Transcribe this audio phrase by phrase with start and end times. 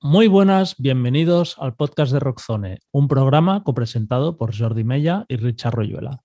[0.00, 5.74] Muy buenas, bienvenidos al podcast de Rockzone, un programa copresentado por Jordi Mella y Richard
[5.74, 6.22] Royuela.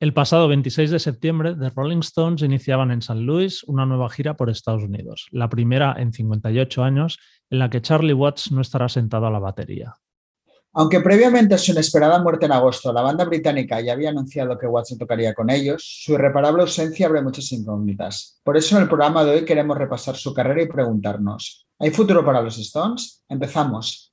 [0.00, 4.38] El pasado 26 de septiembre, The Rolling Stones iniciaban en San Luis una nueva gira
[4.38, 7.18] por Estados Unidos, la primera en 58 años
[7.50, 9.92] en la que Charlie Watts no estará sentado a la batería.
[10.72, 14.66] Aunque previamente a su inesperada muerte en agosto, la banda británica ya había anunciado que
[14.66, 18.40] Watts tocaría con ellos, su irreparable ausencia abre muchas incógnitas.
[18.42, 22.24] Por eso en el programa de hoy queremos repasar su carrera y preguntarnos, ¿Hay futuro
[22.24, 23.22] para los Stones?
[23.28, 24.08] Empezamos.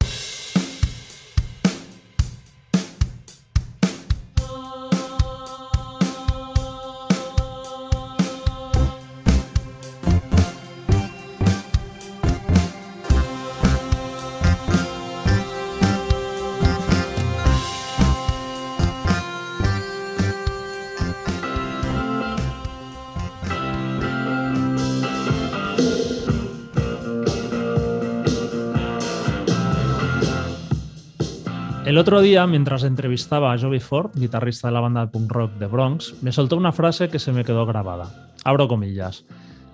[32.03, 35.68] Otro día, mientras entrevistaba a Joby Ford, guitarrista de la banda de punk rock The
[35.68, 38.34] Bronx, me soltó una frase que se me quedó grabada.
[38.43, 39.23] Abro comillas.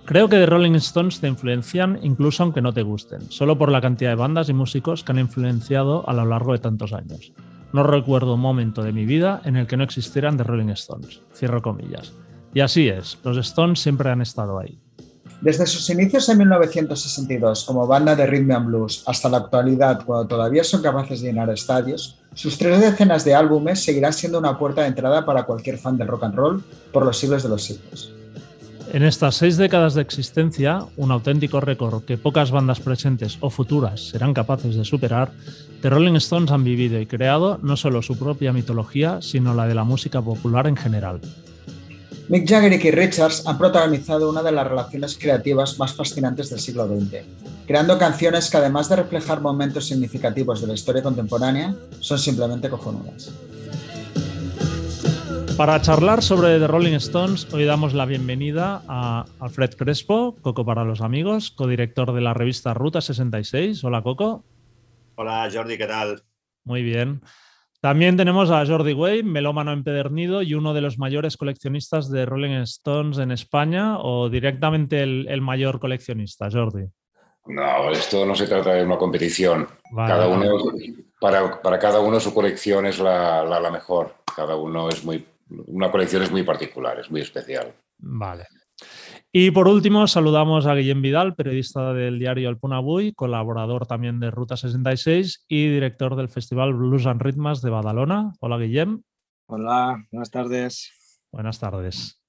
[0.05, 3.81] Creo que The Rolling Stones te influencian incluso aunque no te gusten, solo por la
[3.81, 7.33] cantidad de bandas y músicos que han influenciado a lo largo de tantos años.
[7.73, 11.23] No recuerdo un momento de mi vida en el que no existieran The Rolling Stones.
[11.33, 12.13] Cierro comillas.
[12.53, 14.80] Y así es, los Stones siempre han estado ahí.
[15.41, 20.27] Desde sus inicios en 1962 como banda de rhythm and blues hasta la actualidad, cuando
[20.27, 24.81] todavía son capaces de llenar estadios, sus tres decenas de álbumes seguirán siendo una puerta
[24.81, 28.11] de entrada para cualquier fan del rock and roll por los siglos de los siglos.
[28.91, 34.09] En estas seis décadas de existencia, un auténtico récord que pocas bandas presentes o futuras
[34.09, 35.31] serán capaces de superar,
[35.81, 39.75] The Rolling Stones han vivido y creado no solo su propia mitología, sino la de
[39.75, 41.21] la música popular en general.
[42.30, 46.59] Mick Jagger y Keith Richards han protagonizado una de las relaciones creativas más fascinantes del
[46.59, 47.23] siglo XX,
[47.66, 53.33] creando canciones que además de reflejar momentos significativos de la historia contemporánea, son simplemente cojonudas.
[55.57, 60.84] Para charlar sobre The Rolling Stones, hoy damos la bienvenida a Alfred Crespo, Coco para
[60.84, 63.84] los amigos, codirector de la revista Ruta 66.
[63.84, 64.44] Hola, Coco.
[65.16, 66.22] Hola, Jordi, ¿qué tal?
[66.63, 67.22] Muy bien.
[67.81, 72.62] También tenemos a Jordi Way, melómano empedernido y uno de los mayores coleccionistas de Rolling
[72.63, 76.88] Stones en España o directamente el, mayor coleccionista, Jordi.
[77.45, 79.66] No, esto no se trata de una competición.
[79.95, 80.45] cada uno,
[81.22, 84.13] para, cada uno su colección es la, la, mejor.
[84.35, 85.25] Cada uno es muy,
[85.67, 87.73] una colección es muy particular, es muy especial.
[87.97, 88.46] Vale.
[89.31, 94.31] Y por último, saludamos a Guillem Vidal, periodista del diario El Punavuy, colaborador también de
[94.31, 98.34] Ruta 66 y director del Festival Blues and Ritmas de Badalona.
[98.40, 99.03] Hola, Guillem.
[99.45, 100.91] Hola, buenas tardes.
[101.31, 102.19] Buenas tardes.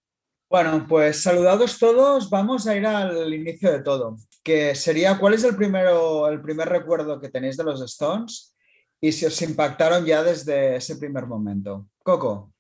[0.51, 5.45] Bueno, pues saludados todos, vamos a ir al inicio de todo, que sería cuál es
[5.45, 8.55] el, primero, el primer recuerdo que tenéis de los Stones
[9.01, 11.87] y si os impactaron ya desde ese primer momento.
[12.03, 12.53] Coco.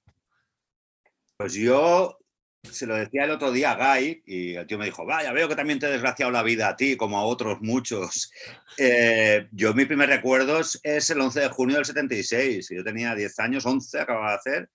[1.36, 2.16] Pues yo
[2.62, 5.48] se lo decía el otro día a Guy y el tío me dijo, vaya, veo
[5.48, 8.30] que también te he desgraciado la vida a ti, como a otros muchos.
[8.82, 12.68] Eh, yo mi primer recuerdo es el 11 de junio del 76.
[12.70, 14.70] Yo tenía 10 años, 11 acababa de hacer,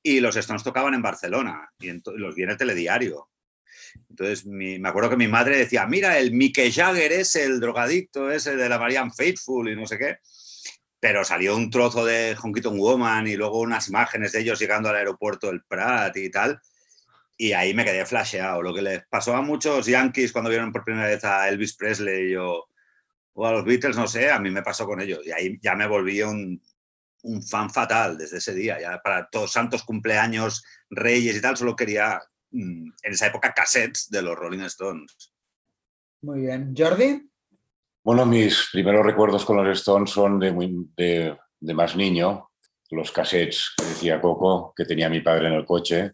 [0.00, 3.30] y los Stones tocaban en Barcelona y los vi en el telediario.
[4.10, 8.54] Entonces me acuerdo que mi madre decía, mira, el Mickey Jagger es el drogadicto ese
[8.54, 10.18] de la Marianne Faithful y no sé qué.
[11.00, 14.96] Pero salió un trozo de Honky Woman y luego unas imágenes de ellos llegando al
[14.96, 16.60] aeropuerto del Prat y tal
[17.36, 18.62] y ahí me quedé flasheado.
[18.62, 22.34] Lo que les pasó a muchos Yankees cuando vieron por primera vez a Elvis Presley
[22.36, 22.66] o,
[23.44, 25.20] a los Beatles, no sé, a mí me pasó con ellos.
[25.24, 26.62] Y ahí ya me volví un,
[27.22, 28.80] un fan fatal desde ese día.
[28.80, 32.20] Ya para todos santos cumpleaños, reyes y tal, solo quería
[32.50, 35.32] mm, en esa época cassettes de los Rolling Stones.
[36.22, 36.74] Muy bien.
[36.76, 37.30] ¿Jordi?
[38.02, 42.48] Bueno, mis primeros recuerdos con los Stones son de, muy, de, de más niño.
[42.90, 46.12] Los cassettes que decía Coco, que tenía mi padre en el coche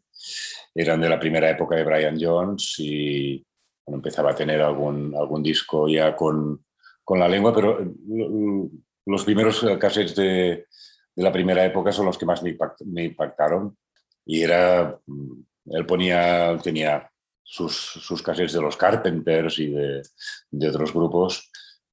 [0.75, 3.44] eran de la primera época de Brian Jones y
[3.87, 6.65] empezaba a tener algún, algún disco ya con,
[7.05, 8.66] con la lengua, pero mm,
[9.07, 10.66] los primeros cassettes de,
[11.15, 13.77] de, la primera época son los que más me, me impactaron.
[14.24, 15.42] Y era, mm,
[15.72, 17.10] él ponía, tenía
[17.42, 20.03] sus, sus cassettes de los Carpenters y de,
[20.51, 21.51] de, otros grupos,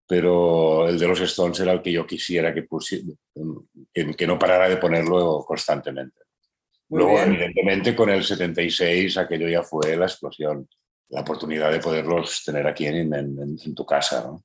[0.07, 2.67] pero el de los Stones era el que yo quisiera que,
[3.93, 6.28] que, que no parara de ponerlo constantemente.
[6.89, 10.67] Luego, evidentemente, con el 76 aquello ya fue la explosión,
[11.09, 14.25] la oportunidad de poderlos tener aquí en, en, tu casa.
[14.25, 14.43] ¿no?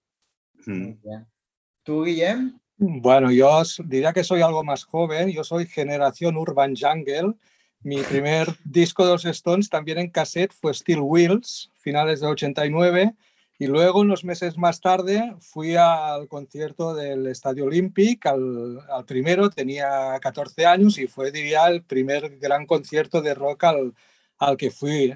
[1.82, 2.58] ¿Tú, Guillem?
[2.76, 7.34] Bueno, yo diría que soy algo más joven, yo soy generación Urban Jungle.
[7.80, 13.14] Mi primer disco de los Stones también en cassette fue Steel Wheels, finales de 89,
[13.58, 20.18] Y luego, unos meses más tarde, fui al concierto del Estadio Olímpic, al, primero, tenía
[20.20, 23.94] 14 años y fue, diría, el primer gran concierto de rock al,
[24.38, 25.14] al que fui.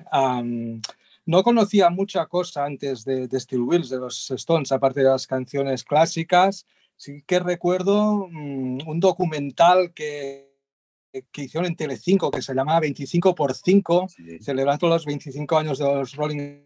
[1.26, 5.26] no conocía mucha cosa antes de, de Steel Wheels, de los Stones, aparte de las
[5.26, 6.64] canciones clásicas.
[6.96, 10.48] Sí que recuerdo mm, un documental que,
[11.32, 14.08] que hicieron en Telecinco que se llamaba 25 por 5,
[14.40, 16.62] celebrando los 25 años de los Rolling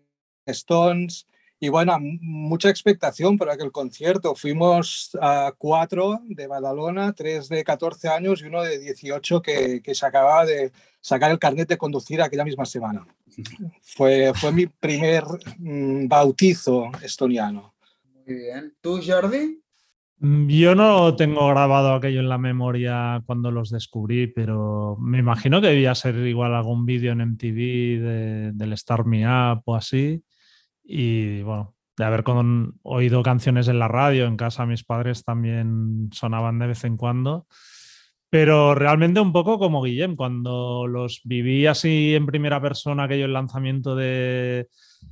[0.47, 1.27] Stones.
[1.63, 4.35] Y bueno, mucha expectación para aquel concierto.
[4.35, 9.95] Fuimos a cuatro de Badalona, tres de 14 años y uno de 18 que, que
[9.95, 13.07] se acababa de sacar el carnet de conducir aquella misma semana.
[13.81, 15.23] Fue, fue mi primer
[15.59, 17.75] mm, bautizo estoniano.
[18.27, 18.75] Muy bien.
[18.81, 19.63] ¿Tú, Jordi?
[20.19, 25.61] Mm, yo no tengo grabado aquello en la memoria cuando los descubrí, pero me imagino
[25.61, 30.25] que debía ser igual algún vídeo en MTV del Star Me Up o así.
[30.85, 36.11] Y bueno, de haber con, oído canciones en la radio, en casa mis padres también
[36.13, 37.47] sonaban de vez en cuando.
[38.31, 43.35] Pero realmente un poco como Guillem, cuando los viví así en primera persona, aquello el
[43.35, 44.69] lanzamiento de,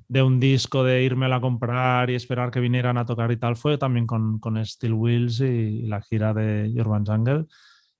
[0.08, 3.56] de un disco, de irme a comprar y esperar que vinieran a tocar y tal,
[3.56, 7.44] fue también con, con Steel Wheels y, la gira de Urban Jungle.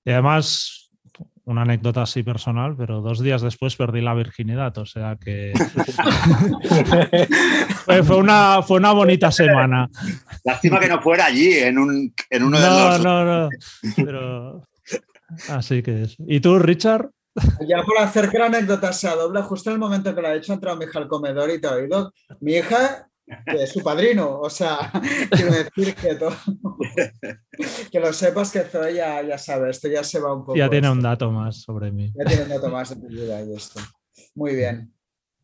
[0.03, 0.80] Y además,
[1.45, 5.53] una anécdota así personal, pero dos días después perdí la virginidad, o sea que
[8.03, 9.89] fue, una, fue una bonita semana.
[10.43, 13.03] Lástima que no fuera allí, en, un, en uno de los...
[13.03, 13.49] No, no, no,
[13.95, 14.61] pero
[15.49, 16.15] Así que es.
[16.19, 17.09] ¿Y tú, Richard?
[17.67, 20.37] Ya por hacer que la anécdota sea doble, justo en el momento que la he
[20.37, 22.13] hecho, ha entrado mi hija al comedor y te ha oído.
[22.41, 23.07] Mi hija,
[23.45, 24.91] que es su padrino, o sea,
[25.31, 26.35] quiero decir que todo.
[27.91, 30.55] que lo sepas que Zoe ya, ya sabe, esto ya se va un poco.
[30.55, 32.11] Ya tiene un dato más sobre mí.
[32.15, 33.79] Ya tiene un dato más de tu vida y esto.
[34.35, 34.93] Muy bien.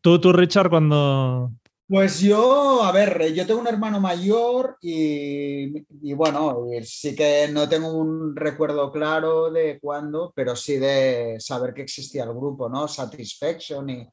[0.02, 1.52] Tú, tú, Richard, cuando
[1.90, 5.86] pues yo, a ver, yo tengo un hermano mayor y,
[6.16, 11.84] bueno, sí que no tengo un recuerdo claro de cuándo, pero sí de saber que
[11.84, 12.90] existía el grupo, ¿no?
[12.90, 14.08] Satisfaction y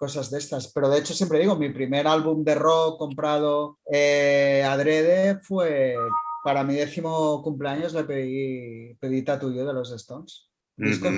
[0.00, 0.72] cosas de estas.
[0.72, 5.94] Pero de hecho siempre digo, mi primer álbum de rock comprado eh, adrede fue
[6.42, 10.48] para mi décimo cumpleaños le pedí, pedí Tatuyo de los Stones.
[10.74, 11.10] Disco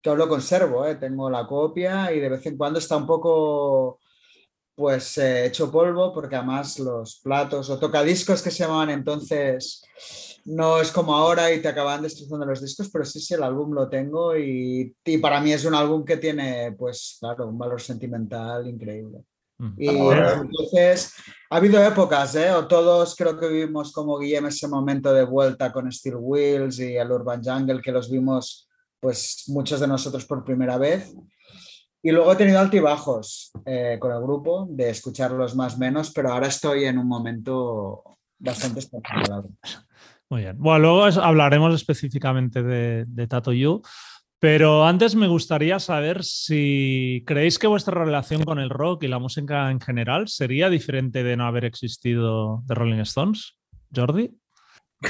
[0.00, 0.94] que, lo conservo, ¿eh?
[0.94, 3.98] tengo la copia y de vez en cuando está un poco
[4.76, 9.82] pues he hecho polvo porque además los platos o tocadiscos que se llamaban entonces
[10.44, 13.72] no es como ahora y te acaban destrozando los discos, pero sí, sí, el álbum
[13.72, 18.66] lo tengo y, para mí es un álbum que tiene, pues claro, un valor sentimental
[18.66, 19.20] increíble.
[19.78, 21.14] Y entonces
[21.48, 22.50] ha habido épocas, ¿eh?
[22.50, 26.96] o todos creo que vivimos como Guillem ese momento de vuelta con Steel Wheels y
[26.96, 28.68] el Urban Jungle, que los vimos
[29.00, 31.14] pues muchos de nosotros por primera vez.
[32.02, 36.48] Y luego he tenido altibajos eh, con el grupo, de escucharlos más menos, pero ahora
[36.48, 38.02] estoy en un momento
[38.38, 39.44] bastante espectacular.
[40.30, 40.56] Muy bien.
[40.58, 43.82] Bueno, luego hablaremos específicamente de, de Tato You,
[44.38, 49.18] pero antes me gustaría saber si creéis que vuestra relación con el rock y la
[49.18, 53.56] música en general sería diferente de no haber existido The Rolling Stones.
[53.94, 54.30] Jordi.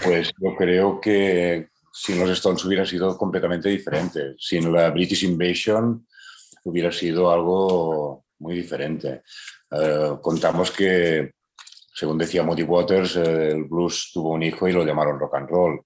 [0.04, 4.34] Pues yo creo que sin los Stones hubiera sido completamente diferente.
[4.38, 6.06] Sin la British Invasion
[6.64, 9.22] hubiera sido algo muy diferente.
[9.70, 11.32] Eh, contamos que,
[11.94, 15.80] según decía Moody Waters, el blues tuvo un hijo y lo llamaron rock and roll.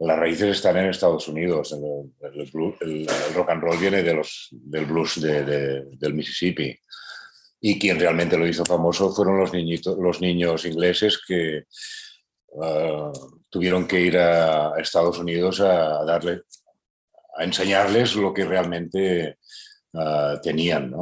[0.00, 1.72] Las raíces están en Estados Unidos.
[1.72, 6.78] El, rock and roll viene de los, del blues del Mississippi.
[7.60, 11.64] Y quien realmente lo hizo famoso fueron los, niños ingleses que
[12.62, 13.12] eh,
[13.48, 16.42] tuvieron que ir a Estados Unidos a, darle,
[17.36, 19.38] a enseñarles lo que realmente
[19.96, 20.92] Ah, tenían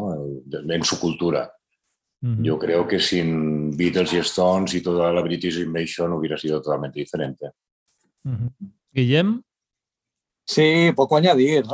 [0.69, 1.51] en su cultura.
[2.23, 7.01] Yo creo que sin Beatles y Stones y toda la British Invasion hubiera sido totalmente
[7.01, 7.51] diferente.
[8.93, 9.43] Guillem.
[10.45, 11.65] Sí, poco añadir.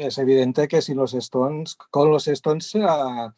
[0.00, 3.30] es evidente que si los Stones, con los Stones uh,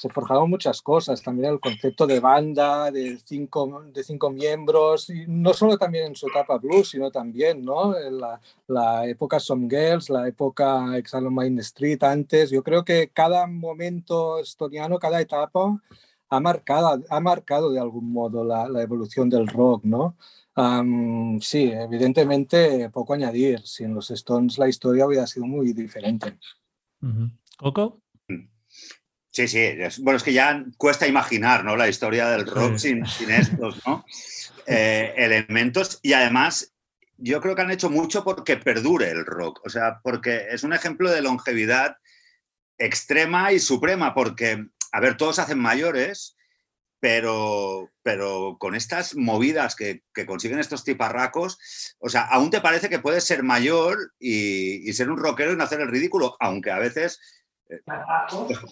[0.00, 5.24] se forjaron muchas cosas, también el concepto de banda, de cinco, de cinco miembros, y
[5.28, 7.94] no solo también en su etapa blues, sino también ¿no?
[8.10, 12.50] la, la época Some Girls, la época Exile Main Street antes.
[12.50, 15.80] Yo creo que cada momento estoniano, cada etapa
[16.28, 20.16] ha marcado, ha marcado de algún modo la, la evolución del rock, ¿no?
[21.40, 23.60] Sí, evidentemente poco añadir.
[23.66, 26.38] Sin los Stones la historia hubiera sido muy diferente.
[27.56, 28.00] ¿Coco?
[29.30, 29.76] Sí, sí.
[29.98, 31.76] bueno, es que ya cuesta imaginar ¿no?
[31.76, 33.82] la historia del rock sin, estos
[34.66, 35.98] eh, elementos.
[36.02, 36.72] Y además,
[37.16, 39.60] yo creo que han hecho mucho porque perdure el rock.
[39.64, 41.96] O sea, porque es un ejemplo de longevidad
[42.78, 44.14] extrema y suprema.
[44.14, 46.36] Porque, a ver, todos hacen mayores
[47.00, 51.58] pero, pero con estas movidas que, consiguen estos tiparracos,
[51.98, 55.64] o sea, aún te parece que puedes ser mayor y, ser un rockero y no
[55.64, 57.20] hacer el ridículo, aunque a veces
[57.68, 57.80] eh,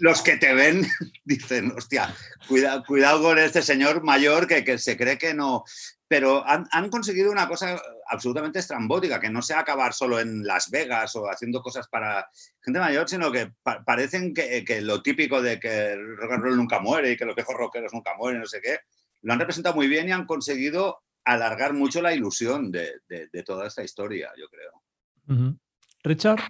[0.00, 0.86] los que te ven
[1.24, 2.14] dicen, hostia,
[2.48, 5.64] cuidado, cuidado con este señor mayor que, que se cree que no
[6.12, 11.16] pero han, conseguido una cosa absolutamente estrambótica, que no sea acabar solo en Las Vegas
[11.16, 12.28] o haciendo cosas para
[12.60, 13.50] gente mayor, sino que
[13.86, 17.34] parecen que, lo típico de que el rock and roll nunca muere y que los
[17.34, 18.80] viejos rockeros nunca mueren, no sé qué,
[19.22, 23.00] lo han representado muy bien y han conseguido alargar mucho la ilusión de,
[23.46, 25.56] toda esta historia, yo creo.
[26.02, 26.40] Richard.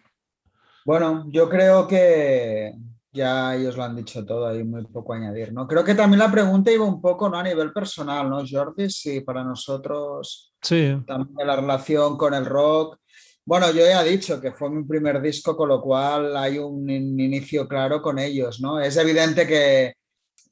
[0.84, 2.74] Bueno, yo creo que,
[3.12, 5.66] ya ellos lo han dicho todo, hay muy poco a añadir, ¿no?
[5.66, 7.38] Creo que también la pregunta iba un poco, ¿no?
[7.38, 8.88] A nivel personal, ¿no, Jordi?
[8.88, 10.96] Sí, para nosotros sí.
[11.06, 12.98] también la relación con el rock.
[13.44, 16.88] Bueno, yo ya he dicho que fue mi primer disco, con lo cual hay un
[16.88, 18.80] inicio claro con ellos, ¿no?
[18.80, 19.94] Es evidente que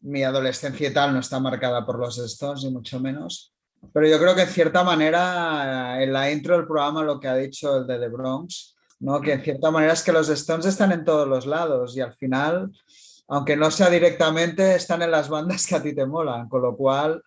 [0.02, 3.54] mi adolescencia y tal no está marcada por los Stones, ni mucho menos.
[3.92, 7.36] Pero yo creo que en cierta manera, en la intro del programa, lo que ha
[7.36, 9.20] dicho el de The Bronx, ¿no?
[9.20, 12.14] que en cierta manera es que los Stones están en todos los lados y al
[12.14, 12.70] final,
[13.28, 16.76] aunque no sea directamente, están en las bandas que a ti te molan, con lo
[16.76, 17.22] cual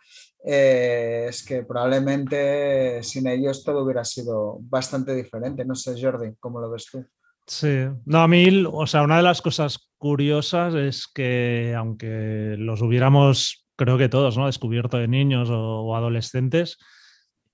[0.45, 5.65] eh, es que probablemente sin ellos todo hubiera sido bastante diferente.
[5.65, 7.05] No sé, Jordi, ¿cómo lo ves tú?
[7.45, 12.81] Sí, no, a mí, o sea, una de las cosas curiosas es que aunque los
[12.81, 14.45] hubiéramos, creo que todos, ¿no?
[14.45, 16.77] Descubierto de niños o adolescentes,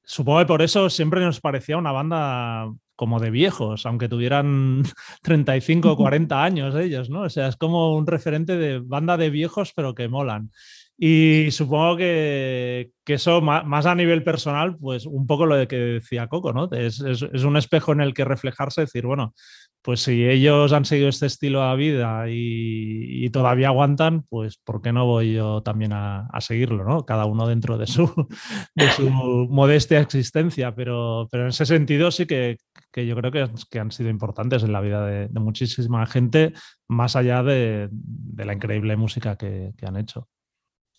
[0.10, 4.84] supongo que por eso siempre nos parecía una banda como de viejos, aunque tuvieran
[5.22, 7.22] 35 o 40 años ellos, ¿no?
[7.22, 10.52] O sea, es como un referente de banda de viejos, pero que molan.
[10.98, 16.28] Y supongo que, eso, más a nivel personal, pues un poco lo de que decía
[16.28, 16.70] Coco, ¿no?
[16.72, 19.34] Es, un espejo en el que reflejarse, decir, bueno,
[19.82, 24.92] pues si ellos han seguido este estilo de vida y, todavía aguantan, pues ¿por qué
[24.92, 27.06] no voy yo también a, seguirlo, ¿no?
[27.06, 28.06] Cada uno dentro de su,
[28.76, 32.58] de su modestia existencia, pero, pero en ese sentido sí que,
[32.96, 36.54] yo creo que, que, han sido importantes en la vida de, muchísima gente,
[36.88, 37.90] más allá de,
[38.36, 40.28] la increíble música que han hecho.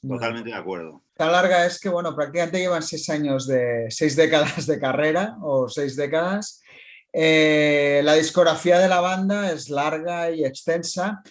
[0.03, 1.03] Totalmente de acuerdo.
[1.15, 5.69] Tan larga es que, bueno, prácticamente llevan seis años de, seis décadas de carrera o
[5.69, 6.63] seis décadas.
[7.13, 11.23] Eh, la discografía de la banda es larga y extensa.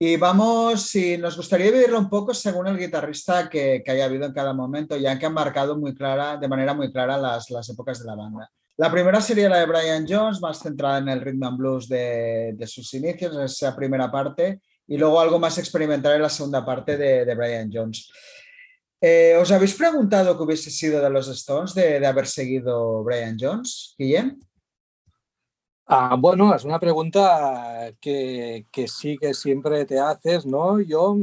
[0.00, 4.32] Y vamos, si nos gustaría dividirlo un poco según el guitarrista que, haya habido en
[4.32, 8.06] cada momento, ya que han marcado muy clara, de manera muy clara las, épocas de
[8.06, 8.48] la banda.
[8.76, 12.52] La primera sería la de Brian Jones, más centrada en el rhythm and blues de,
[12.56, 16.96] de sus inicios, esa primera parte, y luego algo más experimental en la segunda parte
[16.96, 18.10] de, Brian Jones.
[19.00, 23.94] Eh, ¿Os habéis preguntado qué hubiese sido de los Stones de, haber seguido Brian Jones,
[23.98, 24.38] Guillem?
[25.90, 30.80] Ah, bueno, es una pregunta que, que, sí que siempre te haces, ¿no?
[30.80, 31.16] Yo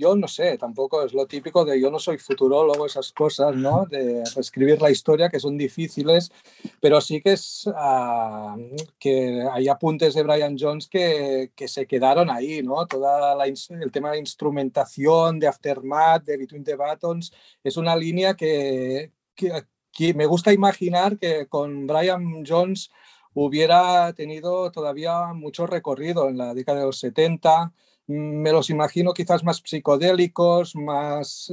[0.00, 3.84] yo no sé, tampoco es lo típico de yo no soy futurólogo, esas cosas, ¿no?
[3.86, 6.32] De reescribir la historia que son difíciles,
[6.80, 8.56] pero sí que es ah,
[8.98, 12.86] que hay apuntes de Brian Jones que, que se quedaron ahí, ¿no?
[12.86, 17.32] Toda la, el tema de instrumentación, de Aftermath, de Between the Buttons,
[17.62, 22.90] es una línea que, que, que me gusta imaginar que con Brian Jones
[23.34, 27.72] hubiera tenido todavía mucho recorrido en la década de los 70
[28.10, 31.52] me los imagino quizás más psicodélicos, más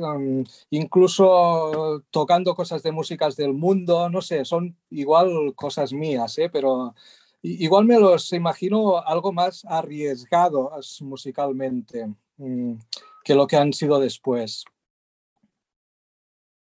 [0.72, 6.50] incluso tocando cosas de músicas del mundo, no sé, son igual cosas mías, ¿eh?
[6.51, 6.96] pero
[7.43, 12.07] igual me los imagino algo más arriesgados musicalmente
[12.38, 12.74] mm,
[13.24, 14.65] que lo que han sido después.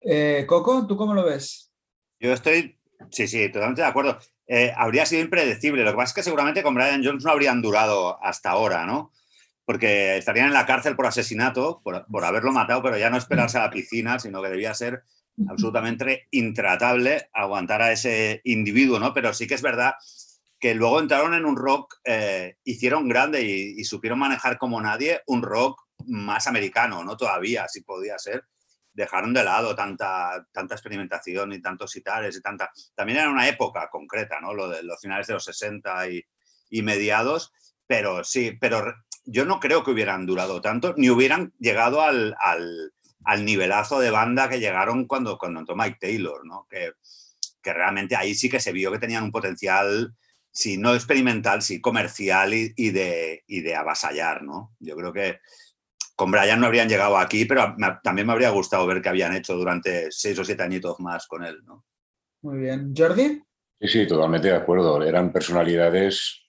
[0.00, 1.70] Eh, Coco, ¿tú cómo lo ves?
[2.18, 2.76] Yo estoy,
[3.10, 4.18] sí, sí, totalmente de acuerdo.
[4.48, 5.84] Eh, habría sido impredecible.
[5.84, 9.12] Lo que pasa es que seguramente con Brian Jones no habrían durado hasta ahora, ¿no?
[9.68, 13.64] porque estarían en la cárcel por asesinato, por, haberlo matado, pero ya no esperarse a
[13.64, 15.02] la piscina, sino que debía ser
[15.46, 19.12] absolutamente intratable aguantar a ese individuo, ¿no?
[19.12, 19.92] Pero sí que es verdad
[20.58, 25.42] que luego entraron en un rock, eh, hicieron grande y, supieron manejar como nadie un
[25.42, 27.18] rock más americano, ¿no?
[27.18, 28.44] Todavía, si podía ser.
[28.98, 32.72] Dejaron de lado tanta, tanta experimentación y tantos citares y tanta...
[32.96, 34.52] También era una época concreta, ¿no?
[34.52, 36.26] Lo de los finales de los 60 y,
[36.70, 37.52] y mediados,
[37.86, 38.92] pero sí, pero
[39.24, 42.34] yo no creo que hubieran durado tanto, ni hubieran llegado al,
[43.38, 46.66] nivelazo de banda que llegaron cuando, cuando entró Mike Taylor, ¿no?
[46.68, 46.92] Que,
[47.62, 50.14] realmente ahí sí que se vio que tenían un potencial,
[50.50, 54.74] si no experimental, sí comercial y, de, de avasallar, ¿no?
[54.80, 55.38] Yo creo que
[56.18, 59.54] con Brian no habrían llegado aquí, pero también me habría gustado ver qué habían hecho
[59.54, 61.84] durante seis o siete añitos más con él, ¿no?
[62.42, 62.92] Muy bien.
[62.96, 63.40] ¿Jordi?
[63.80, 65.00] Sí, sí, totalmente de acuerdo.
[65.04, 66.42] Eran personalidades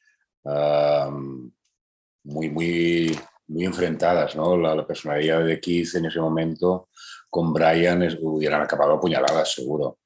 [2.24, 3.16] muy, muy
[3.50, 4.58] muy enfrentadas, ¿no?
[4.58, 6.90] La, personalidad de Keith en ese momento
[7.30, 10.00] con Brian hubieran acabado apuñaladas, seguro.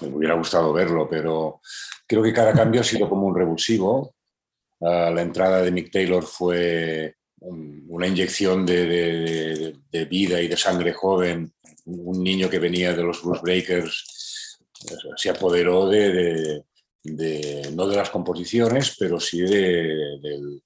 [0.00, 1.60] Me hubiera gustado verlo, pero
[2.06, 4.14] creo que cada cambio ha sido como un revulsivo.
[4.80, 9.76] Ah, la entrada de Mick Taylor fue una inyección de,
[10.08, 11.52] vida y de sangre joven.
[11.86, 14.58] Un niño que venía de los Blues Breakers
[14.90, 16.64] eh, se apoderó de,
[17.04, 20.62] no de las composiciones, pero sí del,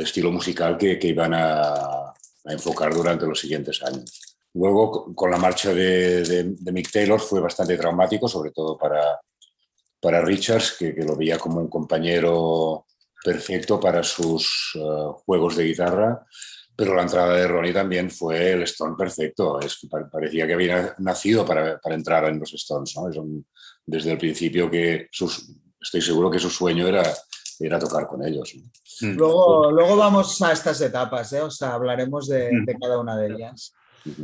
[0.00, 2.12] estilo musical que, iban a,
[2.44, 4.36] enfocar durante los siguientes años.
[4.54, 10.92] Luego, con la marcha de, Mick Taylor fue bastante traumático, sobre todo para Richards, que,
[10.92, 12.86] lo veía como un compañero
[13.22, 16.26] perfecto para sus eh, juegos de guitarra,
[16.74, 19.60] pero la entrada de Ronnie también fue el Stone perfecto.
[19.60, 19.78] Es,
[20.10, 22.94] parecía que había nacido para, para entrar en los Stones.
[22.96, 23.44] ¿no?
[23.84, 25.08] desde el principio que
[25.80, 27.02] estoy seguro que su sueño era,
[27.58, 28.52] era tocar con ellos.
[29.00, 29.16] Mm.
[29.16, 31.42] Luego, luego vamos a estas etapas, ¿eh?
[31.42, 32.64] o sea, hablaremos de, mm.
[32.64, 33.72] de cada una de ellas.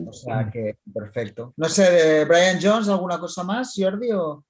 [0.09, 1.55] O sea que perfecto.
[1.57, 4.11] No sé, Brian Jones, ¿alguna cosa más, Jordi?
[4.13, 4.45] O...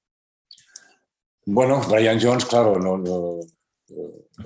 [1.45, 3.41] Bueno, Brian Jones, claro, no,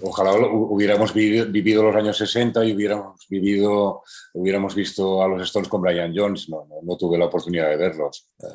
[0.03, 4.03] ojalá hubiéramos vivido los años 60 y hubiéramos vivido,
[4.35, 6.49] hubiéramos visto a los Stones con Brian Jones.
[6.49, 8.29] No, no, tuve la oportunidad de verlos.
[8.41, 8.47] Eh,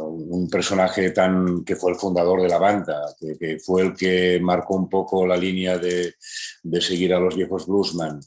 [0.00, 4.74] un personaje tan que fue el fundador de la banda, que, fue el que marcó
[4.76, 6.14] un poco la línea de,
[6.62, 8.20] de, seguir a los viejos bluesman.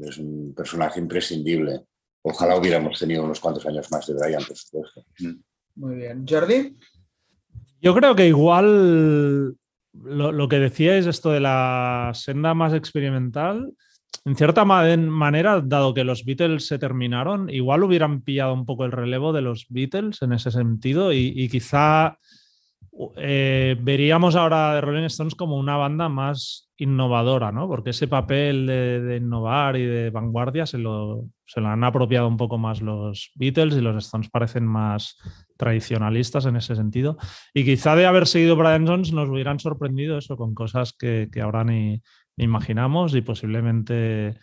[0.00, 1.86] Es un personaje imprescindible.
[2.22, 5.04] Ojalá hubiéramos tenido unos cuantos años más de Brian, por supuesto.
[5.76, 6.26] Muy bien.
[6.28, 6.76] Jordi.
[7.80, 9.56] Yo creo que igual
[10.04, 13.72] lo, que decíais, esto de la senda más experimental,
[14.24, 18.92] en cierta manera, dado que los Beatles se terminaron, igual hubieran pillado un poco el
[18.92, 22.18] relevo de los Beatles en ese sentido y, quizá
[23.16, 27.68] eh, veríamos ahora de Rolling Stones como una banda más innovadora, ¿no?
[27.68, 32.36] Porque ese papel de, innovar y de vanguardia se lo, se lo, han apropiado un
[32.36, 35.16] poco más los Beatles y los Stones parecen más
[35.56, 37.16] tradicionalistas en ese sentido.
[37.54, 41.64] Y quizá de haber seguido Brian Jones nos hubieran sorprendido eso con cosas que, ahora
[41.64, 42.02] ni,
[42.36, 44.38] imaginamos y posiblemente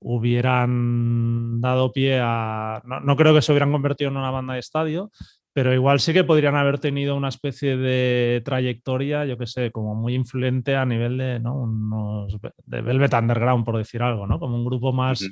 [0.00, 2.82] hubieran dado pie a...
[2.84, 5.10] No, creo que se hubieran convertido en una banda de estadio,
[5.54, 9.94] pero igual sí que podrían haber tenido una especie de trayectoria, yo que sé, como
[9.94, 11.54] muy influente a nivel de, ¿no?
[11.54, 12.36] Unos,
[12.66, 14.40] de Velvet Underground, por decir algo, ¿no?
[14.40, 15.24] Como un grupo más,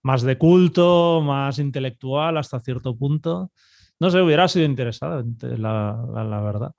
[0.00, 3.50] más de culto, más intelectual hasta cierto punto.
[3.98, 6.72] No sé, hubiera sido interesante, la, verdad.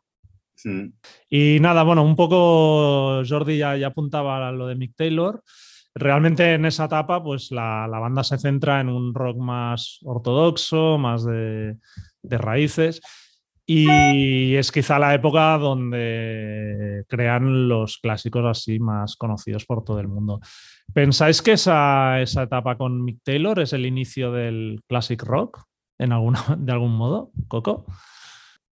[1.30, 5.44] Y nada, bueno, un poco Jordi ya, ya, apuntaba a lo de Mick Taylor.
[5.94, 11.26] Realmente en esa etapa, pues la, banda se centra en un rock más ortodoxo, más
[11.26, 11.78] de,
[12.32, 13.02] raíces.
[13.68, 20.08] Y es quizá la época donde crean los clásicos así más conocidos por todo el
[20.08, 20.40] mundo.
[20.94, 25.66] ¿Pensáis que esa, esa etapa con Mick Taylor es el inicio del classic rock?
[25.98, 27.86] en alguna, de algún modo, Coco?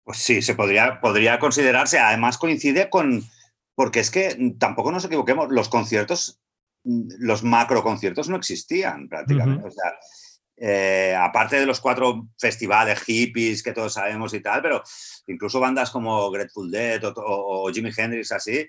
[0.04, 1.98] Pues sí, se podría, podría considerarse.
[1.98, 3.22] Además coincide con,
[3.74, 6.40] porque es que tampoco nos equivoquemos, los conciertos,
[6.84, 9.66] los macro conciertos no existían prácticamente.
[9.66, 9.92] O sea,
[10.60, 14.82] eh, aparte de los cuatro festivales hippies que todos sabemos y tal, pero
[15.26, 18.66] incluso bandas como Grateful Dead o, o Jimi Hendrix así,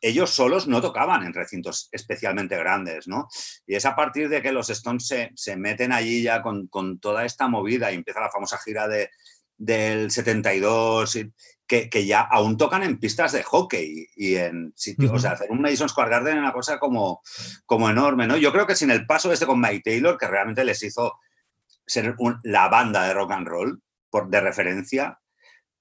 [0.00, 3.28] ellos solos no tocaban en recintos especialmente grandes, ¿no?
[3.66, 6.68] Y es a partir de que los Stones se, meten allí ya con,
[7.00, 9.10] toda esta movida y empieza la famosa gira de,
[9.56, 11.18] del 72,
[11.66, 15.50] que, que, ya aún tocan en pistas de hockey y en sitios, o sea, hacer
[15.50, 17.20] un Madison Square Garden es una cosa como,
[17.66, 18.36] como enorme, ¿no?
[18.36, 21.14] Yo creo que sin el paso este con Mike Taylor, que realmente les hizo
[21.86, 22.14] ser
[22.44, 25.18] la banda de rock and roll por, de referencia,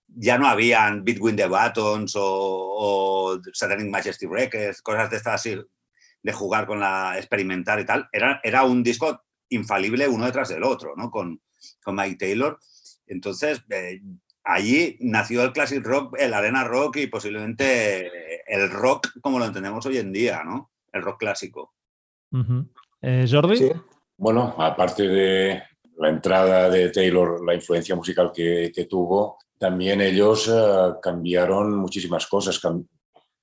[0.08, 5.60] ya no habían Between the Buttons o, o Satanic Majesty Records, cosas de estas así,
[6.22, 8.10] de jugar con la experimental y tal.
[8.12, 11.10] Era, era un disco infalible uno detrás del otro, ¿no?
[11.10, 11.42] Con,
[11.84, 12.60] con Mike Taylor.
[13.08, 14.02] Entonces, eh,
[14.44, 18.10] allí nació el classic rock, el arena rock y posiblemente
[18.52, 20.72] el rock como lo entendemos hoy en día, ¿no?
[20.92, 21.74] El rock clásico.
[23.02, 23.72] Eh, Jordi.
[24.18, 25.64] Bueno, aparte de
[26.00, 32.26] la entrada de Taylor, la influencia musical que, que tuvo, también ellos eh, cambiaron muchísimas
[32.26, 32.60] cosas.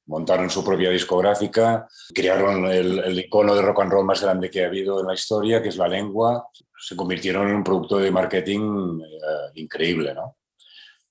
[0.06, 4.68] montaron su propia discográfica, crearon el, icono de rock and roll más grande que ha
[4.68, 6.48] habido en la historia, que es la lengua.
[6.78, 10.36] Se convirtieron en un producto de marketing eh, increíble, ¿no?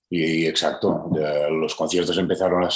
[0.09, 1.09] Y, exacto,
[1.49, 2.69] los conciertos empezaron a,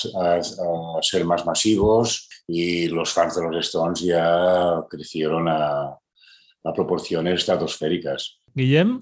[1.02, 5.96] ser más masivos y los fans de los Stones ya crecieron a,
[6.64, 8.39] a proporciones estratosféricas.
[8.60, 9.00] Guillem,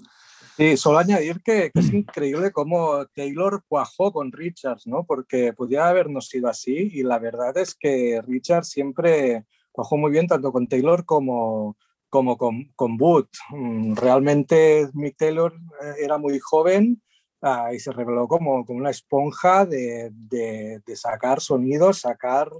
[0.58, 5.04] Sí, solo añadir que, es increíble cómo Taylor cuajó con Richards, ¿no?
[5.04, 10.26] Porque podía habernos sido así y la verdad es que Richards siempre cuajó muy bien
[10.26, 11.76] tanto con Taylor como,
[12.08, 13.28] como con, con Boot.
[13.50, 17.00] Mm, realmente Mick Taylor eh, era muy joven
[17.42, 22.50] uh, y se reveló como, como una esponja de, de, de sacar sonidos, sacar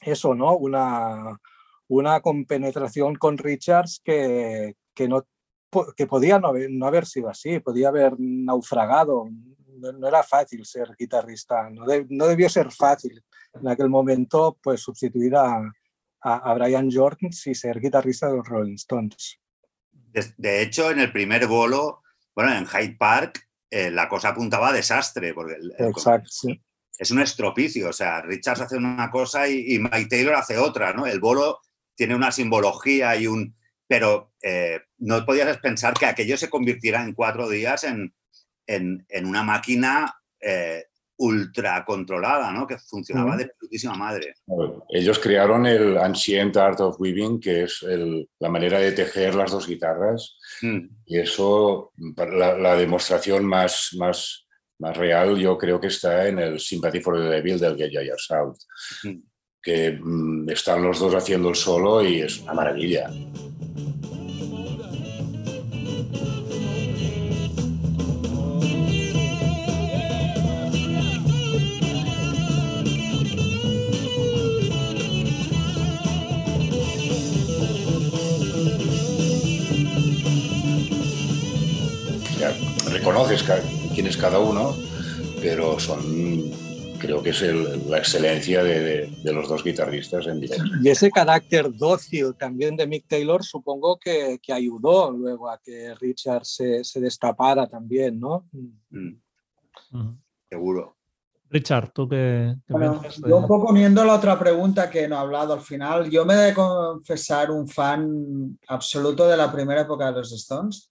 [0.00, 0.56] eso, ¿no?
[0.56, 1.38] Una,
[1.86, 5.24] una compenetración con Richards que, que, no,
[5.96, 9.28] que podía no haber, no haber sido así, podía haber naufragado.
[9.78, 14.58] No, no era fácil ser guitarrista, no, de, no, debió ser fácil en aquel momento
[14.62, 15.58] pues sustituir a,
[16.22, 19.38] a, a Brian Jones y ser guitarrista de los Rolling Stones.
[19.92, 22.02] De, de hecho, en el primer bolo,
[22.34, 26.62] bueno, en Hyde Park, eh, la cosa apuntaba a desastre, porque el, el Exacto, sí.
[26.96, 30.92] es un estropicio, o sea, Richards hace una cosa y, y, Mike Taylor hace otra,
[30.92, 31.04] ¿no?
[31.04, 31.60] El bolo
[31.94, 33.56] tiene una simbología y un...
[33.88, 38.14] Pero eh, no podías pensar que aquello se convirtiera en cuatro días en,
[38.66, 40.84] en, en una máquina eh,
[41.18, 42.66] ultra controlada, ¿no?
[42.66, 43.38] Que funcionaba Ujú.
[43.38, 44.34] de putísima madre.
[44.90, 49.50] Ellos crearon el Ancient Art of Weaving, que es el- la manera de tejer las
[49.50, 50.88] dos guitarras, Mm.
[51.06, 54.46] y eso, la, la demostración más, más,
[54.78, 58.30] más real, yo creo que está en el Sympathy for the Devil del Get Yours
[58.32, 58.58] Out,
[59.04, 59.18] Mm.
[59.62, 63.08] que mm, están los dos haciendo el solo y es una maravilla.
[83.06, 83.60] Reconoces ca-
[83.94, 84.74] quién es cada uno,
[85.40, 86.02] pero son,
[86.98, 90.64] creo que es el- la excelencia de, de- de los dos guitarristas en directo.
[90.82, 95.94] Y ese carácter dócil también de Mick Taylor supongo que, que ayudó luego a que
[95.94, 98.48] Richard se, se destapara también, ¿no?
[98.90, 99.12] Mm.
[100.50, 100.96] Seguro.
[101.48, 105.18] Richard, ¿tú qué, qué Bueno, yo un poco uniendo la otra pregunta que no he
[105.20, 110.06] hablado al final, yo me he de confesar un fan absoluto de la primera época
[110.06, 110.90] de los Stones,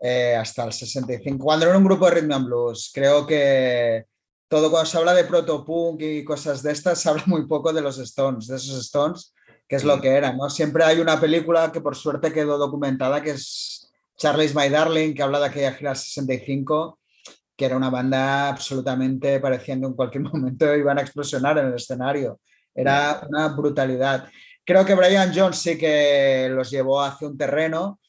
[0.00, 2.90] eh, hasta el 65, cuando era un grupo de rhythm and blues.
[2.92, 4.04] Creo que
[4.48, 7.82] todo cuando se habla de protopunk y cosas de estas, se habla muy poco de
[7.82, 9.34] los Stones, de esos Stones,
[9.68, 10.50] que es lo que eran, ¿no?
[10.50, 15.22] Siempre hay una película que por suerte quedó documentada, que es Charlie's My Darling, que
[15.22, 16.98] habla de aquella gira 65
[17.56, 22.40] que era una banda absolutamente pareciendo en cualquier momento iban a explosionar en el escenario.
[22.74, 24.28] Era una brutalidad.
[24.64, 28.00] Creo que Brian Jones sí que los llevó hacia un terreno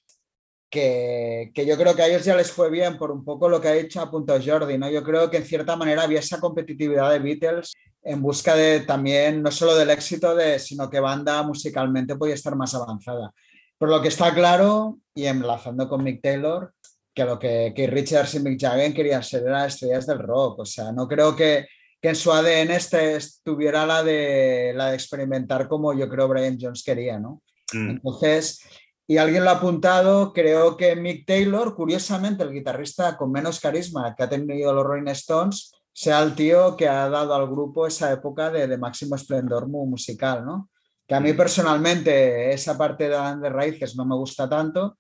[0.76, 3.62] que, que, yo creo que a ellos ya les fue bien por un poco lo
[3.62, 4.90] que ha dicho a punto Jordi, ¿no?
[4.90, 9.42] Yo creo que en cierta manera había esa competitividad de Beatles en busca de también,
[9.42, 13.32] no solo del éxito, de, sino que banda musicalmente podía estar más avanzada.
[13.78, 16.74] Por lo que está claro, y enlazando con Mick Taylor,
[17.14, 20.60] que lo que Keith Richards y Mick Jagger querían ser eran estrellas del rock.
[20.60, 21.66] O sea, no creo que,
[22.02, 26.58] que en su ADN este estuviera la de, la de experimentar como yo creo Brian
[26.60, 27.42] Jones quería, ¿no?
[27.74, 27.90] Mm.
[27.92, 28.60] Entonces,
[29.08, 34.16] y alguien lo ha apuntado, creo que Mick Taylor, curiosamente el guitarrista con menos carisma
[34.16, 38.12] que ha tenido los Rolling Stones, sea el tío que ha dado al grupo esa
[38.12, 40.70] época de, de máximo esplendor musical, ¿no?
[41.08, 44.98] Que a mí personalmente esa parte de, de raíces no me gusta tanto,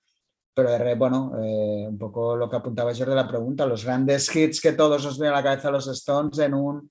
[0.54, 4.62] pero bueno, eh, un poco lo que apuntaba yo de la pregunta, los grandes hits
[4.62, 6.90] que todos nos vienen a la cabeza los Stones en un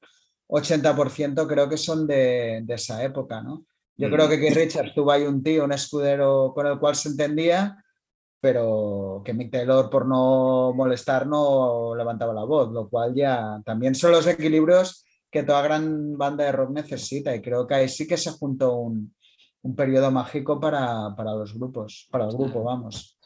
[0.48, 3.64] 80% creo que son de, de esa época, ¿no?
[3.96, 4.12] Yo mm.
[4.12, 7.82] creo que Keith Richards tuvo ahí un tío, un escudero con el cual se entendía,
[8.40, 13.94] pero que Mick Taylor por no molestar no levantaba la voz, lo cual ya también
[13.94, 18.06] son los equilibrios que toda gran banda de rock necesita y creo que ahí sí
[18.06, 19.14] que se juntó un,
[19.64, 23.16] un periodo mágico para, para, los grupos, para el grupo, vamos.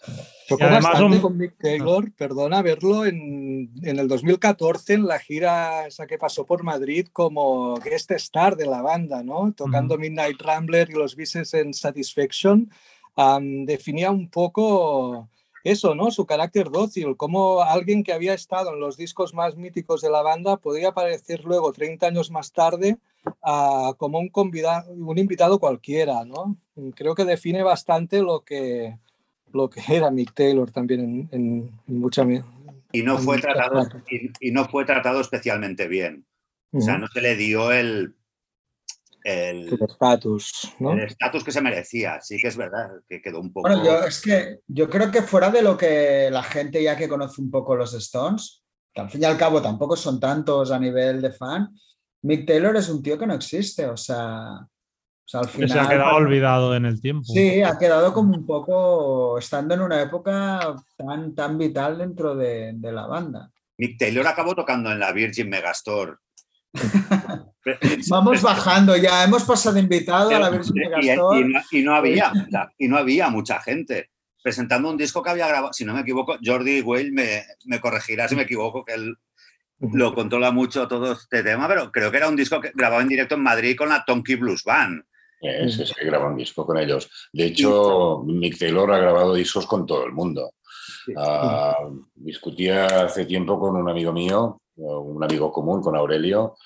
[0.48, 1.20] Tocó bastante un...
[1.20, 6.46] con Mick Taylor, perdona, verlo en, en, el 2014 en la gira esa que pasó
[6.46, 9.52] por Madrid como guest star de la banda, ¿no?
[9.52, 9.98] Tocando -huh.
[9.98, 12.70] Midnight Rambler y los bises en Satisfaction.
[13.16, 15.28] Um, definía un poco
[15.70, 16.10] eso, ¿no?
[16.10, 20.22] Su carácter dócil, como alguien que había estado en los discos más míticos de la
[20.22, 22.96] banda podía aparecer luego, 30 años más tarde,
[23.42, 26.56] uh, como un, invitado cualquiera, ¿no?
[26.94, 28.98] Creo que define bastante lo que,
[29.52, 32.26] lo que era Mick Taylor también en, en, en mucha...
[32.90, 36.24] Y no, fue tratado, y, y, no fue tratado especialmente bien.
[36.72, 36.82] Uh -huh.
[36.82, 38.14] O sea, no se le dio el...
[39.28, 40.92] El estatus, ¿no?
[40.92, 43.68] El estatus que se merecía, sí que es verdad, que quedó un poco...
[43.68, 47.10] Bueno, yo, es que yo creo que fuera de lo que la gente ya que
[47.10, 50.78] conoce un poco los Stones, que al fin y al cabo tampoco son tantos a
[50.78, 51.68] nivel de fan,
[52.22, 54.60] Mick Taylor es un tío que no existe, o sea...
[54.60, 57.24] O sea, al final, que se ha quedado olvidado en el tiempo.
[57.26, 62.72] Sí, ha quedado como un poco estando en una época tan, tan vital dentro de,
[62.74, 63.50] de la banda.
[63.76, 66.14] Mick Taylor acabó tocando en la Virgin Megastore.
[68.08, 71.36] Vamos bajando ya, hemos pasado invitado a la versión de Gastor.
[71.70, 72.32] Y, no, había,
[72.78, 74.10] y no había mucha gente
[74.42, 78.28] presentando un disco que había grabado, si no me equivoco, Jordi Weil me, me corregirá
[78.28, 79.16] si me equivoco, que él
[79.80, 83.08] lo controla mucho todo este tema, pero creo que era un disco que grababa en
[83.08, 85.02] directo en Madrid con la Tonky Blues Band.
[85.40, 87.08] Sí, sí, grabó un disco con ellos.
[87.32, 90.54] De hecho, Mick Taylor ha grabado discos con todo el mundo.
[91.16, 91.76] Ah,
[92.14, 96.56] discutía hace tiempo con un amigo mío, un amigo común, con Aurelio,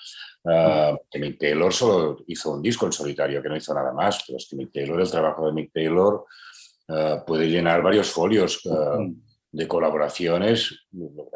[0.45, 4.23] ah, que Mick Taylor solo hizo un disco en solitario, que no hizo nada más,
[4.25, 6.25] pero es que Mick Taylor, el trabajo de Mick Taylor
[6.89, 8.61] ah, puede llenar varios folios
[9.51, 10.85] de colaboraciones.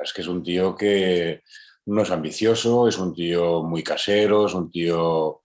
[0.04, 1.43] Es que es un tío que
[1.86, 5.41] no es ambicioso, es un tío muy casero, es un tío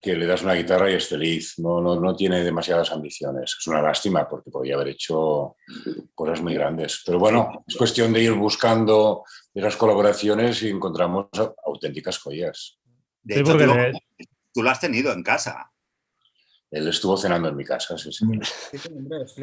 [0.00, 3.56] que le das una guitarra y es feliz, no, no, no, tiene demasiadas ambiciones.
[3.58, 5.56] Es una lástima porque podría haber hecho
[6.14, 7.02] cosas muy grandes.
[7.04, 11.26] Pero bueno, es cuestión de ir buscando esas colaboraciones y encontramos
[11.64, 12.79] auténticas joyas.
[13.22, 13.56] De hecho,
[14.52, 15.70] tú, lo has tenido en casa.
[16.70, 18.24] Él estuvo cenando en mi casa, sí, sí.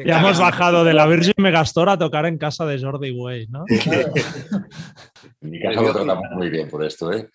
[0.06, 3.66] Ya hemos bajado de la Virgin Megastore a tocar en casa de Jordi Way, ¿no?
[3.68, 7.28] en mi casa lo tratamos muy bien por esto, ¿eh?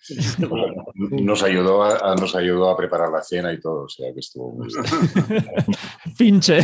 [0.96, 4.50] Nos ayudó a, nos ayudó a preparar la cena y todo, o sea que estuvo
[4.50, 5.46] muy bien.
[6.18, 6.58] Pinche.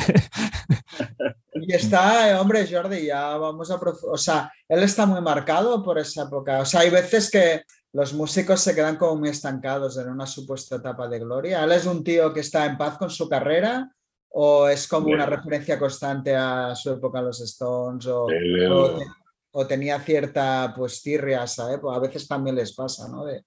[1.54, 3.78] Y está, eh, hombre, Jordi, ya vamos a...
[4.10, 6.60] O sea, él está muy marcado por esa época.
[6.60, 7.62] O sea, hay veces que
[7.92, 11.64] los músicos se quedan como muy estancados en una supuesta etapa de gloria.
[11.64, 13.90] ¿Él es un tío que está en paz con su carrera
[14.28, 21.02] o es como una referencia constante a su época los Stones o, tenía cierta pues
[21.02, 23.24] tirria a veces también les pasa, ¿no?
[23.24, 23.44] De,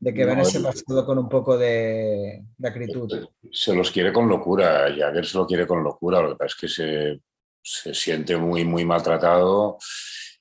[0.00, 3.10] que ven ese pasado con un poco de, acritud.
[3.50, 6.60] Se los quiere con locura, Jagger se lo quiere con locura, lo que pasa es
[6.60, 7.20] que se,
[7.62, 9.78] se siente muy, muy maltratado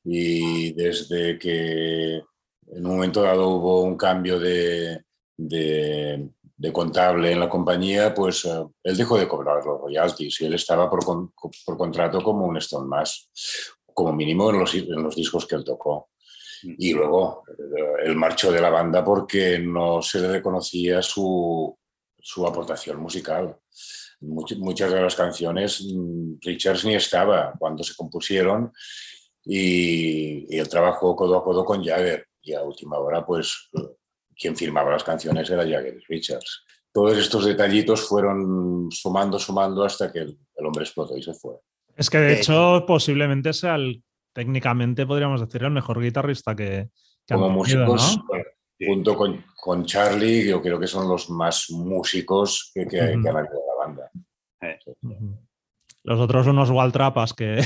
[0.04, 2.22] y desde que
[2.72, 5.04] en un momento dado hubo un cambio de,
[5.38, 10.56] de, contable en la compañía, pues eh, él dejó de cobrar los royalties y él
[10.56, 13.30] estaba por, por contrato como un Stone más,
[13.94, 16.10] como mínimo en los, en los discos que él tocó.
[16.64, 16.76] Mm.
[16.78, 21.78] Y luego eh, él marchó de la banda porque no se le reconocía su,
[22.20, 23.56] su aportación musical.
[24.20, 28.74] muchas de las canciones mm, Richards ni estaba cuando se compusieron
[29.46, 33.70] y, y él trabajó codo a codo con Jagger y a última hora, pues
[34.36, 36.64] quien firmaba las canciones era Jagger Richards.
[36.94, 41.56] Todos estos detallitos fueron sumando, sumando hasta que el, hombre explotó y se fue.
[41.96, 46.90] Es que de hecho posiblemente sea el, técnicamente podríamos decir el mejor guitarrista que,
[47.26, 48.20] que como músicos
[48.80, 53.62] junto con, con, Charlie yo creo que son los más músicos que, que, han habido
[53.68, 54.12] la banda.
[56.04, 57.62] Los otros unos Waltrapas que...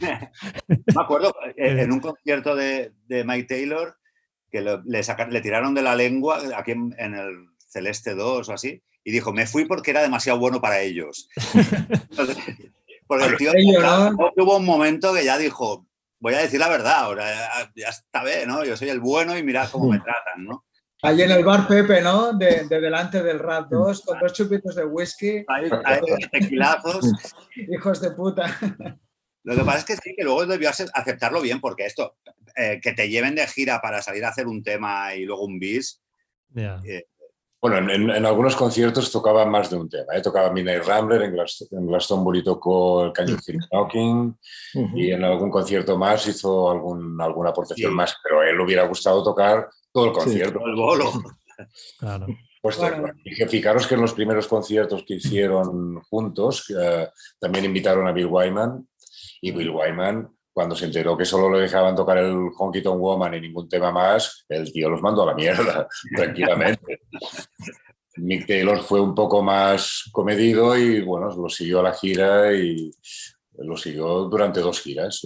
[0.68, 3.96] Me acuerdo, eh, en un concierto de, de Mike Taylor,
[4.52, 9.10] que le, le tiraron de la lengua aquí en, el Celeste 2 o así, y
[9.10, 11.28] dijo, me fui porque era demasiado bueno para ellos.
[13.06, 13.52] porque el tío
[14.36, 15.86] hubo un momento que ya dijo,
[16.20, 17.24] voy a decir la verdad, ahora
[17.74, 18.62] ya, está bien, ¿no?
[18.64, 20.64] Yo soy el bueno y mirad cómo me tratan, ¿no?
[21.04, 22.32] Allí en el bar Pepe, ¿no?
[22.34, 25.44] De, delante del Rap 2, con dos chupitos de whisky.
[25.48, 25.68] Hay,
[26.30, 27.10] tequilazos.
[27.56, 28.56] Hijos de puta.
[29.44, 32.16] Lo que pasa es que sí, que luego debió aceptarlo bien, porque esto,
[32.56, 35.58] eh, que te lleven de gira para salir a hacer un tema y luego un
[35.58, 36.00] bis.
[36.54, 37.06] Eh,
[37.60, 40.14] bueno, en, algunos conciertos tocaba más de un tema.
[40.14, 40.20] ¿eh?
[40.20, 44.38] Tocaba Midnight Rambler, en, Glastonbury tocó el Canyon Hill Knocking
[44.94, 48.86] y en algún concierto más hizo algún, alguna aportación más, pero a él le hubiera
[48.86, 50.60] gustado tocar todo el concierto.
[50.64, 51.10] el bolo.
[51.98, 52.26] claro.
[52.60, 52.78] Pues
[53.48, 56.72] fijaros que en los primeros conciertos que hicieron juntos
[57.40, 58.86] también invitaron a Bill Wyman
[59.42, 63.34] y Bill Wyman, cuando se enteró que solo le dejaban tocar el Honky Tonk Woman
[63.34, 67.00] y ningún tema más, el tío los mandó a la mierda, tranquilamente.
[68.16, 72.92] Mick Taylor fue un poco más comedido y bueno, lo siguió a la gira y
[73.58, 75.20] lo siguió durante dos giras.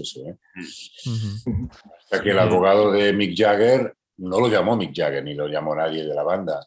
[1.98, 5.74] Hasta que el abogado de Mick Jagger no lo llamó Mick Jagger ni lo llamó
[5.74, 6.66] nadie de la banda.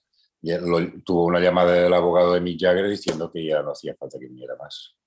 [1.04, 4.28] tuvo una llamada del abogado de Mick Jagger diciendo que ya no hacía falta que
[4.28, 4.99] viniera más.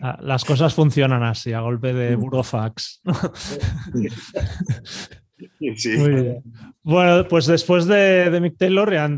[0.00, 3.02] Ah, las cosas funcionan así, a golpe de burofax.
[6.82, 9.10] Bueno, pues después de, Mick Taylor ya,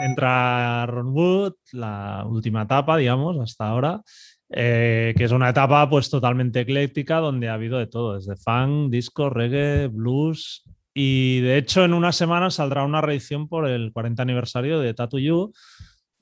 [0.00, 4.02] entra Ron Wood, la última etapa, digamos, hasta ahora,
[4.50, 8.90] eh, que es una etapa pues totalmente ecléctica donde ha habido de todo, desde funk,
[8.90, 10.64] disco, reggae, blues.
[10.92, 15.18] Y de hecho en una semana saldrá una reedición por el 40 aniversario de Tattoo
[15.18, 15.52] You,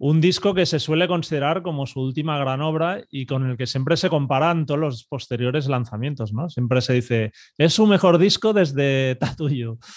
[0.05, 3.69] un disco que se suele considerar como su última gran obra y con el que
[3.69, 6.51] siempre se comparan todos los posteriores lanzamientos, ¿no?
[6.51, 9.79] Siempre se dice, es su mejor disco desde Tatuyo.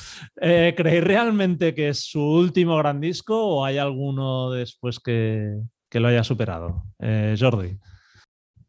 [0.41, 5.55] Eh, ¿Creéis realmente que es su último gran disco o hay alguno después que,
[5.91, 6.83] lo haya superado?
[6.99, 7.77] Eh, Jordi.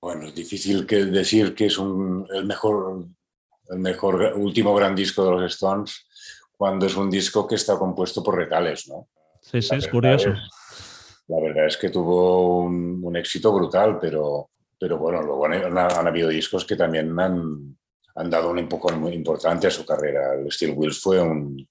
[0.01, 3.07] Bueno, es difícil que decir que es el, mejor,
[3.69, 6.07] el mejor último gran disco de los Stones
[6.57, 9.09] cuando es un disco que está compuesto por retales, ¿no?
[9.43, 10.31] Sí, sí, es curioso.
[11.29, 16.65] La verdad es que tuvo un, éxito brutal, pero, pero bueno, luego han, habido discos
[16.65, 17.77] que también han,
[18.15, 20.35] han dado un empujón muy importante a su carrera.
[20.35, 21.67] El Steel Wheels fue un,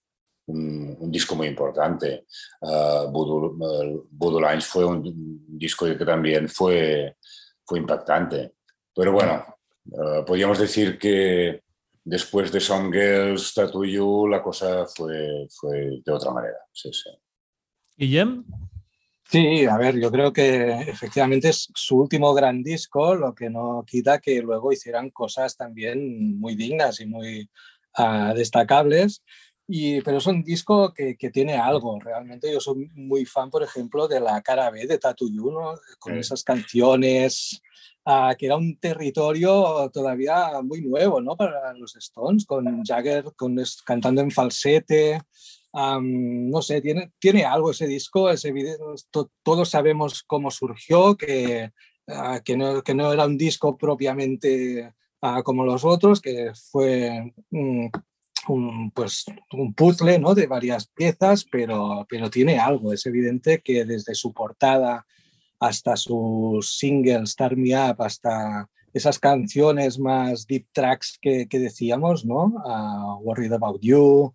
[0.47, 2.25] un, disco muy importante.
[2.61, 7.15] Uh, Voodoo, Lines fue un, disco que también fue,
[7.65, 8.55] fue impactante.
[8.93, 9.45] Pero bueno,
[9.85, 11.61] uh, podríamos decir que
[12.03, 16.57] después de Song Girls, Tattoo You, la cosa fue, fue de otra manera.
[16.71, 17.09] Sí, sí.
[17.97, 18.45] ¿Y Jem?
[19.29, 23.83] Sí, a ver, yo creo que efectivamente es su último gran disco, lo que no
[23.85, 27.49] quita que luego hicieran cosas también muy dignas y muy
[27.97, 29.23] uh, destacables.
[29.67, 33.63] Y, pero es un disco que, que, tiene algo, realmente yo soy muy fan, por
[33.63, 35.73] ejemplo, de la cara B de Tattoo You, ¿no?
[35.97, 37.63] con esas canciones,
[38.05, 41.35] uh, que era un territorio todavía muy nuevo ¿no?
[41.35, 45.19] para los Stones, con Jagger con, cantando en falsete,
[45.75, 48.95] no sé, tiene, tiene algo ese disco, ese video,
[49.43, 51.71] todos sabemos cómo surgió, que,
[52.07, 57.33] ah, que, no, que, no, era un disco propiamente ah, como los otros, que fue
[57.51, 57.91] un,
[58.93, 60.33] pues, un puzzle ¿no?
[60.33, 65.05] de varias piezas, pero, pero tiene algo, es evidente que desde su portada
[65.59, 72.23] hasta su single Start Me Up, hasta esas canciones más deep tracks que, que decíamos,
[72.23, 72.45] ¿no?
[72.45, 74.33] Uh, Worried About You,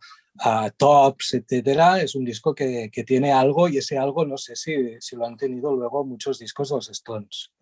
[0.76, 5.00] tops, etcétera, es un disco que, que, tiene algo y ese algo no sé si,
[5.00, 7.52] si, lo han tenido luego muchos discos de los Stones.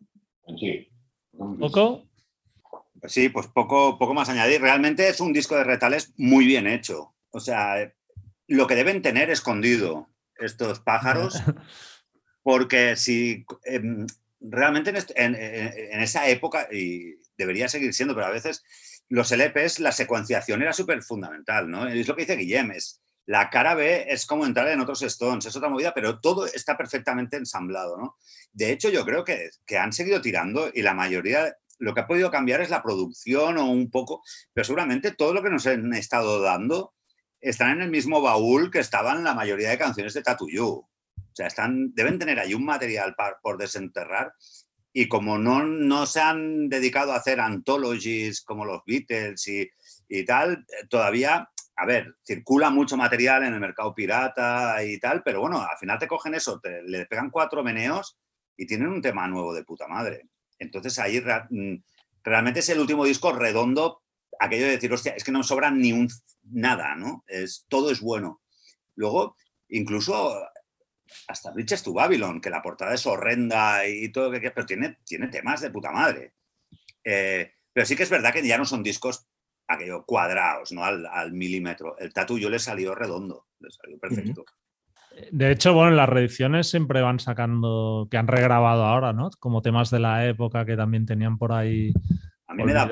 [0.58, 0.88] Sí.
[1.58, 2.04] ¿Poco?
[3.06, 4.60] Sí, pues poco, poco más añadir.
[4.60, 7.14] Realmente es un disco de retales muy bien hecho.
[7.30, 7.92] O sea,
[8.46, 11.34] lo que deben tener escondido estos pájaros,
[12.42, 14.06] porque si em,
[14.40, 18.64] realmente en, en, esa época, y debería seguir siendo, pero a veces
[19.08, 21.86] los LPs, la secuenciación era súper fundamental, ¿no?
[21.86, 25.46] Es lo que dice Guillem, es, la cara B es como entrar en otros Stones,
[25.46, 28.16] es otra movida, pero todo está perfectamente ensamblado, ¿no?
[28.52, 32.06] De hecho, yo creo que, que han seguido tirando y la mayoría, lo que ha
[32.06, 35.92] podido cambiar es la producción o un poco, pero seguramente todo lo que nos han
[35.94, 36.94] estado dando
[37.40, 40.64] están en el mismo baúl que estaban la mayoría de canciones de You.
[40.64, 40.88] O
[41.34, 44.32] sea, están, deben tener ahí un material por desenterrar
[45.00, 49.70] y como no, no, se han dedicado a hacer anthologies como los Beatles y,
[50.08, 55.40] y, tal, todavía, a ver, circula mucho material en el mercado pirata y tal, pero
[55.40, 58.18] bueno, al final te cogen eso, te, le pegan cuatro meneos
[58.56, 60.26] y tienen un tema nuevo de puta madre.
[60.58, 61.76] Entonces ahí mm,
[62.24, 64.02] realmente es el último disco redondo,
[64.40, 66.08] aquello de decir, hostia, es que no sobra ni un
[66.42, 67.22] nada, ¿no?
[67.28, 68.40] Es, todo es bueno.
[68.96, 69.36] Luego,
[69.68, 70.44] incluso
[71.26, 75.28] hasta Bridges to Babylon, que la portada es horrenda y todo, que, pero tiene, tiene
[75.28, 76.34] temas de puta madre.
[77.04, 79.26] Eh, pero sí que es verdad que ya no son discos
[79.68, 80.84] aquello cuadrados, ¿no?
[80.84, 81.96] Al, milímetro.
[81.98, 84.44] El tatu yo le salió redondo, le salió perfecto.
[85.32, 89.30] De hecho, bueno, las reediciones siempre van sacando, que han regrabado ahora, ¿no?
[89.38, 91.92] Como temas de la época que también tenían por ahí.
[92.46, 92.88] A mí me da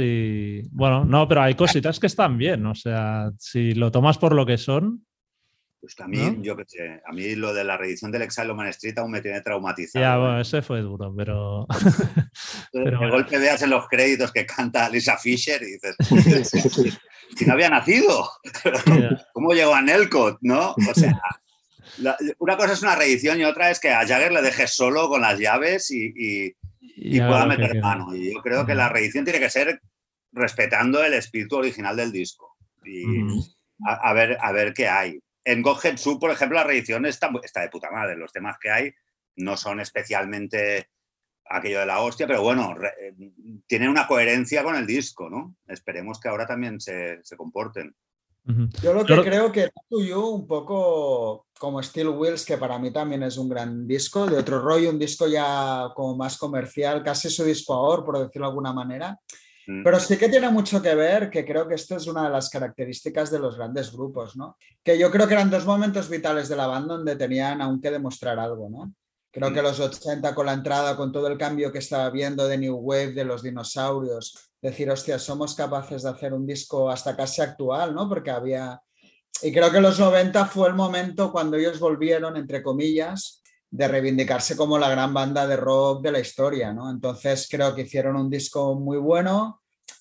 [0.00, 4.34] y bueno, no, pero hay cositas que están bien, o sea, si lo tomas por
[4.34, 5.06] lo que son,
[5.80, 8.66] pues a mí, yo que sé, a mí lo de la reedición del Exile Man
[8.68, 10.02] Street aún me tiene traumatizado.
[10.02, 11.66] Ya, bueno, ese fue duro, pero.
[12.72, 15.96] de golpe veas en los créditos que canta Lisa Fisher y dices,
[17.36, 18.28] si no había nacido,
[19.32, 20.38] ¿cómo llegó a Nelcott?
[20.40, 20.72] ¿No?
[20.72, 21.20] O sea,
[22.38, 25.20] una cosa es una reedición y otra es que a Jagger le dejes solo con
[25.20, 26.54] las llaves y,
[27.20, 28.16] pueda meter mano.
[28.16, 29.80] Y yo creo que la reedición tiene que ser
[30.32, 32.56] respetando el espíritu original del disco.
[32.84, 33.04] Y
[33.86, 37.70] a, ver, a ver qué hay en Gojetsu, por ejemplo, la reedición está, está de
[37.70, 38.16] puta madre.
[38.16, 38.92] Los temas que hay
[39.36, 40.90] no son especialmente
[41.46, 43.14] aquello de la hostia, pero bueno, eh,
[43.66, 45.56] tienen una coherencia con el disco, ¿no?
[45.66, 47.96] Esperemos que ahora también se, comporten.
[48.82, 53.22] Yo lo que creo que tú un poco como Steel Wheels, que para mí también
[53.22, 57.44] es un gran disco, de otro rollo, un disco ya como más comercial, casi su
[57.44, 59.18] disco ahora, por decirlo de alguna manera.
[59.68, 59.82] Mm.
[59.84, 62.48] Pero sí que tiene mucho que ver, que creo que esto es una de las
[62.48, 64.56] características de los grandes grupos, ¿no?
[64.82, 67.90] Que yo creo que eran dos momentos vitales de la banda donde tenían aún que
[67.90, 68.94] demostrar algo, ¿no?
[69.30, 69.64] Creo que mm.
[69.64, 73.12] los 80 con la entrada, con todo el cambio que estaba viendo de New Wave,
[73.12, 78.08] de los dinosaurios, decir, hostia, somos capaces de hacer un disco hasta casi actual, ¿no?
[78.08, 78.80] Porque había...
[79.42, 84.56] Y creo que los 90 fue el momento cuando ellos volvieron, entre comillas, de reivindicarse
[84.56, 86.90] como la gran banda de rock de la historia, ¿no?
[86.90, 89.60] Entonces creo que hicieron un disco muy bueno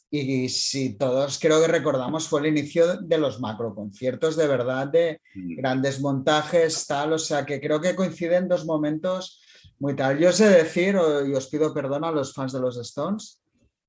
[0.10, 4.88] y si todos creo que recordamos fue el inicio de los macro conciertos de verdad,
[4.88, 9.42] de grandes montajes, tal, o sea que creo que coinciden dos momentos
[9.80, 10.18] muy tal.
[10.18, 10.96] Yo sé decir,
[11.28, 13.42] y os pido perdón a los fans de los Stones,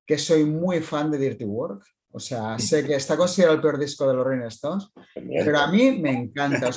[0.04, 1.84] que soy muy fan de Dirty Work.
[2.18, 5.68] O sea, sé que está considerado el peor disco de los Rolling Stones, pero a
[5.68, 6.68] mí me encanta.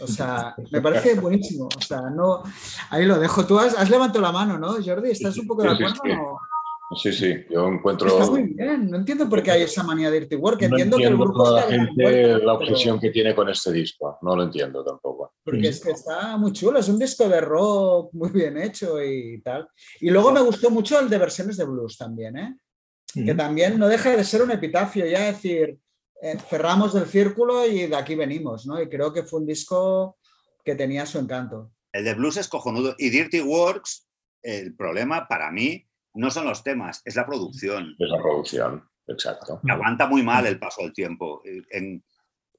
[0.00, 1.68] O sea, me parece buenísimo.
[1.76, 2.42] O sea, no.
[2.88, 3.44] Ahí lo dejo.
[3.44, 5.10] Tú has, levantado la mano, ¿no, Jordi?
[5.10, 6.38] ¿Estás un poco de acuerdo?
[6.96, 8.08] Sí, sí, yo encuentro.
[8.08, 10.62] Está muy bien, no entiendo por qué hay esa manía de Dirty Work.
[10.62, 14.44] Entiendo, que el grupo la gente la obsesión que tiene con este disco, no lo
[14.44, 15.34] entiendo tampoco.
[15.44, 19.38] Porque es que está muy chulo, es un disco de rock muy bien hecho y
[19.42, 19.68] tal.
[20.00, 22.56] Y luego me gustó mucho el de versiones de blues también, ¿eh?
[23.14, 25.78] Que también no deja de ser un epitafio, ya decir,
[26.20, 28.80] eh, cerramos el círculo y de aquí venimos, ¿no?
[28.80, 30.18] Y creo que fue un disco
[30.64, 31.72] que tenía su encanto.
[31.92, 34.08] El de blues es cojonudo y Dirty Works,
[34.42, 37.94] el problema para mí no son los temas, es la producción.
[37.98, 39.60] Es la producción, exacto.
[39.68, 41.42] Aguanta muy mal el paso del tiempo.
[41.70, 42.04] En,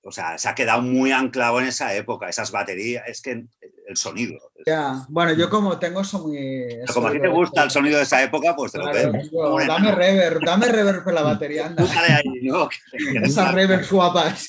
[0.03, 3.45] o sea, se ha quedado muy anclado en esa época, esas baterías, es que
[3.89, 4.37] el sonido.
[4.65, 6.79] Ya, bueno, yo como tengo eso muy...
[6.93, 9.11] como a ti te gusta el sonido de esa época, pues te lo veo.
[9.67, 11.83] Dame reverb, dame reverb con la batería, anda.
[12.15, 12.69] ahí, ¿no?
[13.23, 14.47] Esas reverb guapas.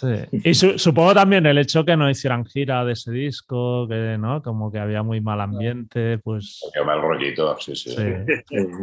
[0.00, 0.40] Sí.
[0.44, 4.72] Y supongo también el hecho que no hicieran gira de ese disco, que no, como
[4.72, 6.62] que había muy mal ambiente, pues.
[6.72, 7.94] Qué mal rollito, sí, sí.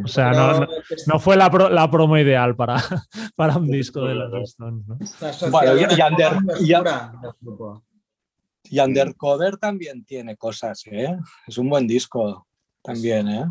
[0.03, 0.67] O sea, no,
[1.07, 2.75] no, fue la, la, promo ideal para,
[3.35, 4.99] para un disco de los Stones, ¿no?
[5.49, 6.33] Bueno, y, under,
[8.69, 11.17] y, Undercover también tiene cosas, ¿eh?
[11.47, 12.45] Es un buen disco
[12.83, 13.45] también, ¿eh?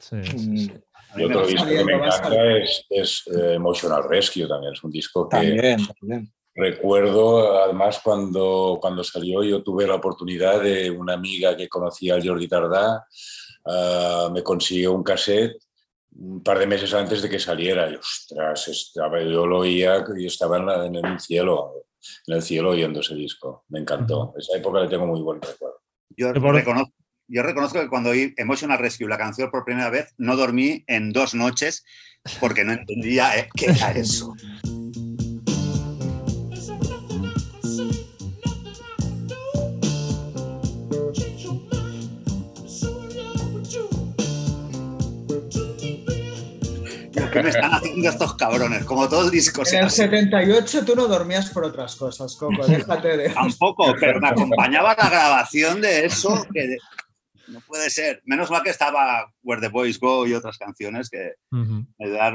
[0.00, 0.16] Sí.
[0.16, 0.70] Mm.
[1.16, 5.28] Y otro disco que me encanta es, es eh, Emotional Rescue también, es un disco
[5.28, 5.36] que.
[5.36, 11.68] También, también Recuerdo, además, cuando, cuando salió, yo tuve la oportunidad de una amiga que
[11.68, 13.06] conocía al Jordi Tardá,
[13.66, 15.56] ah, me consiguió un cassette
[16.16, 17.90] un par de meses antes de que saliera.
[17.90, 21.86] Y, ostras, estaba, yo lo oía y estaba en, el cielo,
[22.26, 23.64] en el cielo oyendo ese disco.
[23.68, 24.34] Me encantó.
[24.38, 25.80] Esa época le tengo muy buen recuerdo.
[26.16, 26.92] Yo reconozco,
[27.26, 31.12] yo reconozco que cuando oí Emotional Rescue, la canción por primera vez, no dormí en
[31.12, 31.84] dos noches
[32.40, 34.32] porque no entendía eh, qué era eso.
[47.34, 48.84] ¿Qué me están haciendo estos cabrones?
[48.84, 49.62] Como todo el disco.
[49.72, 53.30] En el 78 tú no dormías por otras cosas, Coco, déjate de...
[53.30, 56.76] Tampoco, pero me acompañaba la grabación de eso, que
[57.48, 58.22] no puede ser.
[58.24, 61.86] Menos mal que estaba Where the Boys Go y otras canciones que me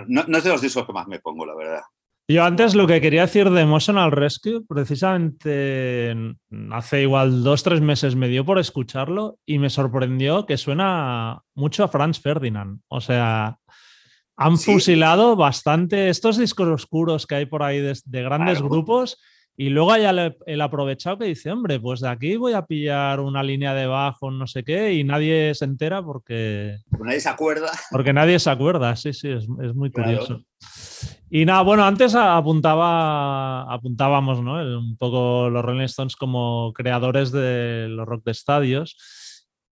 [0.07, 1.81] no, no, es de los discos que más me pongo, la verdad.
[2.27, 6.15] Yo antes lo que quería decir de Emotional Rescue, precisamente
[6.71, 11.83] hace igual dos, tres meses me dio por escucharlo y me sorprendió que suena mucho
[11.83, 12.81] a Franz Ferdinand.
[12.87, 13.57] O sea,
[14.39, 19.21] han fusilado bastante estos discos oscuros que hay por ahí de, grandes grupos
[19.57, 20.05] y luego hay
[20.45, 24.31] el, aprovechado que dice, hombre, pues de aquí voy a pillar una línea de bajo,
[24.31, 26.77] no sé qué, y nadie se entera porque...
[26.89, 27.71] Porque nadie se acuerda.
[27.91, 30.41] Porque nadie se acuerda, sí, sí, es, muy curioso.
[31.29, 34.53] Y nada, bueno, antes apuntaba, apuntábamos, ¿no?
[34.79, 38.95] Un poco los Rolling Stones como creadores de los rock de estadios.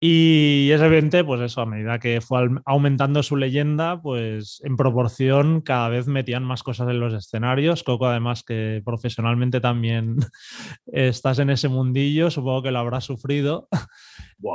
[0.00, 5.60] Y es evidente, pues eso, a medida que fue aumentando su leyenda, pues en proporción
[5.60, 7.82] cada vez metían más cosas en los escenarios.
[7.82, 10.16] Coco, además que profesionalmente también
[10.86, 13.68] estás en ese mundillo, supongo que lo habrás sufrido.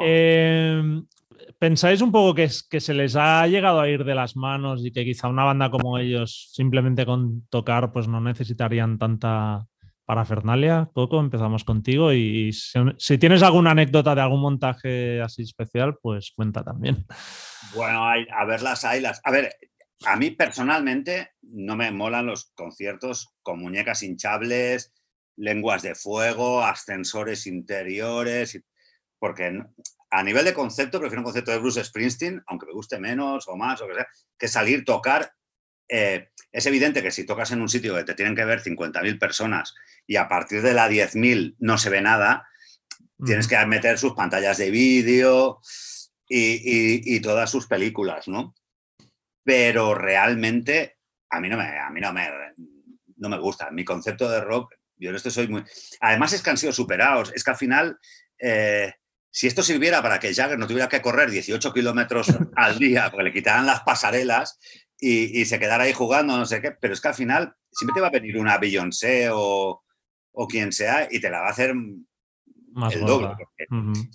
[0.02, 1.06] Em,
[1.60, 4.94] ¿Pensáis un poco que, que se les ha llegado a ir de las manos y
[4.94, 9.68] que quizá una banda como ellos simplemente con tocar pues no necesitarían tanta
[10.06, 12.52] para Fernalia, Coco, empezamos contigo y
[12.98, 17.06] si, tienes alguna anécdota de algún montaje así especial, pues cuenta también.
[17.74, 19.22] Bueno, a ver las las.
[19.24, 19.56] A ver,
[20.06, 24.94] a mí personalmente no me molan los conciertos con muñecas hinchables,
[25.38, 28.62] lenguas de fuego, ascensores interiores,
[29.20, 29.64] porque
[30.10, 33.56] a nivel de concepto prefiero un concepto de Bruce Springsteen, aunque me guste menos o
[33.56, 35.32] más, o que sea, que salir, tocar
[35.90, 39.20] eh, es evidente que si tocas en un sitio que te tienen que ver 50.000
[39.20, 39.74] personas
[40.08, 42.48] y a partir de la 10.000 no se ve nada,
[43.26, 45.60] tienes que meter sus pantallas de vídeo
[46.28, 48.56] y, todas sus películas, ¿no?
[49.44, 50.98] Pero realmente
[51.30, 52.30] a mí no me, a mí no me,
[53.18, 53.72] no me gusta.
[53.72, 55.64] Mi concepto de rock, yo en esto soy muy...
[56.00, 57.32] Además es que han sido superados.
[57.36, 57.98] Es que al final...
[58.40, 58.94] Eh,
[59.36, 63.24] si esto sirviera para que Jagger no tuviera que correr 18 kilómetros al día porque
[63.24, 64.60] le quitaran las pasarelas,
[65.04, 68.00] y, se quedara ahí jugando, no sé qué, pero es que al final siempre te
[68.00, 69.83] va a venir una Beyoncé o,
[70.34, 71.74] o quien sea y te la va a hacer
[72.74, 73.14] Más el gorda.
[73.14, 73.36] doble.
[73.38, 73.66] porque.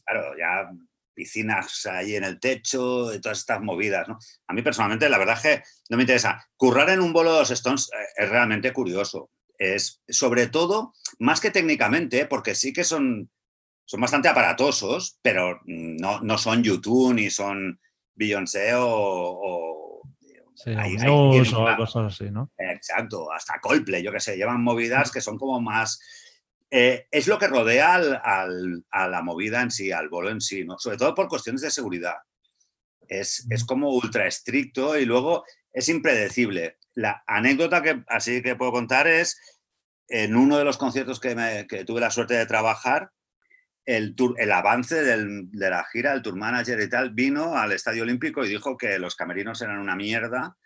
[0.04, 0.70] Claro, ya
[1.14, 4.18] piscinas ahí en el techo, y todas estas movidas, ¿no?
[4.46, 6.46] A mí personalmente, la verdad es que no me interesa.
[6.56, 9.30] Currar en un bolo de los Stones eh, es realmente curioso.
[9.58, 13.28] Es sobre todo, más que técnicamente, porque sí que son,
[13.84, 17.80] son bastante aparatosos, pero no, no son YouTube ni son
[18.14, 18.86] Beyoncé o...
[18.88, 19.77] o-
[20.64, 22.50] Sí, ahí- o ahí Muse tienen o una- cosas así, ¿no?
[22.58, 26.00] Exacto, hasta Coldplay, yo que sé, llevan movidas que son como más...
[26.70, 30.40] eh, es lo que rodea al- al- a la movida en sí, al bolo en
[30.40, 30.78] sí, ¿no?
[30.78, 32.16] sobre todo por cuestiones de seguridad.
[33.06, 36.76] Es, es como ultra estricto y luego es impredecible.
[36.94, 39.40] La anécdota que así que puedo contar es
[40.08, 43.10] en uno de los conciertos que, me- que tuve la suerte de trabajar,
[43.88, 48.44] el, el avance de la gira, el tour manager y tal, vino al Estadio Olímpico
[48.44, 50.58] y dijo que los camerinos eran una mierda,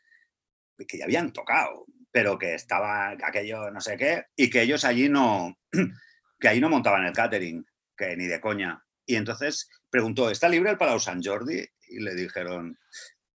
[0.88, 5.08] que ya habían tocado, pero que estaba aquello no sé qué, y que ellos allí
[5.08, 5.56] no,
[6.40, 7.64] que ahí no montaban el catering,
[7.96, 8.84] que ni de coña.
[9.06, 11.64] Y entonces preguntó, ¿está libre el Palau Sant Jordi?
[11.90, 12.76] Y le dijeron,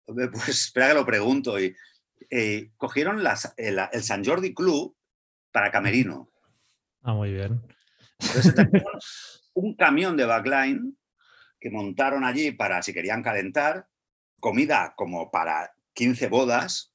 [0.05, 1.59] "Hombre, pues espera que lo pregunto.
[1.59, 1.75] Y,
[2.77, 3.21] cogieron
[3.57, 4.97] el, el Sant Jordi Club
[5.51, 6.31] para camerino.
[7.03, 7.61] Ah, muy bien.
[8.27, 8.55] Entonces
[9.55, 10.97] un camión de backline
[11.61, 13.87] que montaron allí para si querían calentar,
[14.41, 16.93] comida como para 15 bodas,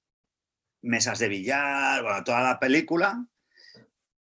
[0.82, 3.26] mesas de billar, bueno, toda la película,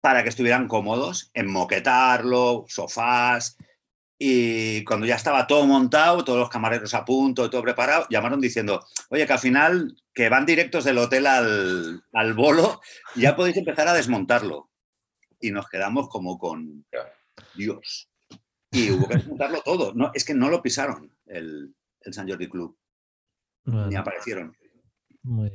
[0.01, 3.57] para que estuvieran cómodos, enmoquetarlo, sofás.
[4.19, 8.85] Y cuando ya estaba todo montado, todos los camareros a punto, todo preparado, llamaron diciendo,
[9.11, 12.81] oye, que al final, que van directos del hotel al, al bolo,
[13.15, 14.71] ya podéis empezar a desmontarlo.
[15.41, 16.85] Y nos quedamos como con
[17.55, 18.11] Dios.
[18.71, 19.95] Y hubo que desmontarlo todo.
[19.95, 22.77] No, es que no lo pisaron el, el San Jordi Club,
[23.65, 24.57] Bueno, ni aparecieron.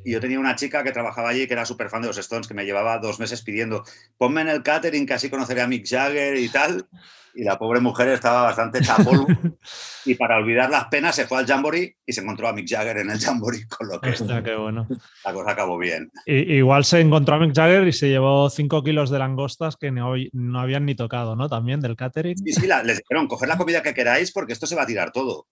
[0.04, 2.48] Y yo tenía una chica que trabajaba allí que era súper fan de los Stones,
[2.48, 3.84] que me llevaba dos meses pidiendo,
[4.18, 6.88] ponme en el catering que así conoceré a Mick Jagger y tal.
[7.34, 9.26] Y la pobre mujer estaba bastante polvo.
[10.06, 12.98] y para olvidar las penas se fue al Jamboree y se encontró a Mick Jagger
[12.98, 14.86] en el Jamboree, con lo que Hostia, qué bueno.
[15.24, 16.12] la cosa acabó bien.
[16.26, 20.14] Igual se encontró a Mick Jagger y se llevó 5 kilos de langostas que no,
[20.34, 21.48] no habían ni tocado, ¿no?
[21.48, 22.36] También del catering.
[22.46, 24.88] Y sí, la- les dijeron, coger la comida que queráis porque esto se va a
[24.88, 25.48] tirar todo.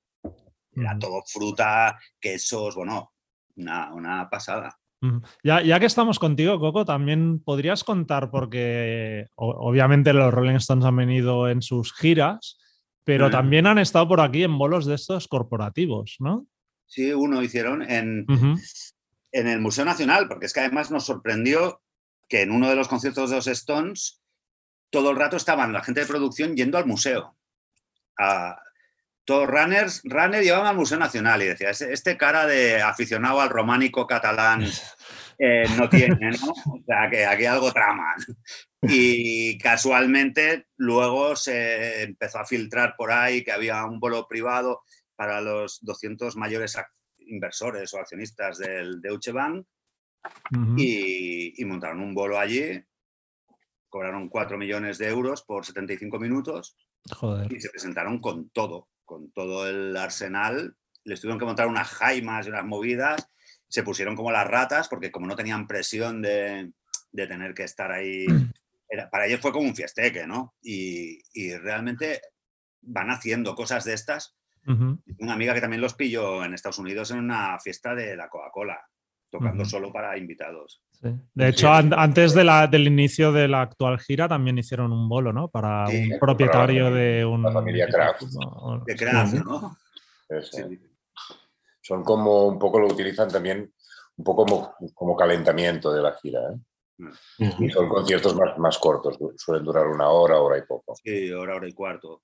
[0.76, 1.00] Era Ujú.
[1.00, 3.14] todo fruta, quesos, bueno,
[3.60, 4.78] una, una pasada.
[5.44, 10.96] Ya, ya que estamos contigo, Coco, también podrías contar, porque obviamente los Rolling Stones han
[10.98, 12.58] venido en sus giras,
[13.06, 16.48] pero también han estado por aquí en bolos de estos corporativos, ¿no?
[16.86, 18.26] Sí, uno hicieron en,
[19.32, 21.82] en el Museo Nacional, porque es que además nos sorprendió
[22.28, 24.22] que en uno de los conciertos de los Stones
[24.92, 27.38] todo el rato estaban la gente de producción yendo al museo.
[28.20, 28.58] A-
[29.30, 33.50] todos runners, runner llevaban al Museo Nacional y decía, "Este- este cara de aficionado al
[33.50, 34.62] románico catalán
[35.38, 36.50] eh, no tiene, ¿no?
[36.50, 38.18] O sea, que aquí algo traman.
[38.82, 44.82] Y casualmente luego se empezó a filtrar por ahí que había un vuelo privado
[45.16, 46.76] para los 200 mayores
[47.20, 49.64] inversores o accionistas del Deutsche Bank
[50.76, 52.82] y, y montaron un vuelo allí,
[53.90, 56.76] cobraron 4 millones de euros por 75 minutos
[57.12, 57.52] Joder.
[57.54, 60.76] y se presentaron con todo, con todo el arsenal.
[61.04, 63.28] Les tuvieron que montar unas jaimas y unas movidas,
[63.68, 66.72] se pusieron como las ratas porque como no tenían presión de,
[67.12, 68.28] de tener que estar ahí,
[68.88, 70.54] era- para ellos fue como un fiesteque, ¿no?
[70.62, 72.22] Y, y realmente
[72.82, 74.36] van haciendo cosas de estas.
[75.20, 78.80] Una amiga que también los pilló en Estados Unidos en una fiesta de la Coca-Cola,
[79.32, 80.82] tocando solo para invitados.
[80.92, 81.10] Sí.
[81.34, 81.74] De Sí, hecho, sí.
[81.74, 85.48] an- antes de la- del inicio de la actual gira también hicieron un bolo, ¿no?
[85.50, 87.44] Para Sí, un propietario para la- de un...
[87.44, 88.22] la familia Kraft.
[88.86, 89.34] De Kraft.
[89.46, 89.78] ¿no?
[91.82, 93.72] Son como un poco lo utilizan también
[94.18, 96.40] un poco como, como calentamiento de la gira.
[96.52, 97.06] ¿eh?
[97.60, 100.96] Y son conciertos más, más cortos, suelen durar una hora, hora y poco.
[101.04, 102.24] Sí, hora, hora y cuarto.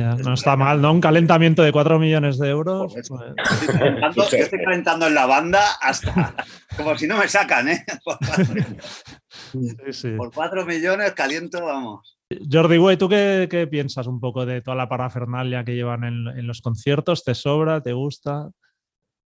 [0.00, 0.92] Es no está mal, ¿no?
[0.92, 2.92] Un calentamiento de 4 millones de euros.
[2.92, 6.34] Pues, Estoy calentando, yo estoy calentando en la banda hasta
[6.76, 7.84] como si no me sacan, ¿eh?
[8.04, 8.54] Por cuatro,
[9.52, 10.10] sí, sí.
[10.16, 12.18] por cuatro millones caliento, vamos.
[12.50, 16.26] Jordi Way, ¿tú qué, qué piensas un poco de toda la parafernalia que llevan en,
[16.28, 17.24] en los conciertos?
[17.24, 17.82] ¿Te sobra?
[17.82, 18.50] ¿Te gusta?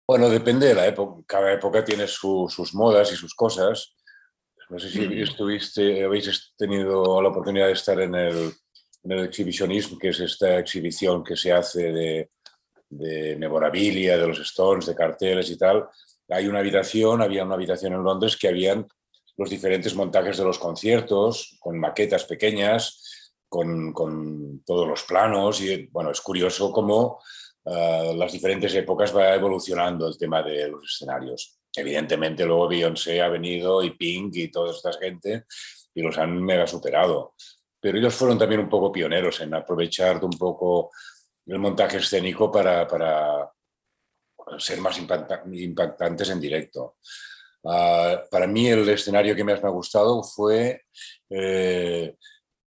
[0.07, 1.23] Bueno, depende de la época.
[1.25, 3.95] Cada época tiene su- sus modas y sus cosas.
[4.69, 8.51] No sé si estuviste, habéis tenido la oportunidad de estar en el,
[9.03, 12.29] en el Exhibitionism, que es esta exhibición que se hace de,
[12.89, 15.87] de memorabilia, de los Stones, de carteles y tal.
[16.29, 18.87] Hay una habitación, había una habitación en Londres que habían
[19.37, 25.61] los diferentes montajes de los conciertos, con maquetas pequeñas, con, con todos los planos.
[25.61, 27.19] Y bueno, es curioso cómo
[27.63, 31.57] uh, las diferentes épocas va evolucionando el tema de los escenarios.
[31.75, 35.45] Evidentemente luego Beyoncé ha venido y Pink y toda esta gente
[35.95, 37.33] y los han mega superado.
[37.81, 40.91] Pero ellos fueron también un poco pioneros en aprovechar un poco
[41.47, 43.51] el montaje escénico para, para
[44.59, 46.97] ser más impactantes en directo.
[47.65, 50.83] Ah, para mí el escenario que más me ha gustado fue,
[51.29, 52.15] eh,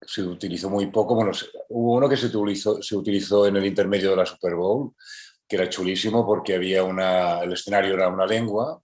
[0.02, 1.32] se utilizó muy poco, bueno,
[1.70, 4.94] hubo uno que se utilizó, se utilizó en el intermedio de la Super Bowl,
[5.48, 8.82] que era chulísimo porque había una, el escenario era una lengua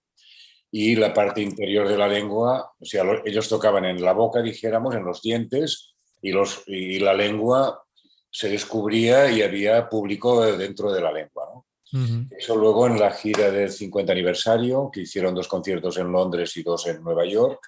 [0.70, 4.94] y la parte interior de la lengua, o sea, ellos tocaban en la boca, dijéramos,
[4.94, 5.91] en los dientes,
[6.22, 7.84] y, los, y la lengua
[8.30, 11.48] se descubría y había público dentro de la lengua.
[11.52, 11.66] ¿no?
[12.30, 16.62] Eso luego en la gira del 50 aniversario, que hicieron dos conciertos en Londres y
[16.62, 17.60] dos en Nueva York,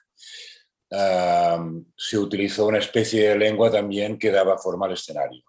[1.97, 5.43] se utilizó una especie de lengua también que daba forma al escenario.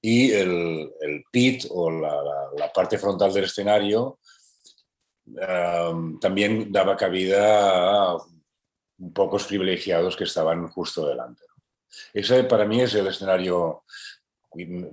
[0.00, 2.22] Y el, el pit o la,
[2.56, 4.18] la, parte frontal del escenario
[6.20, 8.18] también daba cabida a
[9.14, 11.42] pocos privilegiados que estaban justo delante.
[12.12, 13.84] Ese para mí es el escenario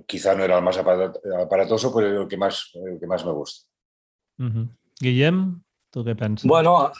[0.06, 3.68] quizá no era el más aparatoso, pero el que más, el que más me gusta.
[5.00, 6.46] Guillem, ¿tú qué piensas?
[6.46, 6.90] Bueno,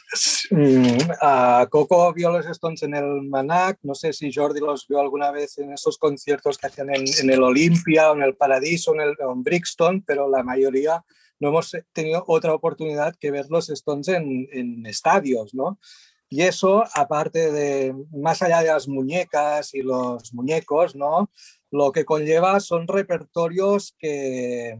[0.50, 5.30] mm, Coco vio los Stones en el Manac, no sé si Jordi los vio alguna
[5.30, 9.14] vez en esos conciertos que hacían en, el Olimpia, o en el Paradiso, en el
[9.18, 11.04] en Brixton, pero la mayoría
[11.40, 15.80] no hemos tenido otra oportunidad que ver los Stones en, en estadios, ¿no?
[16.32, 21.28] Y eso, aparte de, más allá de las muñecas y los muñecos, ¿no?
[21.70, 24.78] lo que conlleva son repertorios que,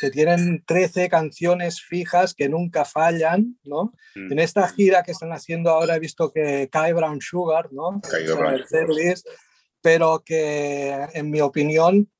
[0.00, 3.92] que, tienen 13 canciones fijas que nunca fallan, ¿no?
[4.14, 4.32] Mm.
[4.32, 8.00] En esta gira que están haciendo ahora he visto que Kai Brown Sugar, ¿no?
[9.82, 12.10] pero que en mi opinión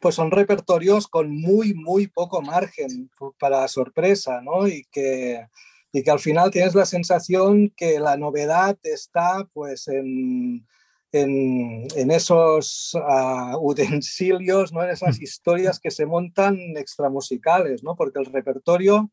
[0.00, 4.66] pues son repertorios con muy, muy poco margen para sorpresa, ¿no?
[4.66, 5.46] Y que,
[5.92, 10.66] y que al final tienes la sensación que la novedad está pues en
[11.12, 14.82] en, esos uh, utensilios, ¿no?
[14.82, 15.22] en esas mm.
[15.22, 17.94] historias que se montan extramusicales, ¿no?
[17.94, 19.10] porque el repertorio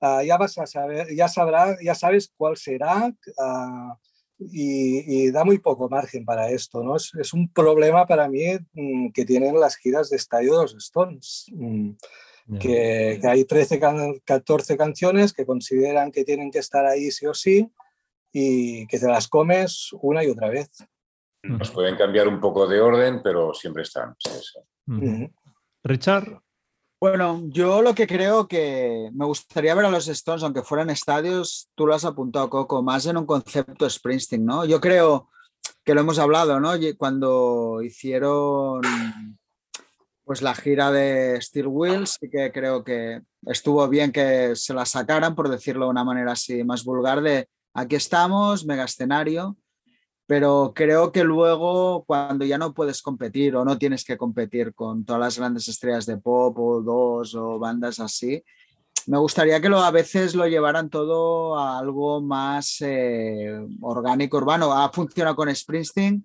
[0.00, 3.94] uh, ya vas a saber, ya sabrá, ya sabes cuál será uh,
[4.38, 6.82] y, y, da muy poco margen para esto.
[6.82, 6.96] ¿no?
[6.96, 10.74] Es, es un problema para mí mm, que tienen las giras de estadio de los
[10.74, 11.46] Stones.
[11.52, 11.90] Mm,
[12.60, 13.80] que, que, hay 13,
[14.24, 17.70] 14 canciones que consideran que tienen que estar ahí sí o sí
[18.32, 20.70] y que te las comes una y otra vez.
[21.42, 24.14] Nos pueden cambiar un poco de orden, pero siempre están.
[25.84, 26.40] Richard.
[27.00, 31.68] Bueno, yo lo que creo que me gustaría ver a los Stones, aunque fueran estadios,
[31.74, 34.64] tú lo has apuntado, Coco, más en un concepto Springsteen, ¿no?
[34.64, 35.28] Yo creo
[35.84, 36.74] que lo hemos hablado, ¿no?
[36.96, 38.82] Cuando hicieron
[40.32, 45.34] pues la gira de Steel Wheels, que creo que estuvo bien que se la sacaran,
[45.34, 49.58] por decirlo de una manera así más vulgar, de aquí estamos, mega escenario,
[50.26, 55.04] pero creo que luego cuando ya no puedes competir o no tienes que competir con
[55.04, 58.42] todas las grandes estrellas de pop o dos o bandas así,
[59.06, 64.72] me gustaría que lo, a veces lo llevaran todo a algo más eh, orgánico, urbano.
[64.72, 66.24] Ha funcionado con Springsteen,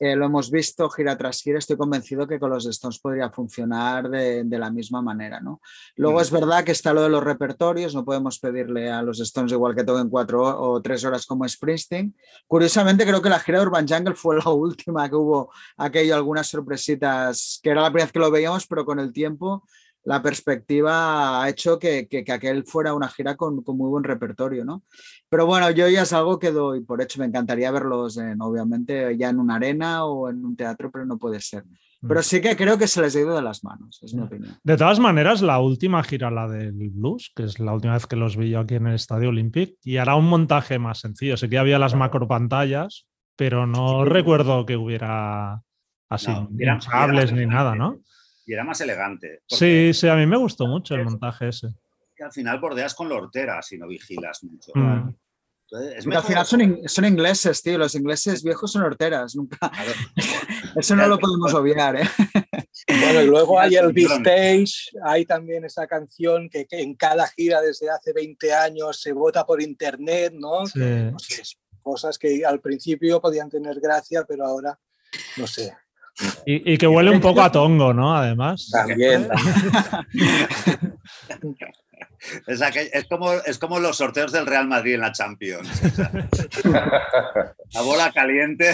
[0.00, 4.08] eh, lo hemos visto gira tras gira, estoy convencido que con los Stones podría funcionar
[4.08, 5.40] de, la misma manera.
[5.40, 5.60] ¿no?
[5.96, 9.52] Luego es verdad que está lo de los repertorios, no podemos pedirle a los Stones
[9.52, 12.16] igual que toquen cuatro o tres horas como Springsteen.
[12.46, 16.46] Curiosamente creo que la gira de Urban Jungle fue la última que hubo aquello, algunas
[16.46, 19.64] sorpresitas, que era la primera vez que lo veíamos, pero con el tiempo
[20.04, 24.82] la perspectiva ha hecho que, aquel fuera una gira con, muy buen repertorio, ¿no?
[25.28, 29.16] Pero bueno, yo ya es algo que doy por hecho, me encantaría verlos en, obviamente
[29.16, 31.64] ya en una arena o en un teatro, pero no puede ser.
[32.00, 32.22] Pero mm.
[32.22, 34.56] sí que creo que se les ha ido de las manos, es mi opinión.
[34.64, 38.16] De todas maneras, la última gira, la del Blues, que es la última vez que
[38.16, 41.36] los vi yo aquí en el Estadio Olympic, y hará un montaje más sencillo.
[41.36, 45.62] Sé que había las macro pantallas, pero no recuerdo que hubiera
[46.08, 48.00] así no, cables ni nada, ¿no?
[48.50, 49.42] Y era más elegante.
[49.46, 51.68] Sí, sí, a mí me gustó mucho el montaje ese.
[52.18, 54.72] Y al final bordeas con la hortera si no vigilas mucho.
[54.74, 55.14] Mm.
[56.16, 57.78] al final son, ingleses, tío.
[57.78, 59.36] Los ingleses viejos son horteras.
[59.36, 59.56] Nunca.
[60.74, 62.08] Eso no lo podemos obviar, ¿eh?
[62.88, 67.88] Bueno, y luego hay el B-Stage, hay también esa canción que, en cada gira desde
[67.88, 70.64] hace 20 años se vota por internet, ¿no?
[71.82, 74.78] cosas que al principio podían tener gracia, pero ahora,
[75.36, 75.72] no sé,
[76.44, 78.16] y, que huele un poco a tongo, ¿no?
[78.16, 78.70] Además.
[78.70, 79.28] También.
[82.46, 85.68] es, como, es como los sorteos del Real Madrid en la Champions.
[86.64, 88.72] la bola caliente.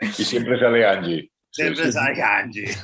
[0.00, 1.30] y siempre sale Angie.
[1.50, 2.76] Siempre sale Angie.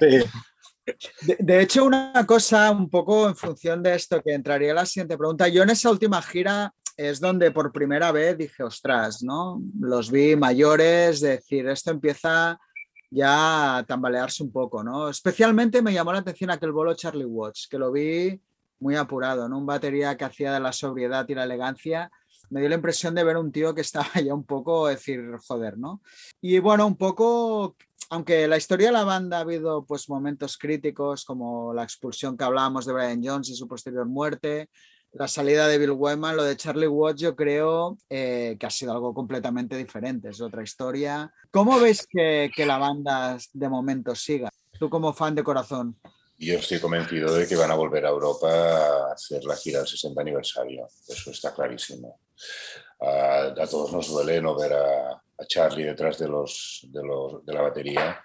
[0.00, 5.16] De, de, hecho, una cosa un poco en función de esto que entraría la siguiente
[5.16, 5.48] pregunta.
[5.48, 6.72] Yo en esa última gira
[7.08, 9.60] es donde por primera vez dije, ostras, ¿no?
[9.80, 12.58] Los vi mayores, decir, esto empieza
[13.10, 15.08] ya a tambalearse un poco, ¿no?
[15.08, 18.40] Especialmente me llamó la atención aquel bolo Charlie Watts, que lo vi
[18.78, 19.58] muy apurado, ¿no?
[19.58, 22.10] Un batería que hacía de la sobriedad y la elegancia.
[22.50, 25.78] Me dio la impresión de ver un tío que estaba ya un poco, decir, joder,
[25.78, 26.00] ¿no?
[26.40, 27.76] Y bueno, un poco,
[28.10, 32.44] aunque la historia de la banda ha habido pues momentos críticos como la expulsión que
[32.44, 34.70] hablábamos de Brian Jones y su posterior muerte,
[35.12, 38.92] la salida de Bill Wyman, lo de Charlie Watts, yo creo eh, que ha sido
[38.92, 41.32] algo completamente diferente, es otra historia.
[41.50, 44.48] ¿Cómo ves que, la banda de momento siga?
[44.78, 45.98] Tú como fan de corazón.
[46.38, 49.88] Yo estoy convencido de que van a volver a Europa a hacer la gira del
[49.88, 52.18] 60 aniversario, eso está clarísimo.
[53.00, 58.24] A, todos nos duele no ver a, Charlie detrás de, los, de la batería,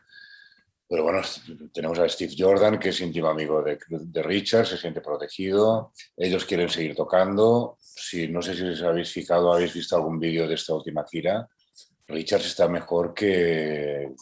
[0.90, 1.22] pero bueno,
[1.74, 5.92] tenemos a Steve Jordan, que es íntimo amigo de, de, Richard, se siente protegido.
[6.16, 7.78] Ellos quieren seguir tocando.
[7.82, 11.46] Si, no sé si os habéis fijado, habéis visto algún vídeo de esta última gira.
[12.08, 14.14] Richard está mejor que,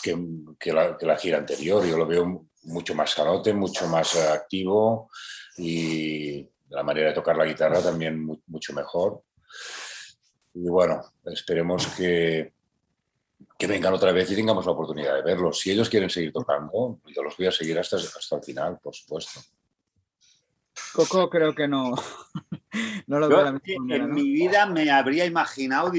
[0.00, 0.16] que,
[0.60, 1.84] que, la, que, la, gira anterior.
[1.84, 5.10] Yo lo veo mucho más sanote, mucho más activo
[5.56, 9.24] y la manera de tocar la guitarra también mucho mejor.
[10.54, 12.52] Y bueno, esperemos que,
[13.58, 15.58] que vengan otra vez y tengamos la oportunidad de verlos.
[15.58, 18.94] Si ellos quieren seguir tocando, yo los voy a seguir hasta, hasta el final, por
[18.94, 19.40] supuesto.
[20.94, 21.94] Coco creo que no,
[23.06, 24.14] no lo veo En manera, ¿no?
[24.14, 25.92] mi vida me habría imaginado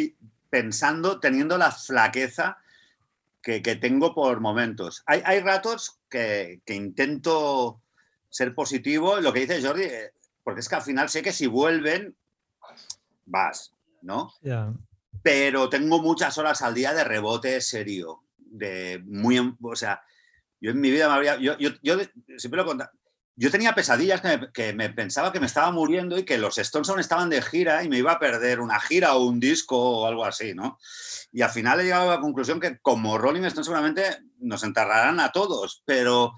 [0.49, 2.57] pensando, teniendo la flaqueza
[3.41, 5.03] que, que tengo por momentos.
[5.05, 7.81] Hay, hay ratos que, que, intento
[8.29, 10.13] ser positivo, lo que dice Jordi, eh,
[10.43, 12.15] porque es que al final sé que si vuelven,
[13.25, 14.33] vas, ¿no?
[14.41, 14.73] Yeah
[15.21, 20.01] pero tengo muchas horas al día de rebote serio, de muy, o sea,
[20.59, 21.97] yo en mi vida me habría, yo, yo, yo
[22.37, 22.91] siempre lo contaba,
[23.35, 26.57] yo tenía pesadillas que me, que me, pensaba que me estaba muriendo y que los
[26.57, 29.77] Stones aún estaban de gira y me iba a perder una gira o un disco
[29.77, 30.77] o algo así, ¿no?
[31.31, 34.03] Y al final he llegado a la conclusión que como Rolling Stones seguramente
[34.39, 36.33] nos enterrarán a todos, pero,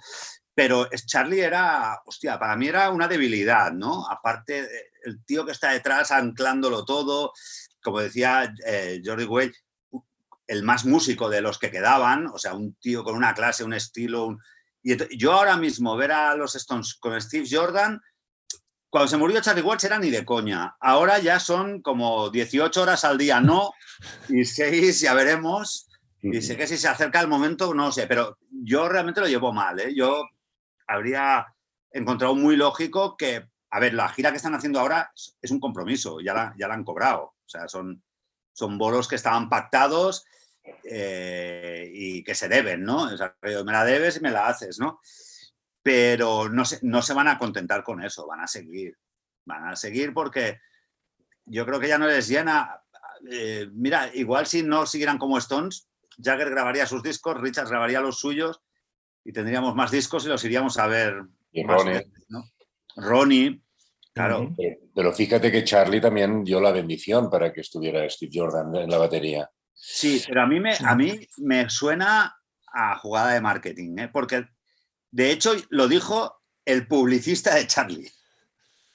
[0.54, 4.08] pero Charlie era, hostia, para mí era una debilidad, ¿no?
[4.10, 4.66] Aparte,
[5.04, 7.34] el tío que está detrás anclándolo todo,
[7.84, 9.54] como decía eh, Jordi Well,
[10.48, 13.74] el más músico de los que quedaban, o sea, un tío con una clase, un
[13.74, 14.26] estilo.
[14.26, 14.40] Un...
[14.82, 18.02] Y yo ahora mismo ver a los Stones con Steve Jordan,
[18.90, 20.76] cuando se murió Charlie Watts era ni de coña.
[20.80, 23.72] Ahora ya son como 18 horas al día, no,
[24.30, 25.88] y 6 ya veremos.
[26.22, 29.52] Y sé que si se acerca el momento, no sé, pero yo realmente lo llevo
[29.52, 29.80] mal.
[29.80, 29.94] ¿eh?
[29.96, 30.24] Yo
[30.88, 31.46] habría
[31.92, 35.12] encontrado muy lógico que, a ver, la gira que están haciendo ahora
[35.42, 37.24] es un compromiso, ya la, ya la han cobrado.
[37.24, 38.04] O sea, son,
[38.52, 40.26] son bolos que estaban pactados
[40.84, 43.06] eh, y que se deben, ¿no?
[43.06, 45.00] O sea, me la debes y me la haces, ¿no?
[45.82, 48.96] Pero no se, no se van a contentar con eso, van a seguir.
[49.44, 50.60] Van a seguir porque
[51.46, 52.80] yo creo que ya no les llena.
[53.28, 55.90] Eh, mira, igual si no siguieran como Stones,
[56.22, 58.62] Jagger grabaría sus discos, Richards grabaría los suyos
[59.26, 61.24] y tendríamos más discos y los iríamos a ver.
[61.52, 61.94] Y Ronnie.
[61.94, 62.44] Veces, ¿no?
[62.96, 63.63] Ronnie,
[64.14, 64.54] Claro.
[64.56, 68.90] Pero, pero, fíjate que Charlie también dio la bendición para que estuviera Steve Jordan en
[68.90, 69.50] la batería.
[69.74, 72.36] Sí, pero a mí me, a mí me suena
[72.68, 74.10] a jugada de marketing, ¿eh?
[74.12, 74.46] porque
[75.12, 78.12] de hecho lo dijo el publicista de Charlie.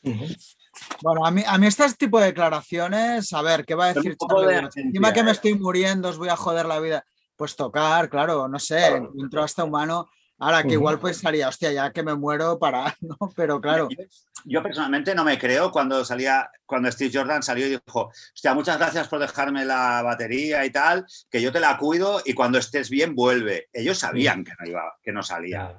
[0.03, 0.55] Uh -huh.
[1.03, 4.17] Bueno, a mí, a mí este tipo de declaraciones, a ver, ¿qué va a decir
[4.17, 4.47] Charlie?
[4.47, 7.05] De Encima que me estoy muriendo, os voy a joder la vida.
[7.37, 9.11] Pues tocar, claro, no sé, claro.
[9.13, 10.09] encuentro hasta humano
[10.41, 13.17] Ahora que igual pues salía, hostia, ya que me muero para, ¿no?
[13.35, 13.89] Pero claro.
[13.91, 14.05] Yo,
[14.45, 18.79] yo, personalmente no me creo cuando salía, cuando Steve Jordan salió y dijo, hostia, muchas
[18.79, 22.89] gracias por dejarme la batería y tal, que yo te la cuido y cuando estés
[22.89, 23.69] bien vuelve.
[23.73, 25.77] Ellos sabían que no iba, que no salía.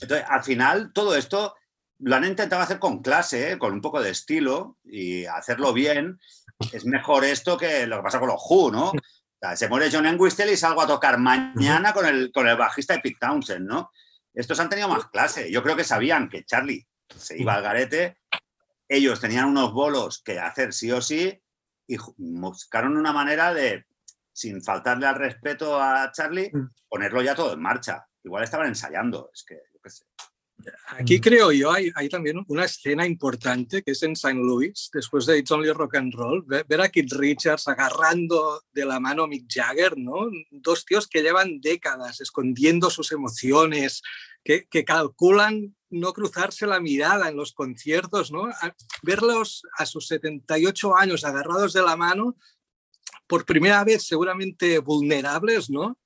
[0.00, 1.54] Entonces, al final, todo esto
[2.00, 3.58] lo han intentado hacer con clase, ¿eh?
[3.58, 6.18] con un poco de estilo y hacerlo bien.
[6.72, 8.92] Es mejor esto que lo que pasa con los Who, ¿no?
[9.46, 12.94] sea, se muere John Entwistle y salgo a tocar mañana con el, con el bajista
[12.94, 13.90] de Pete Townsend, ¿no?
[14.32, 15.50] Estos han tenido más clase.
[15.50, 18.18] Yo creo que sabían que Charlie se iba al garete,
[18.88, 21.42] ellos tenían unos bolos que hacer sí o sí
[21.86, 23.84] y buscaron una manera de,
[24.32, 26.50] sin faltarle al respeto a Charlie,
[26.88, 28.06] ponerlo ya todo en marcha.
[28.24, 30.04] Igual estaban ensayando, es que yo qué sé.
[30.88, 34.34] Aquí creo yo hay, hay, también una escena importante que es en St.
[34.34, 39.00] Louis, después de It's Only Rock and Roll, ver, a Keith Richards agarrando de la
[39.00, 40.28] mano a Mick Jagger, ¿no?
[40.50, 44.02] Dos tíos que llevan décadas escondiendo sus emociones,
[44.44, 48.48] que, que calculan no cruzarse la mirada en los conciertos, ¿no?
[49.02, 52.36] Verlos a sus 78 años agarrados de la mano,
[53.26, 55.98] por primera vez seguramente vulnerables, ¿no?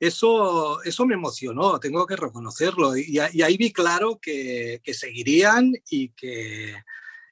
[0.00, 2.96] Eso, eso me emocionó, tengo que reconocerlo.
[2.96, 6.74] Y, y ahí vi claro que, que seguirían y que,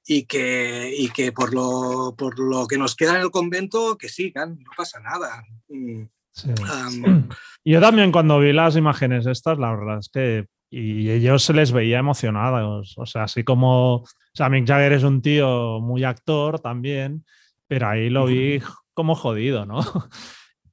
[0.06, 4.08] y que, y que por, lo, por lo que nos queda en el convento, que
[4.08, 5.44] sigan, no pasa nada.
[5.68, 6.04] Mm,
[6.36, 6.50] Sí.
[6.50, 7.30] Um,
[7.64, 11.72] yo también cuando vi las imágenes estas, la verdad es que y ellos se les
[11.72, 12.94] veía emocionados.
[12.98, 14.04] O sea, así como
[14.36, 17.24] o sea, Mick Jagger es un tío muy actor también,
[17.66, 18.60] pero ahí lo vi
[18.92, 19.78] como jodido, ¿no?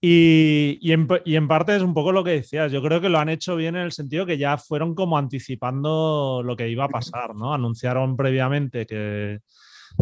[0.06, 2.70] Y, y, en, y, en, parte es un poco lo que decías.
[2.74, 6.42] Yo creo que lo han hecho bien en el sentido que ya fueron como anticipando
[6.44, 7.54] lo que iba a pasar, ¿no?
[7.54, 9.40] Anunciaron previamente que,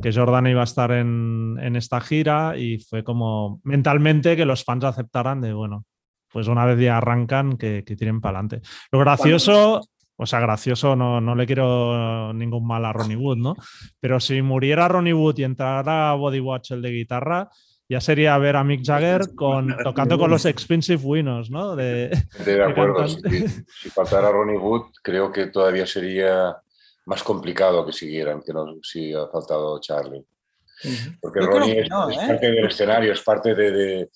[0.02, 4.64] que Jordan iba a estar en, en, esta gira y fue como mentalmente que los
[4.64, 5.86] fans aceptaran de, bueno,
[6.32, 8.68] pues una vez ya arrancan, que, que tiren para adelante.
[8.92, 9.82] Lo gracioso,
[10.16, 13.56] o sea, gracioso, no, no, le quiero ningún mal a Ronnie Wood, ¿no?
[14.00, 17.52] Pero si muriera Ronnie Wood y entrara Body Watch el de guitarra,
[17.92, 21.76] ya sería ver a Mick Jagger con, tocando con los Expensive Winos, ¿no?
[21.76, 22.10] De,
[22.46, 26.56] de acuerdo, si, si, faltara Ronnie Wood, creo que todavía sería
[27.06, 30.24] más complicado que siguieran, que no si ha faltado Charlie.
[31.20, 32.14] Porque Yo Ronnie es, no, ¿eh?
[32.14, 34.10] es, parte del escenario, es parte de, de,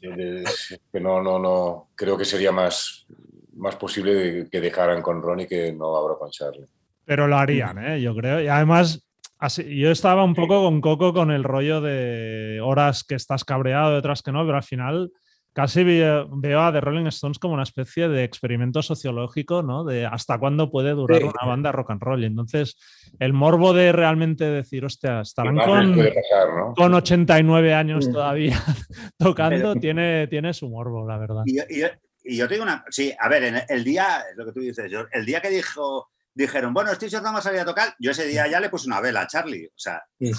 [0.00, 0.44] de,
[0.92, 3.06] que no, no, no, creo que sería más,
[3.54, 6.68] más posible que dejaran con Ronnie que no ahora con Charlie.
[7.04, 8.00] Pero lo harían, ¿eh?
[8.00, 8.40] yo creo.
[8.40, 9.04] Y además,
[9.42, 13.98] así, yo estaba un poco con Coco con el rollo de horas que estás cabreado,
[13.98, 15.10] otras que no, pero al final
[15.52, 19.84] casi veo, a The Rolling Stones como una especie de experimento sociológico, ¿no?
[19.84, 21.24] De hasta cuándo puede durar sí.
[21.24, 22.22] una banda rock and roll.
[22.22, 22.76] Y entonces,
[23.18, 26.74] el morbo de realmente decir, hostia, estarán con, pasar, ¿no?
[26.74, 28.12] con 89 años sí.
[28.12, 28.56] todavía
[29.18, 31.42] tocando, Pero, tiene, tiene su morbo, la verdad.
[31.44, 31.84] Y, y,
[32.24, 32.84] y, yo te digo una.
[32.88, 36.08] Sí, a ver, en el día, lo que tú dices, yo, el día que dijo.
[36.34, 37.94] Dijeron, bueno, Steve Jordan va a salir a tocar.
[37.98, 39.66] Yo ese día ya le puse una vela a Charlie.
[39.66, 40.32] O sea, sí.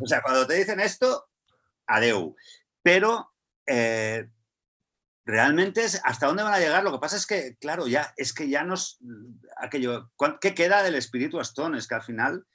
[0.00, 1.28] o sea, cuando te dicen esto,
[1.86, 2.34] adeu
[2.82, 3.32] pero
[3.66, 4.28] eh,
[5.24, 6.82] realmente es hasta dónde van a llegar.
[6.82, 8.98] Lo que pasa es que, claro, ya es que ya nos
[9.56, 10.10] aquello.
[10.40, 11.78] ¿Qué queda del espíritu Stone?
[11.78, 12.46] Es que al final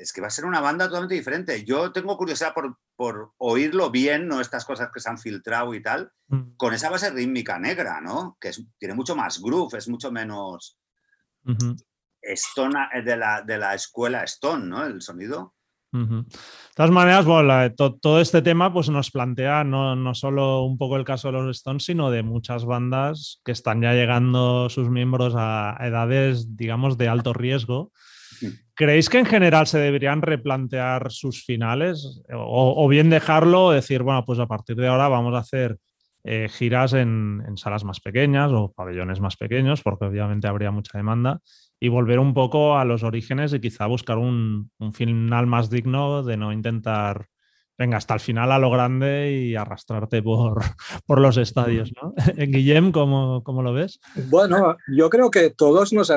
[0.00, 1.64] es que va a ser una banda totalmente diferente.
[1.64, 5.82] Yo tengo curiosidad por, por oírlo bien, no estas cosas que se han filtrado y
[5.82, 6.56] tal, mm.
[6.56, 8.36] con esa base rítmica negra, ¿no?
[8.40, 10.78] Que es, tiene mucho más groove, es mucho menos
[11.44, 11.84] uh -huh.
[12.20, 12.74] Stone
[13.04, 14.84] de la, de la escuela Stone, ¿no?
[14.84, 15.54] El sonido.
[15.92, 16.24] Uh -huh.
[16.24, 20.62] De todas maneras, bueno, la, to, todo este tema pues, nos plantea no, no, solo
[20.64, 24.68] un poco el caso de los Stones, sino de muchas bandas que están ya llegando
[24.68, 27.92] sus miembros a edades, digamos, de alto riesgo.
[28.74, 32.22] ¿Creéis que en general se deberían replantear sus finales?
[32.32, 35.78] O, bien dejarlo, decir, bueno, pues a partir de ahora vamos a hacer
[36.24, 41.40] eh, giras en, salas más pequeñas o pabellones más pequeños, porque obviamente habría mucha demanda,
[41.80, 46.36] y volver un poco a los orígenes y quizá buscar un final más digno de
[46.36, 47.28] no intentar
[47.78, 50.60] venga, hasta el final a lo grande y arrastrarte por,
[51.06, 52.12] por los estadios, ¿no?
[52.36, 54.00] Guillem, ¿cómo, ¿cómo, lo ves?
[54.28, 56.12] Bueno, yo creo que todos nos,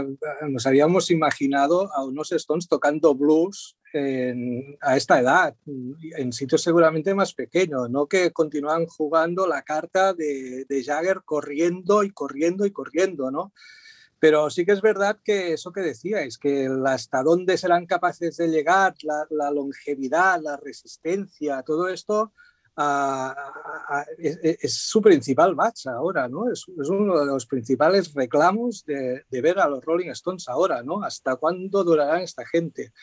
[0.49, 5.55] nos habíamos imaginado a unos Stones tocando blues en, a esta edad,
[6.17, 12.03] en sitios seguramente más pequeños, no que continúan jugando la carta de, de Jagger corriendo
[12.03, 13.53] y corriendo y corriendo, ¿no?
[14.21, 18.49] Pero sí que es verdad que eso que decíais, que hasta dónde serán capaces de
[18.49, 22.31] llegar, la, la longevidad, la resistencia, todo esto
[24.19, 26.51] es, es, su principal match ahora, ¿no?
[26.51, 30.83] Es, es, uno de los principales reclamos de, de, ver a los Rolling Stones ahora,
[30.83, 31.03] ¿no?
[31.03, 32.93] ¿Hasta cuándo durarán esta gente?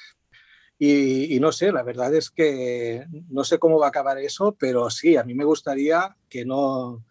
[0.79, 4.55] Y, y, no sé, la verdad es que no sé cómo va a acabar eso,
[4.57, 7.05] pero sí, a mí me gustaría que no,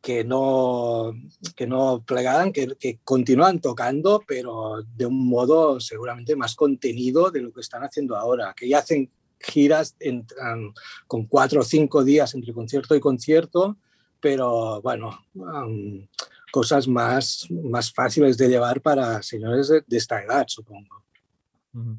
[0.00, 1.12] que no,
[1.56, 7.42] que no plegaran, que, que continúan tocando, pero de un modo seguramente más contenido de
[7.42, 10.72] lo que están haciendo ahora, que ya hacen giras en, um,
[11.06, 13.76] con cuatro o cinco días entre concierto y concierto,
[14.20, 16.06] pero bueno, um,
[16.50, 21.04] cosas más, más fáciles de llevar para señores de, de esta edad, supongo.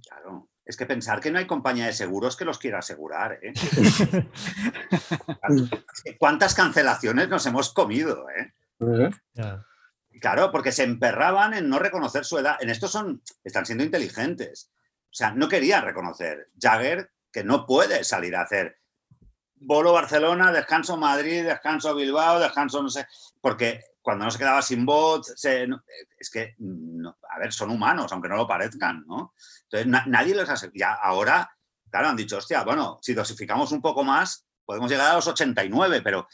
[0.08, 0.48] Claro.
[0.70, 3.40] Es que pensar que no hay compañía de seguros que los quiera asegurar.
[3.42, 3.54] ¿eh?
[6.20, 8.28] ¿Cuántas cancelaciones nos hemos comido?
[8.30, 8.54] ¿eh?
[9.34, 9.66] Yeah.
[10.22, 12.58] Claro, porque se emperraban en no reconocer su edad.
[12.60, 14.70] En esto son, están siendo inteligentes.
[15.06, 16.52] O sea, no querían reconocer.
[16.62, 18.78] Jagger, que no puede salir a hacer
[19.56, 23.08] bolo Barcelona, descanso Madrid, descanso Bilbao, descanso no sé.
[23.42, 25.68] Porque cuando no se quedaba sin voz, se,
[26.18, 29.34] es que, no, a ver, son humanos, aunque no lo parezcan, ¿no?
[29.64, 30.72] Entonces, na, nadie les hace.
[30.74, 31.50] Ya ahora,
[31.90, 36.02] claro, han dicho, hostia, bueno, si dosificamos un poco más, podemos llegar a los 89,
[36.02, 36.28] pero,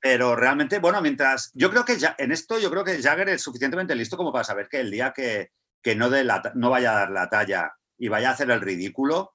[0.00, 1.50] pero realmente, bueno, mientras.
[1.54, 4.44] Yo creo que ya, en esto, yo creo que Jagger es suficientemente listo como para
[4.44, 7.72] saber que el día que, que no, de la, no vaya a dar la talla
[7.98, 9.34] y vaya a hacer el ridículo,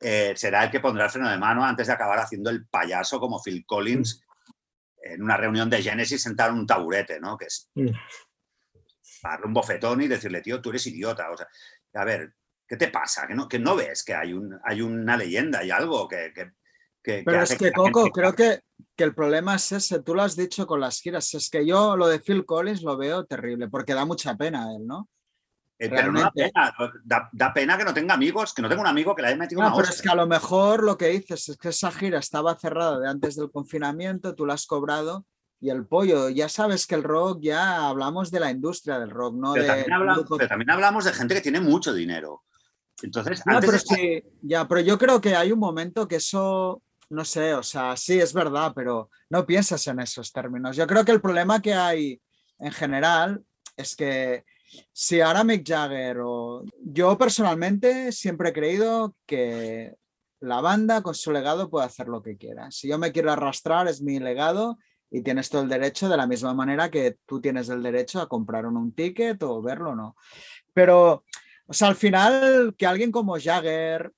[0.00, 3.20] eh, será el que pondrá el freno de mano antes de acabar haciendo el payaso
[3.20, 4.22] como Phil Collins
[5.02, 7.36] en una reunión de Genesis sentado en un taburete, ¿no?
[7.36, 7.70] Que es
[9.22, 11.30] darle un bofetón y decirle, tío, tú eres idiota.
[11.30, 11.46] O sea,
[11.94, 12.34] A ver,
[12.66, 13.26] ¿qué te pasa?
[13.26, 16.32] ¿Que no, que no ves que hay, un, hay una leyenda, hay algo que...
[16.34, 16.50] que,
[17.02, 18.60] que Pero hace es que, Coco, gente- creo que,
[18.96, 21.96] que el problema es ese, tú lo has dicho con las giras, es que yo
[21.96, 25.08] lo de Phil Collins lo veo terrible, porque da mucha pena a él, ¿no?
[25.78, 28.82] Eh, pero no da pena, da, da pena que no tenga amigos, que no tenga
[28.82, 29.96] un amigo que le haya metido No, una pero hostia.
[29.96, 33.08] es que a lo mejor lo que dices es que esa gira estaba cerrada de
[33.08, 35.26] antes del confinamiento, tú la has cobrado
[35.60, 39.34] y el pollo, ya sabes que el rock, ya hablamos de la industria del rock,
[39.34, 42.44] no Pero de también, habla- grupos- pero también hablamos de gente que tiene mucho dinero.
[43.02, 46.16] Entonces, No, antes pero de- sí, ya, pero yo creo que hay un momento que
[46.16, 50.76] eso, no sé, o sea, sí es verdad, pero no piensas en esos términos.
[50.76, 52.20] Yo creo que el problema que hay
[52.60, 53.42] en general
[53.76, 54.44] es que
[54.92, 59.94] si ahora Mick Jagger o yo personalmente siempre he creído que
[60.40, 62.70] la banda con su legado puede hacer lo que quiera.
[62.70, 64.78] Si yo me quiero arrastrar es mi legado
[65.10, 68.28] y tienes todo el derecho de la misma manera que tú tienes el derecho a
[68.28, 70.16] comprar un, ticket o verlo no.
[70.72, 71.24] Pero,
[71.66, 74.12] o sea, al final que alguien como Jagger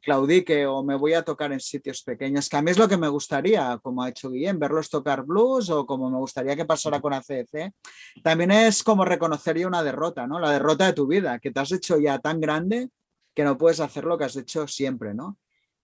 [0.00, 2.96] claudique o me voy a tocar en sitios pequeños, que a mí es lo que
[2.96, 7.00] me gustaría, como ha hecho Guillem, verlos tocar blues o como me gustaría que pasara
[7.00, 7.72] con ACDC,
[8.22, 10.38] también es como reconocer ya una derrota, ¿no?
[10.38, 12.90] La derrota de tu vida, que te has hecho ya tan grande
[13.34, 15.38] que no puedes hacer lo que has hecho siempre, ¿no?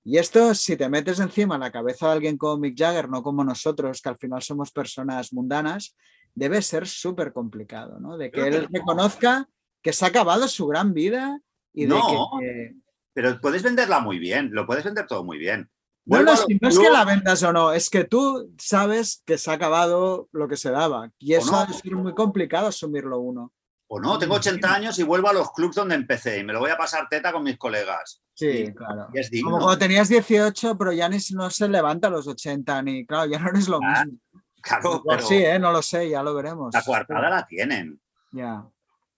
[0.04, 3.22] Y esto, si te metes encima en la cabeza de alguien como Mick Jagger, no
[3.22, 5.96] como nosotros, que al final somos personas mundanas,
[6.34, 8.18] debe ser súper complicado, ¿no?
[8.18, 8.68] De que él no.
[8.70, 9.48] reconozca
[9.80, 11.40] que se ha acabado su gran vida
[11.72, 12.30] y de No.
[12.40, 12.83] que...
[13.14, 15.70] pero puedes venderla muy bien, lo puedes vender todo muy bien.
[16.06, 19.38] No, no, si no es que la vendas o no, es que tú sabes que
[19.38, 21.10] se ha acabado lo que se daba.
[21.18, 21.72] Y eso no.
[21.72, 23.52] ser muy complicado asumirlo uno.
[23.86, 26.58] O no, tengo 80 años y vuelvo a los clubs donde empecé y me lo
[26.58, 28.20] voy a pasar teta con mis colegas.
[28.34, 29.08] Sí, Y- claro.
[29.14, 29.50] Y es digno.
[29.52, 33.30] Como cuando tenías 18, pero ya ni, no se levanta a los 80, ni claro,
[33.30, 34.18] ya no eres lo Ah, mismo.
[34.60, 35.58] Claro, pero sí, ¿eh?
[35.58, 36.72] no lo sé, ya lo veremos.
[36.74, 38.00] la coartada la tienen.
[38.32, 38.66] Ya.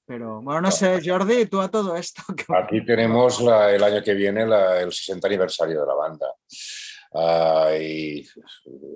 [0.07, 2.22] Pero bueno, no sé, Jordi, tú a todo esto.
[2.36, 6.26] ¿qué Aquí tenemos la- el año que viene la- el 60 aniversario de la banda.
[7.14, 8.24] Ah, y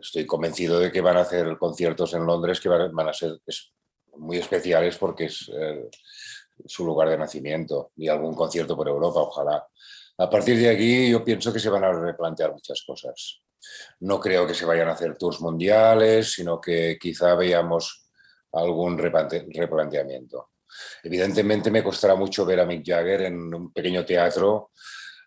[0.01, 3.39] estoy convencido de que van a hacer conciertos en Londres que van, van a ser
[3.47, 3.73] es-
[4.17, 5.89] muy especiales porque es eh,
[6.67, 9.67] su lugar de nacimiento y algún concierto por Europa, ojalá.
[10.19, 13.41] A partir de aquí yo pienso que se van a replantear muchas cosas.
[14.01, 18.07] No creo que se vayan a hacer tours mundiales, sino que quizá veamos
[18.53, 20.51] algún replante- replanteamiento.
[21.03, 24.71] Evidentemente me costará mucho ver a Mick Jagger en un pequeño teatro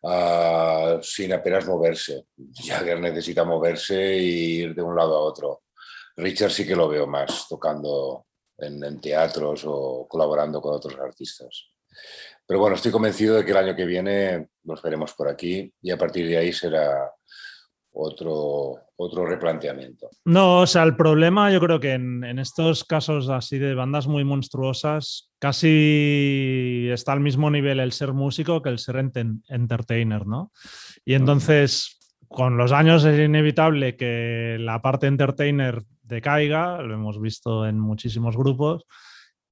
[0.04, 2.26] ah, sin apenas moverse.
[2.54, 5.64] Jagger necesita moverse e ir de un lado a otro.
[6.16, 8.28] Richard sí que lo veo más tocando
[8.58, 11.70] en, teatros o colaborando con otros artistas.
[12.46, 15.92] Pero bueno, estoy convencido de que el año que viene los veremos por aquí y
[15.92, 17.12] a partir de ahí será
[17.94, 20.10] otro, otro replanteamiento.
[20.26, 24.08] No, o sea, el problema yo creo que en, en estos casos así de bandas
[24.08, 30.26] muy monstruosas, casi está al mismo nivel el ser músico que el ser enten- entertainer,
[30.26, 30.52] ¿no?
[31.06, 37.66] Y entonces, con los años es inevitable que la parte entertainer decaiga, lo hemos visto
[37.68, 38.86] en muchísimos grupos,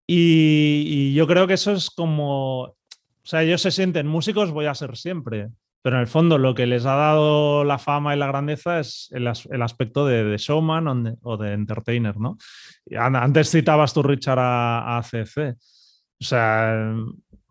[0.08, 2.76] y, y yo creo que eso es como, o
[3.24, 5.50] sea, ellos se sienten músicos, voy a ser siempre,
[5.82, 9.10] pero en el fondo lo que les ha dado la fama y la grandeza es
[9.12, 12.38] el, as- el aspecto de, showman o de, entertainer, ¿no?
[12.98, 15.56] Antes citabas tú, Richard, a, a ACC.
[16.20, 16.94] O sea,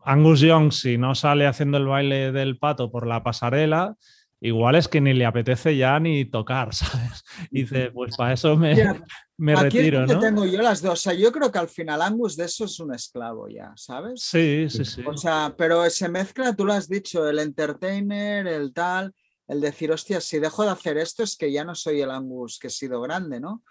[0.04, 3.94] Angus Young, si no sale haciendo el baile del pato por la pasarela,
[4.40, 7.24] igual es que ni le apetece ya ni tocar, ¿sabes?
[7.50, 9.02] Y dice, pues para eso me, Ya,
[9.36, 10.20] me Aquí retiro, donde ¿no?
[10.20, 10.92] tengo yo las dos.
[10.92, 14.22] O sea, yo creo que al final Angus de eso es un esclavo ya, ¿sabes?
[14.22, 15.02] Sí, sí, sí.
[15.06, 19.14] O sea, pero se mezcla, tú lo has dicho, el entertainer, el tal,
[19.48, 22.58] el decir, hostia, si dejo de hacer esto es que ya no soy el Angus
[22.58, 23.62] que he sido grande, ¿no?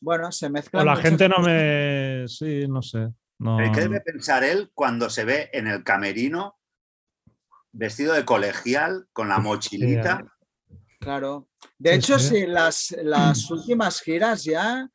[0.00, 0.80] Bueno, se mezcla.
[0.80, 2.24] O la gente no me...
[2.26, 3.08] Sí, no sé.
[3.38, 6.59] No, ¿Pero ¿Qué debe pensar él cuando se ve en el camerino
[7.72, 10.24] vestido de colegial con la mochilita?
[10.98, 11.48] Claro.
[11.78, 12.46] De hecho, sí.
[12.46, 14.88] las, las últimas giras ya,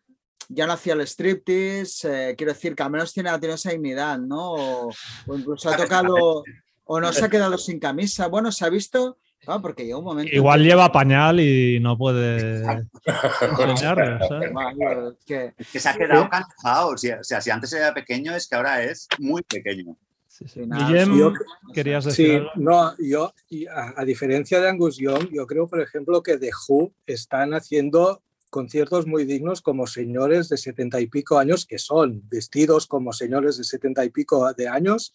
[0.49, 4.19] ya no hacía el striptease, eh, quiero decir que al menos tiene, tenido esa dignidad,
[4.19, 4.51] ¿no?
[4.51, 4.89] O,
[5.28, 6.43] o incluso ha tocado,
[6.84, 8.28] o no se ha quedado sin camisa.
[8.28, 9.17] Bueno, se ha visto,
[9.61, 10.36] porque llega un momento.
[10.36, 12.63] Igual lleva pañal y no puede
[15.26, 16.89] que- Es que se ha quedado cansado.
[16.89, 19.97] O sea, si antes era pequeño, es que ahora es muy pequeño.
[20.38, 20.59] Sí, sí.
[20.65, 21.31] Guillem, yo-
[21.73, 22.49] querías decir Sí, algo?
[22.55, 23.33] no, yo,
[23.71, 28.21] a, a diferencia de Angus Young, yo creo, por ejemplo, que The Who están haciendo
[28.49, 33.57] conciertos muy dignos como señores de setenta y pico años, que son vestidos como señores
[33.57, 35.13] de setenta y pico de años,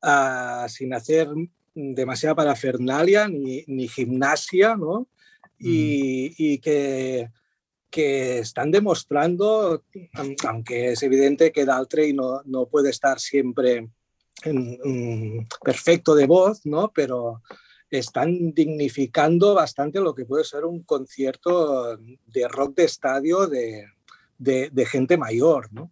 [0.00, 1.28] ah, sin hacer
[1.74, 5.08] demasiada parafernalia ni, ni gimnasia, ¿no?
[5.58, 7.28] Y, y que,
[7.90, 9.84] que están demostrando,
[10.46, 13.88] aunque es evidente que Daltrey no, no puede estar siempre
[15.62, 16.92] perfecto de voz, ¿no?
[16.94, 17.42] Pero
[17.90, 23.86] están dignificando bastante lo que puede ser un concierto de rock de estadio de,
[24.38, 25.90] de, gente mayor, ¿no?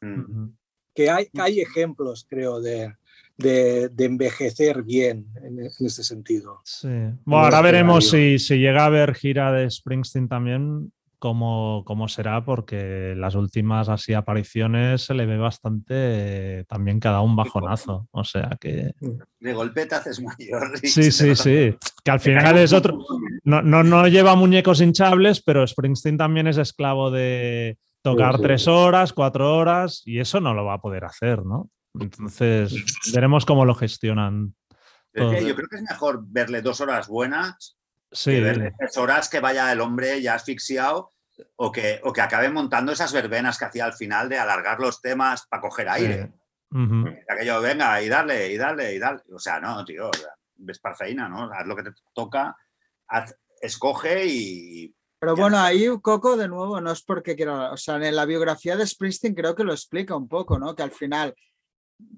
[0.00, 0.50] Mm.
[0.94, 2.92] Que hay, hay ejemplos, creo, de,
[3.36, 6.60] de, envejecer bien en, ese sentido.
[6.64, 6.88] Sí.
[7.24, 12.44] Bueno, ahora veremos si, si, llega a haber gira de Springsteen también, cómo, cómo, será,
[12.44, 18.08] porque las últimas así apariciones se le ve bastante también cada un bajonazo.
[18.10, 18.92] O sea que.
[19.40, 20.78] De golpe te haces mayor.
[20.82, 21.76] Sí, sí, sí.
[22.04, 22.98] Que al final es otro.
[23.44, 29.12] No, no, no lleva muñecos hinchables, pero Springsteen también es esclavo de tocar tres horas,
[29.12, 31.70] cuatro horas, y eso no lo va a poder hacer, ¿no?
[31.98, 32.74] Entonces,
[33.12, 34.54] veremos cómo lo gestionan.
[35.14, 37.77] yo creo que es mejor verle dos horas buenas
[38.10, 41.12] que verle tres horas que vaya el hombre ya asfixiado
[41.56, 45.00] o que, o que acabe montando esas verbenas que hacía al final de alargar los
[45.00, 46.32] temas para coger aire.
[46.70, 49.22] Que yo venga y darle, y darle, y darle.
[49.32, 50.10] O sea, no, tío,
[50.56, 51.50] ves parceína, ¿no?
[51.52, 52.56] Haz lo que te toca,
[53.60, 58.14] escoge y pero bueno, ahí Coco, de nuevo, no es porque quiera, o sea, en
[58.14, 60.76] la biografía de Springsteen creo que lo explica un poco, ¿no?
[60.76, 61.34] Que al final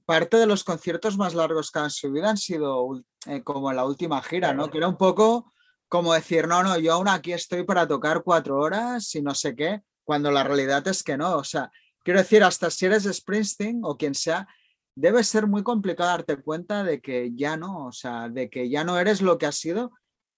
[0.05, 3.87] parte de los conciertos más largos que han subido han sido eh, como en la
[3.87, 4.71] última gira, ¿no?
[4.71, 5.55] Que era un poco
[5.91, 9.57] como decir, no, no, yo aún aquí estoy para tocar cuatro horas y no sé
[9.57, 11.37] qué, cuando la realidad es que no.
[11.37, 11.73] O sea,
[12.05, 14.47] quiero decir, hasta si eres Springsteen o quien sea,
[14.95, 18.85] debe ser muy complicado darte cuenta de que ya no, o sea, de que ya
[18.85, 19.91] no eres lo que has sido,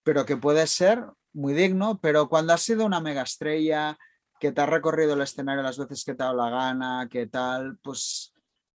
[0.03, 3.99] pero que puedes ser muy digno, pero cuando has sido una mega estrella,
[4.41, 7.27] que te ha recorrido el escenario las veces que te ha dado la gana, que
[7.27, 8.33] tal, pues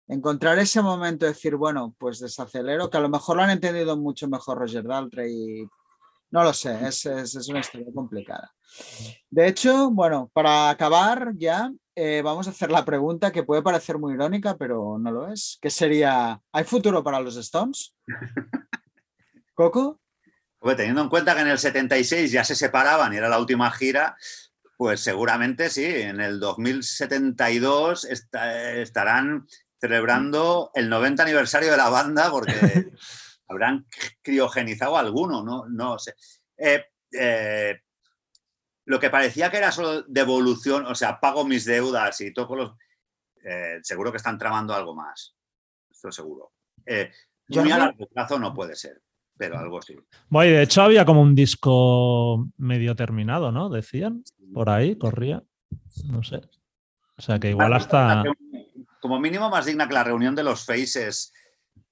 [0.09, 3.97] encontrar ese momento de decir, bueno, pues desacelero, que a lo mejor lo han entendido
[3.97, 5.69] mucho mejor Roger Daltrey y
[6.37, 8.53] no lo sé, es, es, una historia complicada.
[9.31, 13.97] De hecho, bueno, para acabar ya, eh, vamos a hacer la pregunta que puede parecer
[13.97, 17.95] muy irónica, pero no lo es, que sería, ¿hay futuro para los Stones?
[19.55, 19.99] ¿Coco?
[20.77, 24.15] teniendo en cuenta que en el 76 ya se separaban y era la última gira,
[24.77, 29.47] pues seguramente sí, en el 2072 estarán
[29.81, 32.53] celebrando el 90 aniversario de la banda porque
[33.49, 33.87] habrán
[34.23, 36.15] criogenizado alguno, no, no sé.
[36.57, 37.81] Eh, eh,
[38.85, 42.73] lo que parecía que era solo devolución, o sea, pago mis deudas y todos los...
[43.45, 45.37] Eh, seguro que están tramando algo más,
[45.89, 46.53] esto seguro.
[47.49, 49.01] muy a largo plazo no puede ser
[49.37, 49.97] pero algo así.
[50.29, 53.69] Bueno, de hecho había como un disco medio terminado, ¿no?
[53.69, 55.43] Decían, por ahí, corría.
[56.07, 56.41] No sé.
[57.17, 58.25] O sea que igual hasta...
[59.01, 61.33] Como mínimo más digna que la reunión de los Faces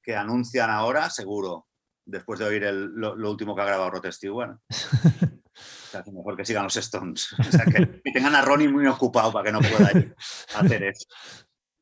[0.04, 1.66] que anuncian ahora, seguro,
[2.04, 4.58] después de oír lo, último que ha grabado Rod Stewart.
[6.06, 7.28] O mejor que sigan los Stones.
[7.38, 9.92] O sea, que, tengan a Ronnie muy ocupado para que no pueda
[10.56, 11.06] hacer eso.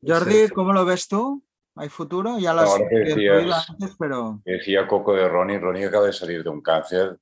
[0.05, 1.43] Jordi, ¿cómo lo ves tú?
[1.75, 2.37] ¿Hay futuro?
[2.37, 4.39] Ya lo has antes, pero...
[4.45, 5.57] Decía Coco de Ronnie.
[5.57, 7.17] Ronnie acaba de salir de un cáncer.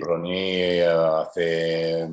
[0.00, 2.08] Ronnie eh, hace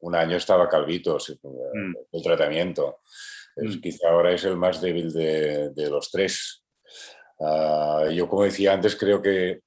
[0.00, 1.94] un año estaba calvito, mm.
[2.12, 2.98] el tratamiento.
[3.56, 3.80] Mm.
[3.80, 6.61] quizá ahora es el más débil de, los tres.
[7.44, 9.60] Ah, yo, como decía antes, creo que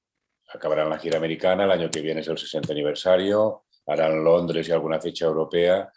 [0.52, 4.72] acabarán la gira americana, el año que viene es el 60 aniversario, harán Londres y
[4.72, 5.90] alguna fecha europea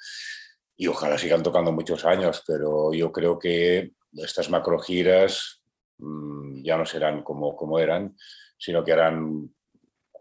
[0.76, 5.60] y ojalá sigan tocando muchos años, pero yo creo que estas macro giras
[6.00, 8.16] Mm, ya no serán como, como eran,
[8.58, 9.54] sino que harán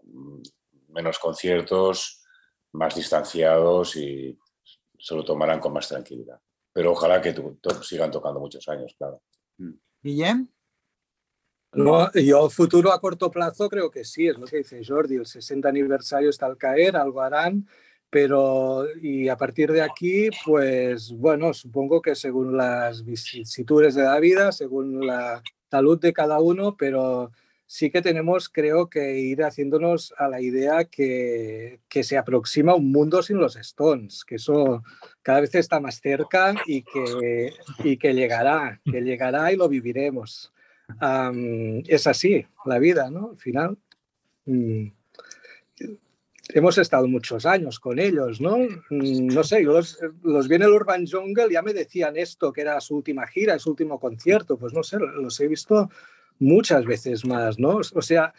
[0.03, 0.43] mm,
[0.89, 2.25] menos conciertos,
[2.73, 4.37] más distanciados y
[4.99, 6.41] se lo tomarán con más tranquilidad.
[6.73, 7.35] Pero ojalá que
[7.83, 9.23] sigan tocando muchos años, claro.
[10.03, 10.49] Guillem.
[11.73, 15.27] No, yo futuro a corto plazo creo que sí, es lo que dice Jordi, el
[15.27, 17.67] 60 aniversario está al caer, algo harán,
[18.11, 24.19] pero y a partir de aquí, pues bueno, supongo que según las vicisitudes de la
[24.19, 27.31] vida, según la salud de cada uno, pero
[27.67, 32.91] sí que tenemos, creo que ir haciéndonos a la idea que, que, se aproxima un
[32.91, 34.83] mundo sin los Stones, que eso
[35.21, 37.53] cada vez está más cerca y que,
[37.85, 40.51] y que llegará, que llegará y lo viviremos.
[41.87, 43.31] Es así, la vida, ¿no?
[43.31, 43.79] Al final.
[44.47, 44.89] Mm,
[46.51, 48.59] hemos estado muchos años con ellos, ¿no?
[48.91, 52.63] Mm, no sé, los, los vi en el Urban Jungle, ya me decían esto, que
[52.63, 55.91] era su última gira, su último concierto, pues no sé, los he visto
[56.39, 57.81] muchas veces más, ¿no?
[57.95, 58.33] O sea,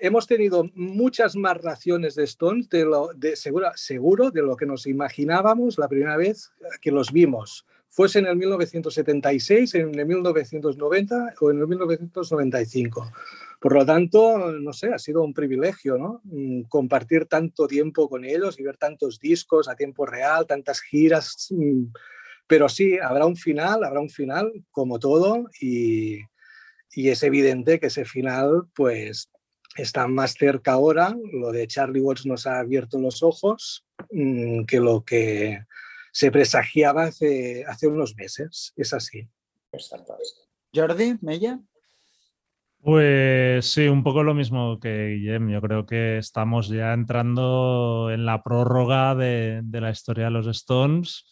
[0.00, 5.78] hemos tenido muchas más raciones de Stones de, seguro, seguro de lo que nos imaginábamos
[5.78, 7.66] la primera vez que los vimos.
[7.94, 13.12] Fuese en el 1976, en el 1990 o en el 1995.
[13.60, 16.22] Por lo tanto, no sé, ha sido un privilegio, ¿no?
[16.24, 21.48] Mm, compartir tanto tiempo con ellos y ver tantos discos a tiempo real, tantas giras.
[21.50, 21.92] Mm,
[22.46, 26.20] pero sí, habrá un final, habrá un final, como todo, y,
[26.94, 29.30] y es evidente que ese final, pues,
[29.76, 31.14] está más cerca ahora.
[31.30, 35.66] Lo de Charlie Watts nos ha abierto los ojos mm, que lo que
[36.12, 38.72] se presagiaba hace, hace unos meses.
[38.76, 39.28] Es así.
[40.74, 41.58] Jordi, Mella.
[42.80, 45.50] Pues sí, un poco lo mismo que Guillem.
[45.50, 50.46] Yo creo que estamos ya entrando en la prórroga de, de, la historia de los
[50.48, 51.24] Stones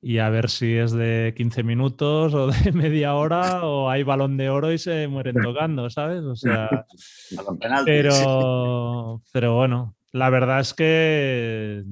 [0.00, 4.36] y a ver si es de 15 minutos o de media hora o hay balón
[4.36, 6.22] de oro y se mueren tocando, ¿sabes?
[6.22, 6.86] O sea,
[7.84, 11.84] pero, pero bueno, la verdad es que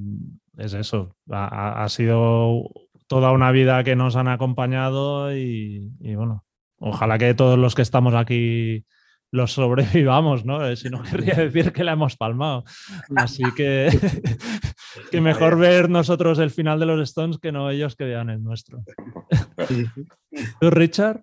[0.57, 1.17] es eso.
[1.31, 2.71] Ha, ha sido
[3.07, 6.45] toda una vida que nos han acompañado y, y bueno,
[6.79, 8.85] ojalá que todos los que estamos aquí
[9.33, 10.67] los sobrevivamos, ¿no?
[10.67, 12.65] Eh, si no querría decir que la hemos palmado.
[13.17, 13.89] Así que,
[15.11, 18.43] que mejor ver nosotros el final de los Stones que no ellos que vean el
[18.43, 18.83] nuestro.
[20.61, 21.23] ¿Tú, Richard?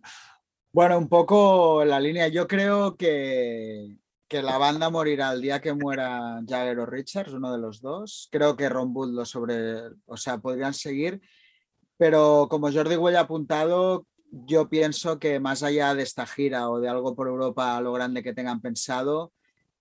[0.72, 2.28] Bueno, un poco la línea.
[2.28, 3.98] Yo creo que,
[4.34, 8.30] que la banda morirá el día que muera Jagger o Richards, uno de los dos.
[8.32, 11.22] Creo que Ron Wood lo sobre, o sea, podrían seguir.
[11.98, 16.80] Pero como Jordi Güell ha apuntado, yo pienso que más allá de esta gira o
[16.80, 19.34] de algo por Europa lo grande que tengan pensado,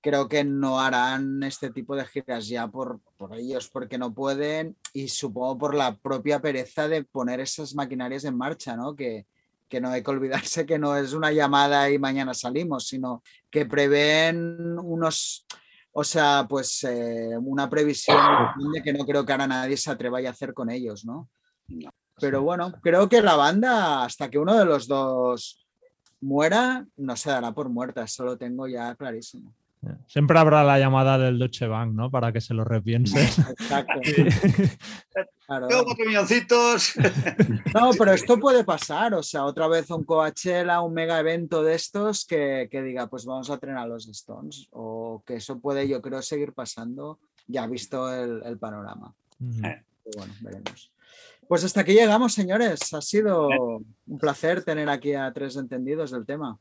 [0.03, 4.77] creo que no harán este tipo de giras ya por, por, ellos porque no pueden
[4.93, 8.95] y supongo por la propia pereza de poner esas maquinarias en marcha, ¿no?
[8.95, 9.25] Que,
[9.73, 13.65] que no hay que olvidarse que no es una llamada y mañana salimos, sino que
[13.65, 15.47] prevén unos,
[15.93, 18.19] o sea, pues eh, una previsión
[18.75, 21.31] de que no creo que ahora nadie se atreva a hacer con ellos, ¿no?
[22.21, 25.67] Pero bueno, creo que la banda, hasta que uno de los dos
[26.21, 29.55] muera, no se dará por muerta, eso lo tengo ya clarísimo.
[30.07, 32.11] Siempre habrá la llamada del Deutsche Bank, ¿no?
[32.11, 33.21] Para que se lo repiense.
[33.59, 34.01] Exacto.
[35.45, 35.67] Claro.
[35.85, 36.95] cuatro milloncitos.
[37.75, 41.75] No, pero esto puede pasar, o sea, otra vez un Coachella, un mega evento de
[41.75, 45.87] estos que, que diga, pues vamos a entrenar a los Stones, o que eso puede,
[45.89, 49.15] yo creo, seguir pasando, ya visto el, el panorama.
[49.41, 49.83] Uh -huh.
[50.17, 50.91] Bueno, veremos.
[51.49, 52.95] Pues hasta aquí llegamos, señores.
[52.95, 56.59] Ha sido un placer tener aquí a tres entendidos del tema.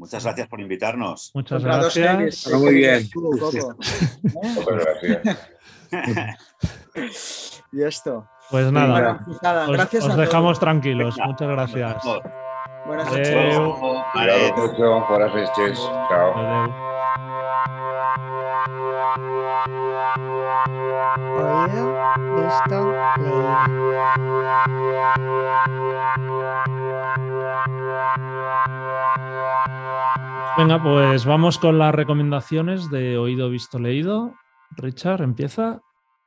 [0.00, 1.30] Muchas gracias por invitarnos.
[1.34, 2.48] Muchas gracias.
[2.54, 3.06] Muy bien.
[7.70, 8.26] y esto.
[8.50, 10.60] Pues nada, bueno, pues os, gracias os dejamos todos.
[10.60, 11.16] tranquilos.
[11.16, 11.26] Venga.
[11.28, 12.02] Muchas gracias.
[12.86, 13.28] Buenas noches.
[14.14, 15.78] Buenas noches.
[16.08, 16.88] Chao.
[21.36, 21.94] Oído,
[30.60, 34.34] Venga, pues vamos con las recomendaciones de Oído, Visto, Leído.
[34.76, 35.80] Richard, empieza.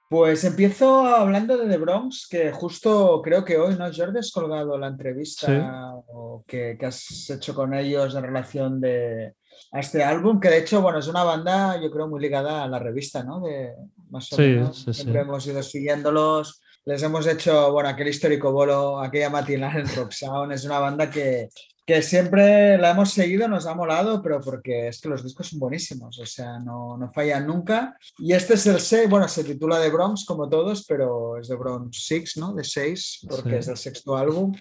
[0.10, 4.18] Pues empiezo hablando de The Bronx, que justo creo que hoy, ¿no, Jordi?
[4.18, 6.44] Has colgado la entrevista sí.
[6.48, 9.36] que, que, has hecho con ellos en relación de,
[9.72, 12.68] a este álbum, que de hecho, bueno, es una banda, yo creo, muy ligada a
[12.68, 13.40] la revista, ¿no?
[13.40, 13.76] De,
[14.10, 14.82] más o sí, menos.
[14.82, 16.60] Sí, Siempre hemos ido siguiéndolos.
[16.86, 20.54] Les hemos hecho, bueno, aquel histórico bolo, aquella matinal en Rock Sound.
[20.54, 21.50] Es una banda que,
[21.86, 25.60] que siempre la hemos seguido, nos ha molado, pero porque es que los discos son
[25.60, 27.98] buenísimos, o sea, no, no fallan nunca.
[28.20, 31.56] Y este es el 6, bueno, se titula The Bronx como todos, pero es The
[31.56, 32.54] Bronx 6, ¿no?
[32.54, 33.56] De 6, porque sí.
[33.56, 34.54] es el sexto álbum.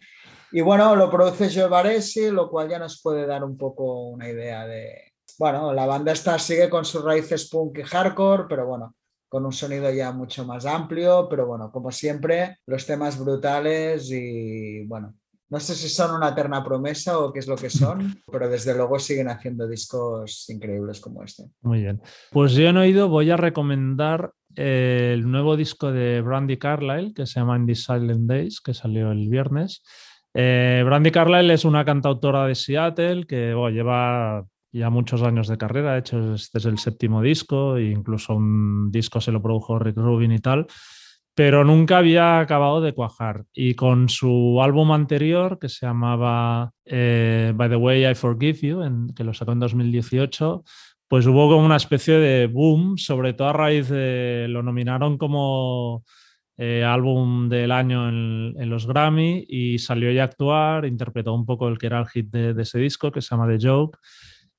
[0.51, 4.28] Y bueno, lo produce Joe Baresi, lo cual ya nos puede dar un poco una
[4.28, 5.12] idea de...
[5.39, 8.94] Bueno, la banda esta sigue con sus raíces punk y hardcore, pero bueno,
[9.28, 14.85] con un sonido ya mucho más amplio, pero bueno, como siempre, los temas brutales y
[14.85, 15.15] bueno,
[15.53, 18.74] no sé si son una eterna promesa o qué es lo que son, pero desde
[18.74, 21.45] luego siguen haciendo discos increíbles como este.
[21.61, 22.01] Muy bien.
[22.31, 27.39] Pues yo en oído voy a recomendar el nuevo disco de Brandy Carlile que se
[27.39, 29.83] llama In These Silent Days, que salió el viernes.
[30.33, 35.59] Eh, Brandy Carlile es una cantautora de Seattle que bueno, lleva ya muchos años de
[35.59, 39.79] carrera, de hecho este es el séptimo disco, e incluso un disco se lo produjo
[39.79, 40.66] Rick Rubin y tal,
[41.35, 43.45] pero nunca había acabado de cuajar.
[43.55, 48.83] Y con su álbum anterior, que se llamaba eh, By the Way I Forgive You,
[48.83, 50.65] en, que lo sacó en 2018,
[51.09, 56.05] pues hubo como una especie de boom, sobre todo a raíz de, lo nominaron como
[56.59, 61.79] eh, álbum del año en, los Grammy y salió a actuar, interpretó un poco el
[61.79, 63.99] que era el hit de, de ese disco, que se llama The Joke.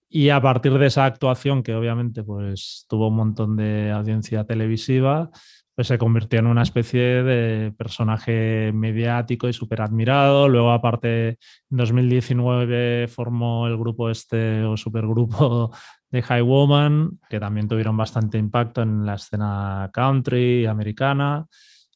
[0.10, 5.32] Y a partir de esa actuación, que obviamente pues, tuvo un montón de audiencia televisiva,
[5.76, 10.48] pues se convirtió en una especie de personaje mediático y súper admirado.
[10.48, 15.72] Luego, aparte, en 2019 formó el grupo este o supergrupo
[16.12, 21.48] de High Woman, que también tuvieron bastante impacto en la escena country americana.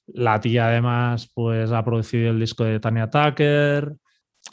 [0.07, 3.93] La tía además pues ha producido el disco de Tanya Tucker,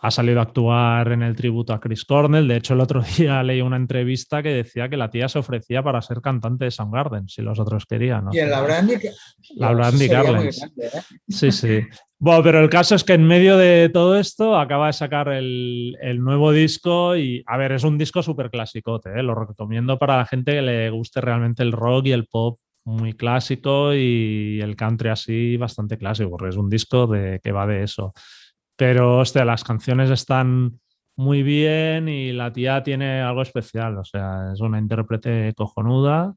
[0.01, 2.49] ha salido a actuar en el tributo a Chris Cornell.
[2.49, 5.83] De hecho, el otro día leí una entrevista que decía que la tía se ofrecía
[5.83, 8.27] para ser cantante de Soundgarden, si los otros querían.
[8.27, 8.31] ¿no?
[8.33, 8.95] Y la Brandy,
[9.57, 11.01] La Brandy grande, ¿eh?
[11.29, 11.81] Sí, sí.
[12.19, 15.97] Bueno, pero el caso es que en medio de todo esto acaba de sacar el,
[16.01, 19.23] el nuevo disco y, a ver, es un disco súper clasicote, ¿eh?
[19.23, 23.15] lo recomiendo para la gente que le guste realmente el rock y el pop muy
[23.15, 27.83] clásico y el country así bastante clásico, porque es un disco de, que va de
[27.83, 28.13] eso.
[28.77, 30.81] Pero, hostia, las canciones están
[31.17, 36.35] muy bien y la tía tiene algo especial, o sea, es una intérprete cojonuda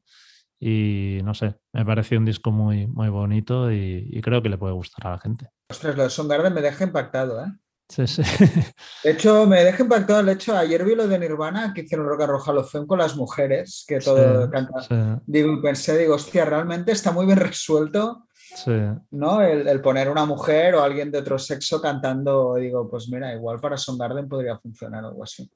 [0.60, 4.58] y no sé, me pareció un disco muy, muy bonito y, y creo que le
[4.58, 5.48] puede gustar a la gente.
[5.70, 7.52] Ostras, lo de Soundgarden me deja impactado, ¿eh?
[7.88, 8.22] Sí, sí.
[9.04, 12.58] De hecho, me deja impactado el hecho, ayer vi lo de Nirvana, que hicieron Hall
[12.58, 15.22] of Fame con las mujeres, que todo Sí, canta.
[15.26, 18.27] Digo, pensé, digo, hostia, realmente está muy bien resuelto,
[18.64, 18.72] sí.
[19.10, 19.40] ¿no?
[19.40, 23.58] El, el poner una mujer o alguien de otro sexo cantando, digo, pues mira, igual
[23.60, 25.50] para Soundgarden podría funcionar algo así.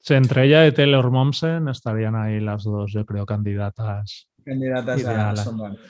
[0.00, 4.28] Sí, entre ella y Taylor Momsen estarían ahí las dos, yo creo, candidatas.
[4.44, 5.36] Candidatas a Ideal.
[5.36, 5.80] Soundgarden.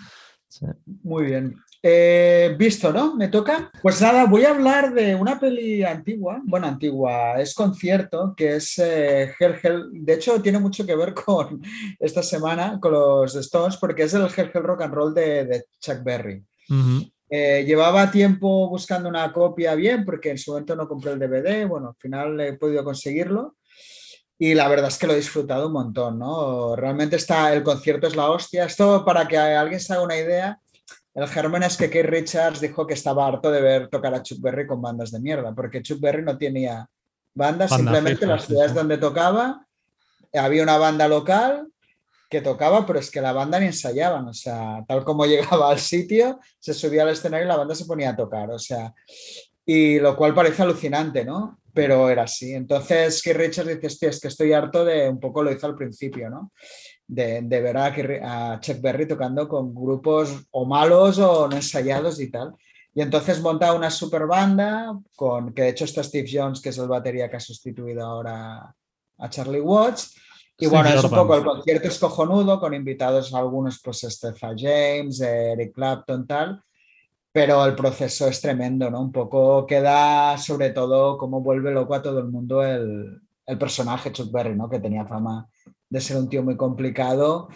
[0.49, 0.67] Sí.
[1.03, 1.57] Muy bien.
[1.89, 3.15] Eh, visto, ¿no?
[3.15, 3.71] ¿Me toca?
[3.81, 8.77] Pues nada, voy a hablar de una peli antigua, bueno, antigua, es concierto, que es
[8.79, 9.85] eh, Hell Hell.
[9.93, 11.63] De hecho, tiene mucho que ver con
[12.01, 15.65] esta semana, con los Stones, porque es el Hell Hell Rock and Roll de, de
[15.79, 16.45] Chuck Berry.
[17.31, 21.69] Eh, llevaba tiempo buscando una copia bien, porque en su momento no compré el DVD,
[21.69, 23.55] bueno, al final he podido conseguirlo.
[24.39, 26.75] Y la verdad es que lo he disfrutado un montón, ¿no?
[26.75, 28.65] Realmente está, el concierto es la hostia.
[28.65, 30.61] Esto, para que alguien se haga una idea,
[31.17, 34.39] el germen es que Keith Richards dijo que estaba harto de ver tocar a Chuck
[34.39, 36.87] Berry con bandas de mierda, porque Chuck Berry no tenía
[37.35, 38.77] bandas, Banda simplemente fija, las ciudades sí.
[38.77, 39.67] donde tocaba,
[40.35, 41.69] había una banda local
[42.29, 45.79] que tocaba, pero es que la banda ni ensayaban, o sea, tal como llegaba al
[45.79, 48.93] sitio, se subía al escenario y la banda se ponía a tocar, o sea,
[49.65, 51.61] y lo cual parece alucinante, ¿no?
[51.73, 52.53] Pero era así.
[52.53, 56.29] Entonces, Keith Richards dice, es que estoy harto de, un poco lo hizo al principio,
[56.29, 56.53] ¿no?
[57.07, 62.31] De, de ver a, Chuck Berry tocando con grupos o malos o no ensayados y
[62.31, 62.55] tal.
[62.95, 66.79] Y entonces monta una super banda con, que de hecho está Steve Jones, que es
[66.79, 68.75] el batería que ha sustituido ahora
[69.19, 70.17] a Charlie Watts.
[70.59, 75.21] Y bueno, es un poco el concierto es cojonudo, con invitados algunos, pues Stepha James,
[75.21, 76.63] Eric Clapton, tal.
[77.31, 79.03] Pero el proceso es tremendo, ¿no?
[79.03, 84.11] Un poco queda sobre todo cómo vuelve loco a todo el mundo el, el personaje
[84.11, 84.71] Chuck Berry, ¿no?
[84.71, 85.47] Que tenía fama
[85.89, 87.49] de ser un tío muy complicado.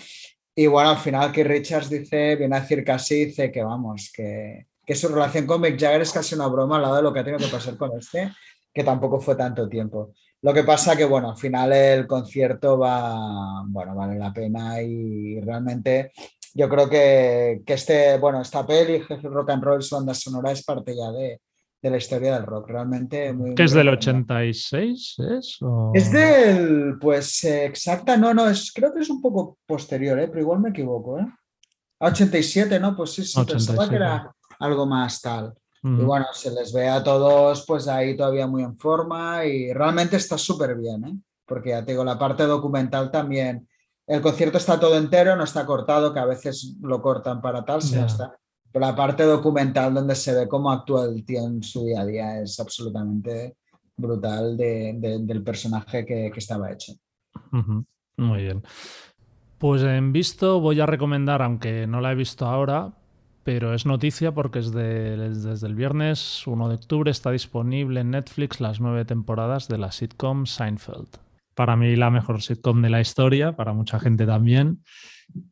[0.54, 4.66] Y bueno, al final que Richards dice, viene a decir casi, dice que vamos, que,
[4.84, 7.20] que su relación con Mick Jagger es casi una broma al lado de lo que
[7.20, 8.32] ha tenido que pasar con este,
[8.72, 10.12] que tampoco fue tanto tiempo.
[10.42, 15.40] Lo que pasa que, bueno, al final el concierto va, bueno, vale la pena y
[15.40, 16.12] realmente
[16.54, 20.64] yo creo que, que este, bueno, esta peli, Rock and Roll, su banda sonora es
[20.64, 21.40] parte ya de,
[21.82, 23.54] de la historia del rock, realmente muy...
[23.54, 24.50] ¿Que es muy del recomendable.
[24.50, 25.16] 86?
[25.38, 25.58] ¿Es?
[25.62, 30.18] ¿O- Es del, pues eh, exacta, no, no, es, creo que es un poco posterior,
[30.18, 30.28] ¿eh?
[30.28, 31.26] pero igual me equivoco, ¿eh?
[32.00, 32.96] A 87, ¿no?
[32.96, 33.88] Pues sí, sí, pensaba 87.
[33.90, 35.54] que era algo más tal.
[35.82, 40.16] Y bueno, se les ve a todos pues ahí todavía muy en forma y realmente
[40.18, 41.14] está súper bien, ¿eh?
[41.46, 43.66] Porque ya te digo, la parte documental también,
[44.06, 47.80] el concierto está todo entero, no está cortado, que a veces lo cortan para tal,
[47.80, 48.04] sí, Ya.
[48.04, 48.36] está.
[48.72, 52.06] Pero la parte documental donde se ve cómo actúa el tío en su día a
[52.06, 53.56] día es absolutamente
[53.96, 56.92] brutal de- de- del personaje que, que estaba hecho.
[58.16, 58.62] Muy bien.
[59.58, 62.92] Pues en visto voy a recomendar, aunque no la he visto ahora,
[63.42, 68.60] pero es noticia porque es desde el viernes 1 de octubre está disponible en Netflix
[68.60, 71.08] las nueve temporadas de la sitcom Seinfeld.
[71.54, 74.82] Para mí la mejor sitcom de la historia, para mucha gente también.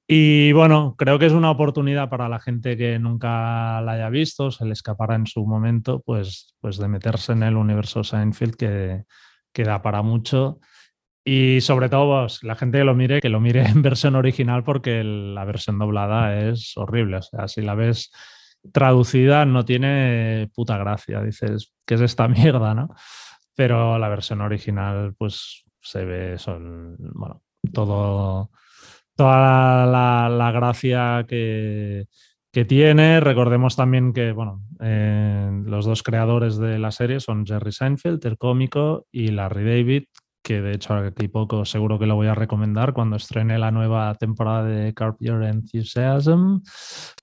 [0.06, 4.50] Y bueno, creo que es una oportunidad para la gente que nunca la haya visto,
[4.50, 9.04] se le escapará en su momento, pues, pues de meterse en el universo Seinfeld que,
[9.52, 10.60] que da para mucho.
[11.24, 14.64] Y sobre todo, pues, la gente que lo mire, que lo mire en versión original
[14.64, 17.18] porque la versión doblada es horrible.
[17.18, 18.10] O sea, si la ves
[18.72, 21.22] traducida no tiene puta gracia.
[21.22, 22.94] Dices, ¿qué es esta mierda, no?
[23.54, 27.42] Pero la versión original, pues se ve, son, bueno,
[27.72, 28.50] todo,
[29.18, 32.06] toda la, la gracia que,
[32.52, 33.18] que tiene.
[33.18, 38.38] Recordemos también que, bueno, eh, los dos creadores de la serie son Jerry Seinfeld, el
[38.38, 40.04] cómico, y Larry David,
[40.40, 44.14] que de hecho aquí poco seguro que lo voy a recomendar cuando estrene la nueva
[44.14, 46.60] temporada de Curb Your Enthusiasm,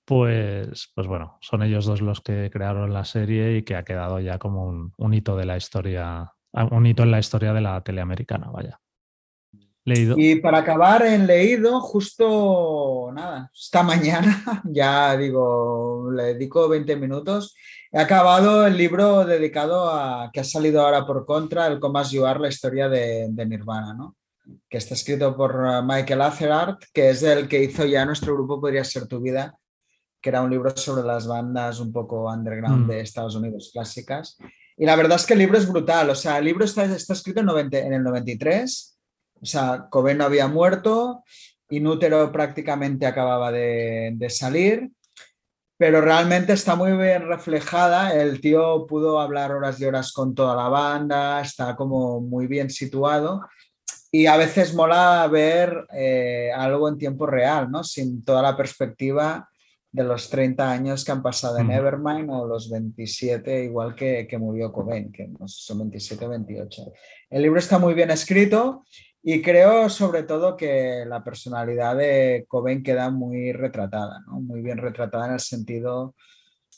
[0.04, 4.20] pues, pues bueno, son ellos dos los que crearon la serie y que ha quedado
[4.20, 7.80] ya como un, un hito de la historia, un hito en la historia de la
[7.80, 8.78] tele americana, vaya.
[9.86, 10.16] Leído.
[10.18, 17.54] Y para acabar, en leído, justo nada, esta mañana, ya digo, le dedico 20 minutos.
[17.90, 22.40] He acabado el libro dedicado a que ha salido ahora por contra, el Comas Yuar,
[22.40, 24.16] la historia de, de Nirvana, ¿no?
[24.68, 28.60] que está escrito por uh, Michael Azerart, que es el que hizo ya nuestro grupo
[28.60, 29.56] Podría ser tu vida,
[30.20, 32.88] que era un libro sobre las bandas un poco underground Mm.
[32.88, 34.36] de Estados Unidos clásicas.
[34.76, 37.14] Y la verdad es que el libro es brutal, o sea, el libro está, está
[37.14, 38.95] escrito en, 90 en el 93,
[39.40, 41.24] o sea, Cobain no había muerto,
[41.68, 44.90] Inútero prácticamente acababa de, de salir,
[45.78, 48.14] pero realmente está muy bien reflejada.
[48.14, 52.70] El tío pudo hablar horas y horas con toda la banda, está como muy bien
[52.70, 53.42] situado.
[54.10, 57.84] Y a veces mola ver eh, algo en tiempo real, ¿no?
[57.84, 59.48] Sin toda la perspectiva
[59.92, 61.70] de los 30 años que han pasado en.
[61.70, 66.28] Evermind o los 27, igual que, que murió Cobain, que no sé, son 27 o
[66.30, 66.92] 28.
[67.30, 68.84] El libro está muy bien escrito
[69.28, 74.40] y creo sobre todo que la personalidad de Cobain queda muy retratada, ¿no?
[74.40, 76.14] Muy bien retratada en el sentido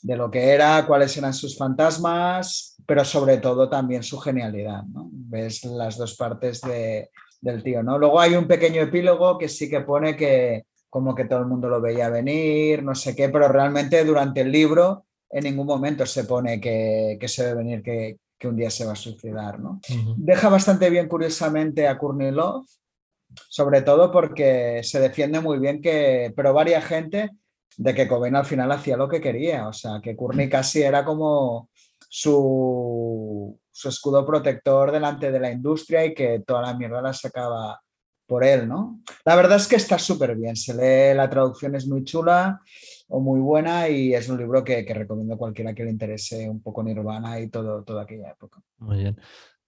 [0.01, 4.81] de lo que era, cuáles eran sus fantasmas, pero sobre todo también su genialidad.
[4.87, 7.99] Ves las dos partes de, del tío, ¿no?
[7.99, 11.69] Luego hay un pequeño epílogo que sí que pone que como que todo el mundo
[11.69, 16.23] lo veía venir, no sé qué, pero realmente durante el libro en ningún momento se
[16.23, 19.81] pone que, que se ve venir que, que un día se va a suicidar, ¿no?
[20.15, 22.65] Deja bastante bien, curiosamente, a Courtney Love,
[23.49, 27.31] sobre todo porque se defiende muy bien que, pero varia gente,
[27.77, 31.05] de que Cobain al final hacía lo que quería, o sea, que Courtney casi era
[31.05, 31.69] como
[32.09, 37.79] su, su escudo protector delante de la industria y que toda la mierda la sacaba
[38.25, 39.01] por él, ¿no?
[39.25, 42.61] La verdad es que está súper bien, se lee, la traducción es muy chula
[43.09, 46.49] o muy buena y es un libro que, que recomiendo a cualquiera que le interese
[46.49, 48.61] un poco Nirvana y todo, toda aquella época.
[48.77, 49.17] Muy bien.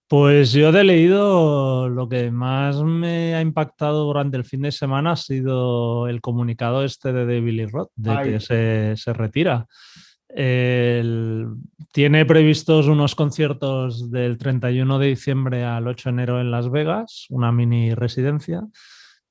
[0.08, 5.12] Pues yo he leído lo que más me ha impactado durante el fin de semana
[5.12, 8.30] ha sido el comunicado este de David Lee Roth, de Ay.
[8.32, 9.66] que se, se retira.
[10.28, 11.48] El-
[11.92, 17.26] tiene previstos unos conciertos del 31 de diciembre al 8 de enero en Las Vegas,
[17.30, 18.62] una mini residencia.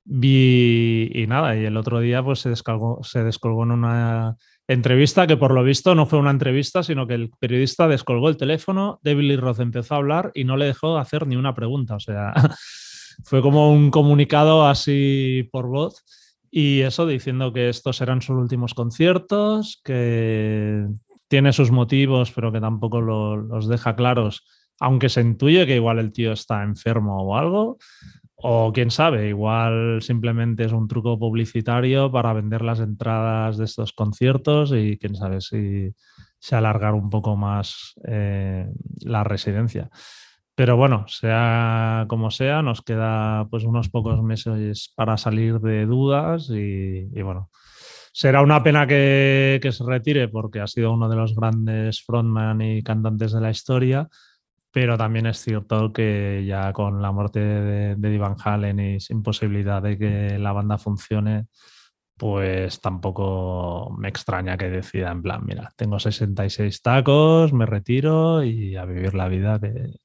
[0.04, 4.36] Vi- y nada, y el otro día pues se descolgó, se descolgó en una
[4.68, 8.38] entrevista que por lo visto no fue una entrevista, sino que el periodista descolgó el
[8.38, 11.96] teléfono, David Roth empezó a hablar y no le dejó hacer ni una pregunta.
[11.96, 12.34] O sea,
[13.24, 16.04] fue como un comunicado así por voz
[16.50, 20.88] y eso diciendo que estos eran sus últimos conciertos, que
[21.28, 24.46] tiene sus motivos, pero que tampoco lo- los deja claros,
[24.80, 27.78] aunque se intuye que igual el tío está enfermo o algo.
[28.44, 33.94] O quién sabe, igual simplemente es un truco publicitario para vender las entradas de estos
[33.94, 35.94] conciertos y quién sabe si
[36.40, 38.68] se alargar un poco más eh,
[39.02, 39.90] la residencia.
[40.56, 46.50] Pero bueno, sea como sea, nos queda pues unos pocos meses para salir de dudas
[46.50, 47.52] y, y bueno,
[48.12, 52.60] será una pena que, que se retire porque ha sido uno de los grandes frontman
[52.62, 54.10] y cantantes de la historia
[54.72, 59.00] pero también es cierto que ya con la muerte de, de Eddie Van Halen y
[59.00, 61.48] sin posibilidad de que la banda funcione,
[62.18, 68.78] pues tampoco me extraña que decida en plan, mira, tengo 66 tacos, me retiro y
[68.78, 70.00] a vivir la vida que,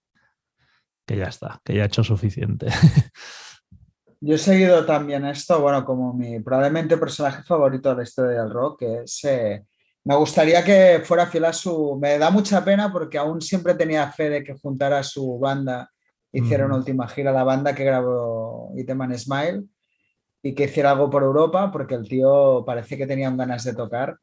[1.06, 2.66] que ya está, que ya he hecho suficiente.
[4.20, 8.50] Yo he seguido también esto, bueno, como mi probablemente personaje favorito de la historia del
[8.50, 9.24] rock, que es...
[9.24, 9.64] eh,
[10.06, 11.98] me gustaría que fuera fiel a su...
[12.00, 15.90] Me da mucha pena porque aún siempre tenía fe de que juntara su banda,
[16.30, 16.66] hiciera Mm.
[16.68, 19.64] una última gira, la banda que grabó Iteman Smile,
[20.44, 24.16] y que hiciera algo por Europa, porque el tío parece que tenía ganas de tocar.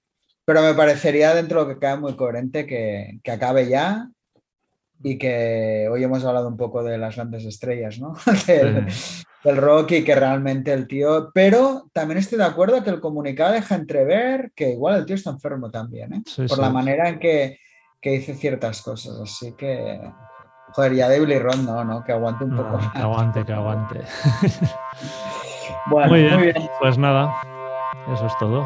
[0.45, 4.07] Pero me parecería dentro de lo que cae muy coherente que, que acabe ya
[5.03, 8.13] y que hoy hemos hablado un poco de las grandes estrellas, ¿no?
[8.47, 8.87] Del-
[9.43, 13.51] del rock y que realmente el tío, pero también estoy de acuerdo que el comunicado
[13.51, 16.21] deja entrever que igual el tío está enfermo también, ¿eh?
[16.25, 16.61] Sí, por sí.
[16.61, 17.59] la manera en que,
[17.99, 19.99] que dice ciertas cosas, así que,
[20.71, 23.51] joder, ya David Lee Roth no, no, que aguante un no, poco que aguante, que
[23.53, 23.99] aguante.
[25.87, 26.53] Bueno, Muy bien.
[26.79, 27.35] Pues nada,
[28.13, 28.65] eso es todo.